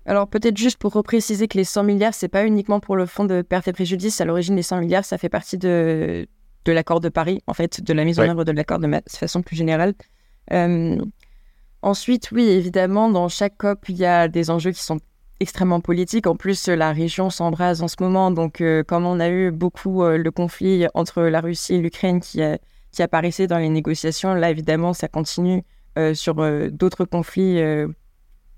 Alors 0.07 0.27
peut-être 0.29 0.57
juste 0.57 0.79
pour 0.79 0.95
repréciser 0.95 1.47
que 1.47 1.59
les 1.59 1.65
100 1.65 1.85
milliards, 1.85 2.15
c'est 2.15 2.29
pas 2.29 2.47
uniquement 2.47 2.81
pour 2.81 2.97
le 2.97 3.05
fonds 3.05 3.27
de 3.27 3.43
perte 3.43 3.69
et 3.69 3.73
préjudice. 3.75 4.21
À 4.23 4.25
l'origine, 4.25 4.57
les 4.57 4.63
100 4.63 4.81
milliards, 4.81 5.05
ça 5.05 5.19
fait 5.19 5.29
partie 5.29 5.59
de, 5.59 6.27
de 6.65 6.73
l'accord 6.73 7.01
de 7.01 7.09
Paris, 7.09 7.43
en 7.47 7.55
fait, 7.55 7.83
de 7.83 7.93
la 7.93 8.05
mise 8.05 8.21
en 8.21 8.25
œuvre 8.25 8.45
de 8.45 8.53
l'accord 8.53 8.79
de 8.79 8.89
façon 9.09 9.43
plus 9.43 9.57
générale. 9.57 9.95
Euh, 10.53 10.99
ensuite, 11.83 12.31
oui, 12.33 12.45
évidemment, 12.45 13.11
dans 13.11 13.29
chaque 13.29 13.57
COP, 13.57 13.89
il 13.89 13.97
y 13.97 14.05
a 14.05 14.29
des 14.29 14.51
enjeux 14.51 14.73
qui 14.73 14.83
sont 14.83 15.01
extrêmement 15.41 15.81
politiques. 15.81 16.27
En 16.27 16.37
plus, 16.37 16.69
la 16.69 16.93
région 16.93 17.31
s'embrase 17.31 17.83
en 17.83 17.89
ce 17.89 17.97
moment. 18.01 18.31
Donc, 18.31 18.61
euh, 18.61 18.85
comme 18.85 19.07
on 19.07 19.19
a 19.19 19.29
eu 19.29 19.51
beaucoup 19.51 20.05
euh, 20.05 20.17
le 20.17 20.31
conflit 20.31 20.87
entre 20.95 21.23
la 21.23 21.41
Russie 21.41 21.75
et 21.75 21.79
l'Ukraine 21.79 22.21
qui, 22.21 22.41
qui 22.93 23.03
apparaissait 23.03 23.47
dans 23.47 23.59
les 23.59 23.69
négociations, 23.69 24.35
là, 24.35 24.51
évidemment, 24.51 24.93
ça 24.93 25.09
continue 25.09 25.65
sur 26.15 26.37
d'autres 26.71 27.05
conflits 27.05 27.61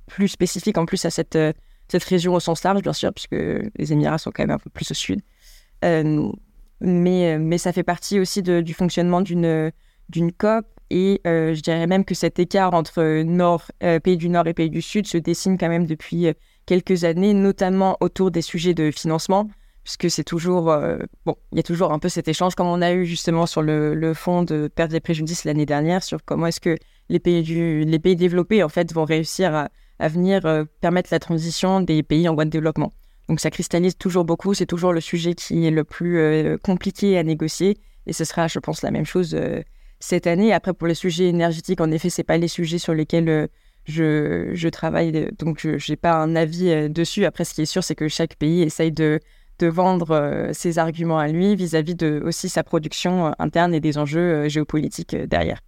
plus 0.07 0.29
spécifiques, 0.29 0.79
en 0.79 0.87
plus, 0.87 1.05
à 1.05 1.11
cette, 1.11 1.37
cette 1.89 2.05
région 2.05 2.35
au 2.35 2.39
sens 2.39 2.63
large, 2.63 2.81
bien 2.83 2.93
sûr, 2.93 3.13
puisque 3.13 3.33
les 3.33 3.93
Émirats 3.93 4.19
sont 4.19 4.31
quand 4.31 4.45
même 4.45 4.53
un 4.53 4.59
peu 4.59 4.71
plus 4.71 4.89
au 4.93 4.95
sud 4.95 5.21
mais, 6.81 7.35
euh, 7.35 7.39
mais 7.41 7.59
ça 7.59 7.73
fait 7.73 7.83
partie 7.83 8.21
aussi 8.21 8.43
du 8.43 8.75
fonctionnement 8.75 9.21
d'une 9.21 9.73
COP. 10.39 10.67
Et 10.91 11.23
euh, 11.27 11.55
je 11.55 11.61
dirais 11.61 11.87
même 11.87 12.05
que 12.05 12.15
cet 12.15 12.39
écart 12.39 12.75
entre 12.75 13.23
nord, 13.23 13.65
euh, 13.83 13.99
pays 14.01 14.17
du 14.17 14.29
Nord 14.29 14.47
et 14.47 14.55
pays 14.55 14.71
du 14.71 14.83
Sud 14.83 15.07
se 15.07 15.17
dessine 15.17 15.57
quand 15.59 15.69
même 15.69 15.87
depuis 15.87 16.29
quelques 16.67 17.05
années, 17.05 17.35
notamment 17.35 17.97
autour 18.01 18.31
des 18.31 18.43
sujets 18.43 18.75
de 18.75 18.91
financement, 18.91 19.49
puisque 19.83 20.11
c'est 20.11 20.25
toujours, 20.25 20.75
bon, 21.25 21.37
il 21.53 21.57
y 21.57 21.61
a 21.61 21.63
toujours 21.63 21.93
un 21.93 21.99
peu 21.99 22.09
cet 22.09 22.29
échange, 22.29 22.55
comme 22.55 22.67
on 22.67 22.83
a 22.83 22.93
eu 22.93 23.07
justement 23.07 23.47
sur 23.47 23.63
le, 23.63 23.95
le 23.95 24.15
fonds 24.15 24.43
de 24.43 24.69
perte 24.69 24.91
des 24.91 25.01
préjudices 25.01 25.45
l'année 25.45 25.67
dernière, 25.67 26.03
sur 26.03 26.25
comment 26.25 26.47
est-ce 26.47 26.61
que 26.61 26.77
les 27.09 27.19
pays, 27.19 27.43
du, 27.43 27.85
les 27.85 27.99
pays 27.99 28.17
développés, 28.17 28.63
en 28.63 28.69
fait, 28.69 28.93
vont 28.93 29.05
réussir 29.05 29.55
à, 29.55 29.69
à 29.99 30.09
venir 30.09 30.43
permettre 30.81 31.09
la 31.13 31.19
transition 31.19 31.81
des 31.81 32.03
pays 32.03 32.29
en 32.29 32.35
voie 32.35 32.45
de 32.45 32.51
développement. 32.51 32.93
Donc 33.29 33.41
ça 33.41 33.51
cristallise 33.51 33.97
toujours 33.97 34.25
beaucoup, 34.25 34.55
c'est 34.55 34.67
toujours 34.67 34.93
le 34.93 35.01
sujet 35.01 35.35
qui 35.35 35.67
est 35.67 35.71
le 35.71 35.85
plus 35.85 36.19
euh, 36.19 36.59
compliqué 36.59 37.17
à 37.17 37.23
négocier 37.23 37.79
et 38.07 38.13
ce 38.13 38.25
sera, 38.25 38.49
je 38.49 38.59
pense, 38.59 38.83
la 38.83 38.91
même 38.91 39.07
chose 39.07 39.35
euh, 39.35 39.63
cette 39.99 40.27
année. 40.27 40.53
Après, 40.53 40.75
pour 40.75 40.87
les 40.87 40.95
sujets 40.95 41.29
énergétiques, 41.29 41.81
en 41.81 41.91
effet, 41.91 42.11
c'est 42.11 42.23
pas 42.23 42.37
les 42.37 42.49
sujets 42.49 42.79
sur 42.79 42.93
lesquels 42.93 43.29
euh, 43.29 43.47
je, 43.87 44.69
travaille, 44.69 45.31
donc 45.39 45.61
je 45.61 45.91
n'ai 45.91 45.97
pas 45.97 46.13
un 46.15 46.37
avis 46.37 46.91
dessus. 46.91 47.25
Après, 47.25 47.45
ce 47.45 47.55
qui 47.55 47.63
est 47.63 47.67
sûr, 47.67 47.83
c'est 47.83 47.95
que 47.95 48.09
chaque 48.09 48.37
pays 48.37 48.63
essaye 48.63 48.93
de, 48.93 49.21
vendre 49.63 50.51
ses 50.53 50.79
arguments 50.79 51.19
à 51.19 51.29
lui 51.29 51.55
vis-à-vis 51.55 51.95
de 51.95 52.21
aussi 52.25 52.51
sa 52.51 52.63
production 52.63 53.35
interne 53.39 53.73
et 53.73 53.81
des 53.81 53.97
enjeux 53.97 54.49
géopolitiques 54.49 55.17
derrière. 55.17 55.61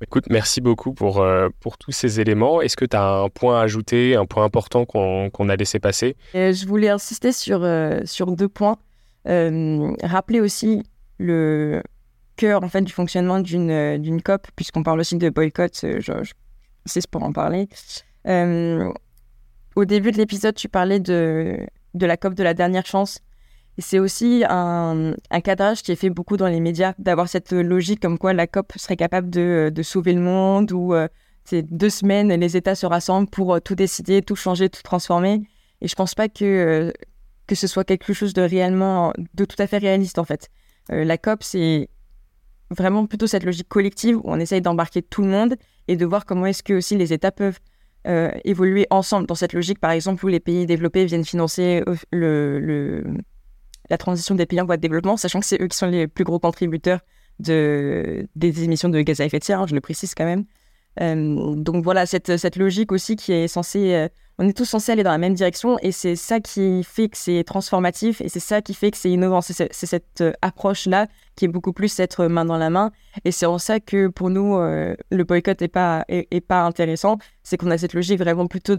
Écoute, 0.00 0.26
merci 0.30 0.60
beaucoup 0.60 0.92
pour, 0.92 1.20
euh, 1.20 1.48
pour 1.60 1.76
tous 1.76 1.90
ces 1.90 2.20
éléments. 2.20 2.60
Est-ce 2.60 2.76
que 2.76 2.84
tu 2.84 2.96
as 2.96 3.04
un 3.04 3.28
point 3.28 3.58
à 3.58 3.62
ajouter, 3.64 4.14
un 4.14 4.26
point 4.26 4.44
important 4.44 4.84
qu'on 4.84 5.48
a 5.48 5.56
laissé 5.56 5.80
passer? 5.80 6.16
Je 6.34 6.66
voulais 6.66 6.88
insister 6.88 7.32
sur, 7.32 7.64
euh, 7.64 8.00
sur 8.04 8.30
deux 8.30 8.48
points. 8.48 8.78
Euh, 9.26 9.92
rappeler 10.04 10.40
aussi 10.40 10.84
le 11.18 11.82
cœur 12.36 12.62
en 12.62 12.68
fait, 12.68 12.82
du 12.82 12.92
fonctionnement 12.92 13.40
d'une 13.40 14.22
COP, 14.22 14.46
puisqu'on 14.54 14.84
parle 14.84 15.00
aussi 15.00 15.16
de 15.16 15.28
boycott, 15.30 15.80
je, 15.82 16.00
je 16.00 16.32
insiste 16.86 17.08
pour 17.08 17.24
en 17.24 17.32
parler. 17.32 17.68
au 18.24 19.84
début 19.84 20.12
de 20.12 20.16
l'épisode, 20.16 20.54
tu 20.54 20.68
parlais 20.68 21.00
de, 21.00 21.58
de 21.94 22.06
la 22.06 22.16
COP 22.16 22.34
de 22.34 22.44
la 22.44 22.54
dernière 22.54 22.86
chance 22.86 23.18
c'est 23.78 23.98
aussi 23.98 24.44
un, 24.48 25.14
cadrage 25.44 25.82
qui 25.82 25.92
est 25.92 25.96
fait 25.96 26.10
beaucoup 26.10 26.36
dans 26.36 26.48
les 26.48 26.60
médias, 26.60 26.94
d'avoir 26.98 27.28
cette 27.28 27.52
logique 27.52 28.00
comme 28.00 28.18
quoi 28.18 28.32
la 28.32 28.46
COP 28.46 28.72
serait 28.76 28.96
capable 28.96 29.30
de, 29.30 29.72
sauver 29.82 30.12
le 30.12 30.20
monde, 30.20 30.72
ou 30.72 30.94
euh, 30.94 31.08
c'est 31.44 31.62
deux 31.62 31.90
semaines, 31.90 32.28
les 32.28 32.56
États 32.56 32.74
se 32.74 32.86
rassemblent 32.86 33.30
pour 33.30 33.54
euh, 33.54 33.60
tout 33.60 33.76
décider, 33.76 34.20
tout 34.22 34.36
changer, 34.36 34.68
tout 34.68 34.82
transformer. 34.82 35.42
Et 35.80 35.86
je 35.88 35.94
pense 35.94 36.14
pas 36.14 36.28
que, 36.28 36.44
euh, 36.44 36.92
que 37.46 37.54
ce 37.54 37.66
soit 37.68 37.84
quelque 37.84 38.12
chose 38.12 38.32
de 38.32 38.42
réellement, 38.42 39.12
de 39.34 39.44
tout 39.44 39.60
à 39.60 39.66
fait 39.66 39.78
réaliste 39.78 40.18
en 40.18 40.24
fait. 40.24 40.48
la 40.88 41.16
COP, 41.16 41.44
c'est 41.44 41.88
vraiment 42.70 43.06
plutôt 43.06 43.26
cette 43.26 43.44
logique 43.44 43.68
collective 43.68 44.16
où 44.18 44.22
on 44.24 44.40
essaye 44.40 44.60
d'embarquer 44.60 45.02
tout 45.02 45.22
le 45.22 45.28
monde 45.28 45.54
et 45.86 45.96
de 45.96 46.04
voir 46.04 46.26
comment 46.26 46.46
est-ce 46.46 46.62
que 46.62 46.74
aussi 46.74 46.96
les 46.96 47.12
États 47.12 47.32
peuvent 47.32 47.60
évoluer 48.44 48.86
ensemble 48.90 49.26
dans 49.26 49.34
cette 49.34 49.52
logique, 49.52 49.78
par 49.80 49.90
exemple, 49.90 50.24
où 50.24 50.28
les 50.28 50.40
pays 50.40 50.64
développés 50.64 51.04
viennent 51.04 51.26
financer 51.26 51.84
le 52.10 53.04
la 53.90 53.98
transition 53.98 54.34
des 54.34 54.46
pays 54.46 54.60
en 54.60 54.66
voie 54.66 54.76
de 54.76 54.82
développement, 54.82 55.16
sachant 55.16 55.40
que 55.40 55.46
c'est 55.46 55.60
eux 55.60 55.68
qui 55.68 55.76
sont 55.76 55.86
les 55.86 56.06
plus 56.06 56.24
gros 56.24 56.38
contributeurs 56.38 57.00
de, 57.38 58.28
des 58.36 58.64
émissions 58.64 58.88
de 58.88 59.00
gaz 59.00 59.20
à 59.20 59.24
effet 59.24 59.38
de 59.38 59.44
serre, 59.44 59.60
hein, 59.60 59.66
je 59.68 59.74
le 59.74 59.80
précise 59.80 60.14
quand 60.14 60.24
même. 60.24 60.44
Euh, 61.00 61.54
donc 61.54 61.84
voilà, 61.84 62.06
cette, 62.06 62.36
cette, 62.36 62.56
logique 62.56 62.92
aussi 62.92 63.16
qui 63.16 63.32
est 63.32 63.48
censée... 63.48 63.94
Euh, 63.94 64.08
on 64.40 64.48
est 64.48 64.56
tous 64.56 64.66
censés 64.66 64.92
aller 64.92 65.02
dans 65.02 65.10
la 65.10 65.18
même 65.18 65.34
direction 65.34 65.78
et 65.80 65.90
c'est 65.90 66.14
ça 66.14 66.38
qui 66.38 66.84
fait 66.84 67.08
que 67.08 67.16
c'est 67.16 67.42
transformatif 67.42 68.20
et 68.20 68.28
c'est 68.28 68.38
ça 68.38 68.62
qui 68.62 68.72
fait 68.72 68.92
que 68.92 68.96
c'est 68.96 69.10
innovant. 69.10 69.40
C'est 69.40 69.72
cette 69.72 70.20
euh, 70.20 70.32
approche-là 70.42 71.08
qui 71.34 71.46
est 71.46 71.48
beaucoup 71.48 71.72
plus 71.72 71.98
être 71.98 72.26
main 72.26 72.44
dans 72.44 72.56
la 72.56 72.70
main 72.70 72.92
et 73.24 73.32
c'est 73.32 73.46
en 73.46 73.58
ça 73.58 73.80
que 73.80 74.06
pour 74.06 74.30
nous, 74.30 74.56
le 74.56 75.24
boycott 75.24 75.60
n'est 75.60 75.66
pas, 75.66 76.04
est, 76.08 76.40
pas 76.40 76.62
intéressant. 76.62 77.18
C'est 77.42 77.56
qu'on 77.56 77.70
a 77.72 77.78
cette 77.78 77.94
logique 77.94 78.20
vraiment 78.20 78.46
plutôt 78.46 78.76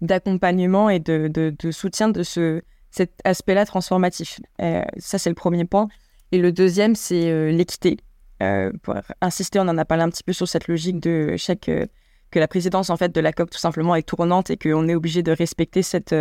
d'accompagnement 0.00 0.90
et 0.90 1.00
de, 1.00 1.26
de, 1.26 1.52
de, 1.58 1.70
soutien 1.72 2.08
de 2.08 2.22
ce, 2.22 2.62
cet 2.90 3.12
aspect-là 3.24 3.64
transformatif. 3.66 4.40
Euh, 4.60 4.82
ça, 4.98 5.18
c'est 5.18 5.30
le 5.30 5.34
premier 5.34 5.64
point. 5.64 5.88
Et 6.32 6.38
le 6.38 6.52
deuxième, 6.52 6.94
c'est 6.94 7.30
euh, 7.30 7.50
l'équité. 7.50 7.98
Euh, 8.42 8.72
pour 8.82 8.94
insister, 9.20 9.58
on 9.60 9.68
en 9.68 9.78
a 9.78 9.84
parlé 9.84 10.02
un 10.02 10.10
petit 10.10 10.22
peu 10.22 10.32
sur 10.32 10.48
cette 10.48 10.68
logique 10.68 11.00
de 11.00 11.36
chaque 11.36 11.70
que 12.30 12.38
la 12.38 12.46
présidence 12.46 12.90
en 12.90 12.96
fait 12.96 13.12
de 13.12 13.20
la 13.20 13.32
COP 13.32 13.50
tout 13.50 13.58
simplement 13.58 13.96
est 13.96 14.04
tournante 14.04 14.50
et 14.50 14.56
qu'on 14.56 14.88
est 14.88 14.94
obligé 14.94 15.24
de 15.24 15.32
respecter 15.32 15.82
cette 15.82 16.14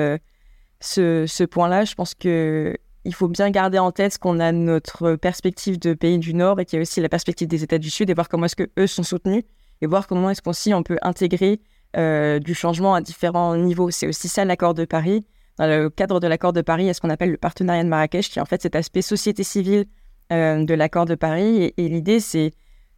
ce, 0.80 1.44
point-là. 1.46 1.86
Je 1.86 1.94
pense 1.94 2.16
que 2.16 2.76
il 3.06 3.14
faut 3.14 3.28
bien 3.28 3.52
garder 3.52 3.78
en 3.78 3.92
tête 3.92 4.18
qu'on 4.18 4.40
a 4.40 4.52
notre 4.52 5.16
perspective 5.16 5.78
de 5.78 5.94
pays 5.94 6.18
du 6.18 6.34
Nord 6.34 6.60
et 6.60 6.66
qu'il 6.66 6.78
y 6.78 6.80
a 6.80 6.82
aussi 6.82 7.00
la 7.00 7.10
perspective 7.10 7.48
des 7.48 7.64
États 7.64 7.78
du 7.78 7.92
Sud 7.92 8.10
et 8.10 8.14
voir 8.16 8.28
comment 8.28 8.48
est-ce 8.48 8.56
que 8.56 8.70
eux 8.80 8.88
sont 8.88 9.04
soutenus 9.04 9.44
et 9.82 9.86
voir 9.86 10.08
comment 10.08 10.32
est-ce 10.32 10.42
qu'on 10.42 10.76
on 10.76 10.84
peut 10.84 10.98
intégrer 11.04 11.62
du 11.94 12.54
changement 12.56 12.96
à 12.96 13.02
différents 13.02 13.56
niveaux. 13.56 13.92
C'est 13.92 14.08
aussi 14.08 14.28
ça 14.28 14.46
l'accord 14.46 14.74
de 14.74 14.86
Paris 14.86 15.26
dans 15.60 15.68
le 15.68 15.90
cadre 15.90 16.22
de 16.22 16.28
l'accord 16.28 16.54
de 16.54 16.62
Paris, 16.62 16.84
il 16.84 16.88
y 16.88 16.90
a 16.90 16.94
ce 16.94 17.02
qu'on 17.02 17.10
appelle 17.10 17.32
le 17.32 17.38
partenariat 17.38 17.84
de 17.84 17.90
Marrakech, 17.90 18.30
qui 18.30 18.40
est 18.40 18.42
en 18.42 18.46
fait 18.46 18.62
cet 18.62 18.76
aspect 18.76 19.02
société 19.02 19.44
civile 19.44 19.86
euh, 20.32 20.64
de 20.64 20.74
l'accord 20.74 21.06
de 21.06 21.16
Paris. 21.16 21.74
Et, 21.76 21.90
l'idée, 21.90 22.22
c'est 22.22 22.52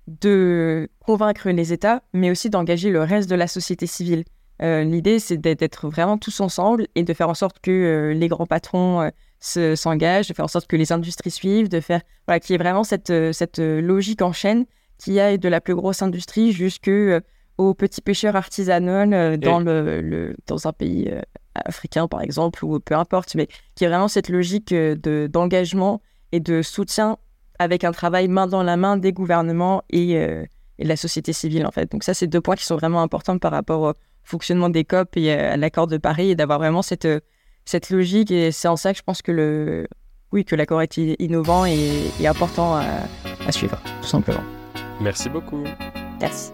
de 0.05 0.87
convaincre 0.99 1.49
les 1.49 1.73
États, 1.73 2.03
mais 2.13 2.29
aussi 2.29 2.51
d'engager 2.51 2.91
le 2.91 3.01
reste 3.01 3.29
de 3.29 3.35
la 3.35 3.47
société 3.47 3.87
civile. 3.87 4.25
Euh, 4.61 4.83
l'idée, 4.83 5.17
c'est 5.17 5.37
d'être 5.37 5.89
vraiment 5.89 6.19
tous 6.19 6.39
ensemble 6.39 6.87
et 6.93 7.03
de 7.03 7.13
faire 7.15 7.29
en 7.29 7.33
sorte 7.33 7.59
que 7.61 7.71
euh, 7.71 8.13
les 8.13 8.27
grands 8.27 8.45
patrons 8.45 9.09
s'engagent, 9.39 10.27
de 10.27 10.35
faire 10.35 10.45
en 10.45 10.47
sorte 10.49 10.67
que 10.67 10.75
les 10.75 10.91
industries 10.91 11.31
suivent, 11.31 11.67
de 11.67 11.79
faire 11.79 12.01
voilà, 12.27 12.39
qu'il 12.39 12.53
y 12.53 12.55
ait 12.55 12.59
vraiment 12.61 12.83
cette, 12.83 13.11
cette 13.33 13.57
logique 13.57 14.21
en 14.21 14.33
chaîne 14.33 14.65
qui 14.99 15.19
aille 15.19 15.39
de 15.39 15.49
la 15.49 15.61
plus 15.61 15.73
grosse 15.73 16.03
industrie 16.03 16.51
jusqu'aux 16.51 17.73
petits 17.73 18.01
pêcheurs 18.01 18.35
artisanaux 18.35 19.07
dans, 19.37 19.59
le, 19.59 20.35
dans 20.45 20.67
un 20.67 20.73
pays 20.73 21.11
africain, 21.55 22.07
par 22.07 22.21
exemple, 22.21 22.63
ou 22.63 22.79
peu 22.79 22.95
importe, 22.95 23.35
mais 23.35 23.47
qui 23.75 23.83
est 23.83 23.87
vraiment 23.87 24.07
cette 24.07 24.29
logique 24.29 24.71
euh, 24.71 24.95
de, 24.95 25.27
d'engagement 25.31 26.01
et 26.31 26.39
de 26.39 26.61
soutien 26.61 27.17
avec 27.59 27.83
un 27.83 27.91
travail 27.91 28.27
main 28.27 28.47
dans 28.47 28.63
la 28.63 28.77
main 28.77 28.97
des 28.97 29.13
gouvernements 29.13 29.83
et, 29.89 30.17
euh, 30.17 30.45
et, 30.79 30.83
de 30.83 30.89
la 30.89 30.95
société 30.95 31.33
civile, 31.33 31.65
en 31.65 31.71
fait. 31.71 31.91
Donc 31.91 32.03
ça, 32.03 32.13
c'est 32.13 32.27
deux 32.27 32.41
points 32.41 32.55
qui 32.55 32.65
sont 32.65 32.75
vraiment 32.75 33.01
importants 33.01 33.37
par 33.37 33.51
rapport 33.51 33.81
au 33.81 33.93
fonctionnement 34.23 34.69
des 34.69 34.83
COP 34.83 35.17
et 35.17 35.31
à 35.31 35.57
l'accord 35.57 35.87
de 35.87 35.97
Paris, 35.97 36.31
et 36.31 36.35
d'avoir 36.35 36.59
vraiment 36.59 36.81
cette, 36.81 37.05
euh, 37.05 37.19
cette 37.65 37.89
logique. 37.89 38.31
Et 38.31 38.51
c'est 38.51 38.67
en 38.67 38.75
ça 38.75 38.93
que 38.93 38.97
je 38.97 39.03
pense 39.03 39.21
que 39.21 39.31
le... 39.31 39.87
Oui, 40.31 40.45
que 40.45 40.55
l'accord 40.55 40.81
est 40.81 40.97
innovant 41.19 41.65
et, 41.65 41.91
et 42.21 42.27
important 42.27 42.75
à, 42.75 42.85
à 43.45 43.51
suivre, 43.51 43.77
tout 44.01 44.07
simplement. 44.07 44.43
Merci 45.01 45.27
beaucoup. 45.27 45.63
Merci. 46.21 46.53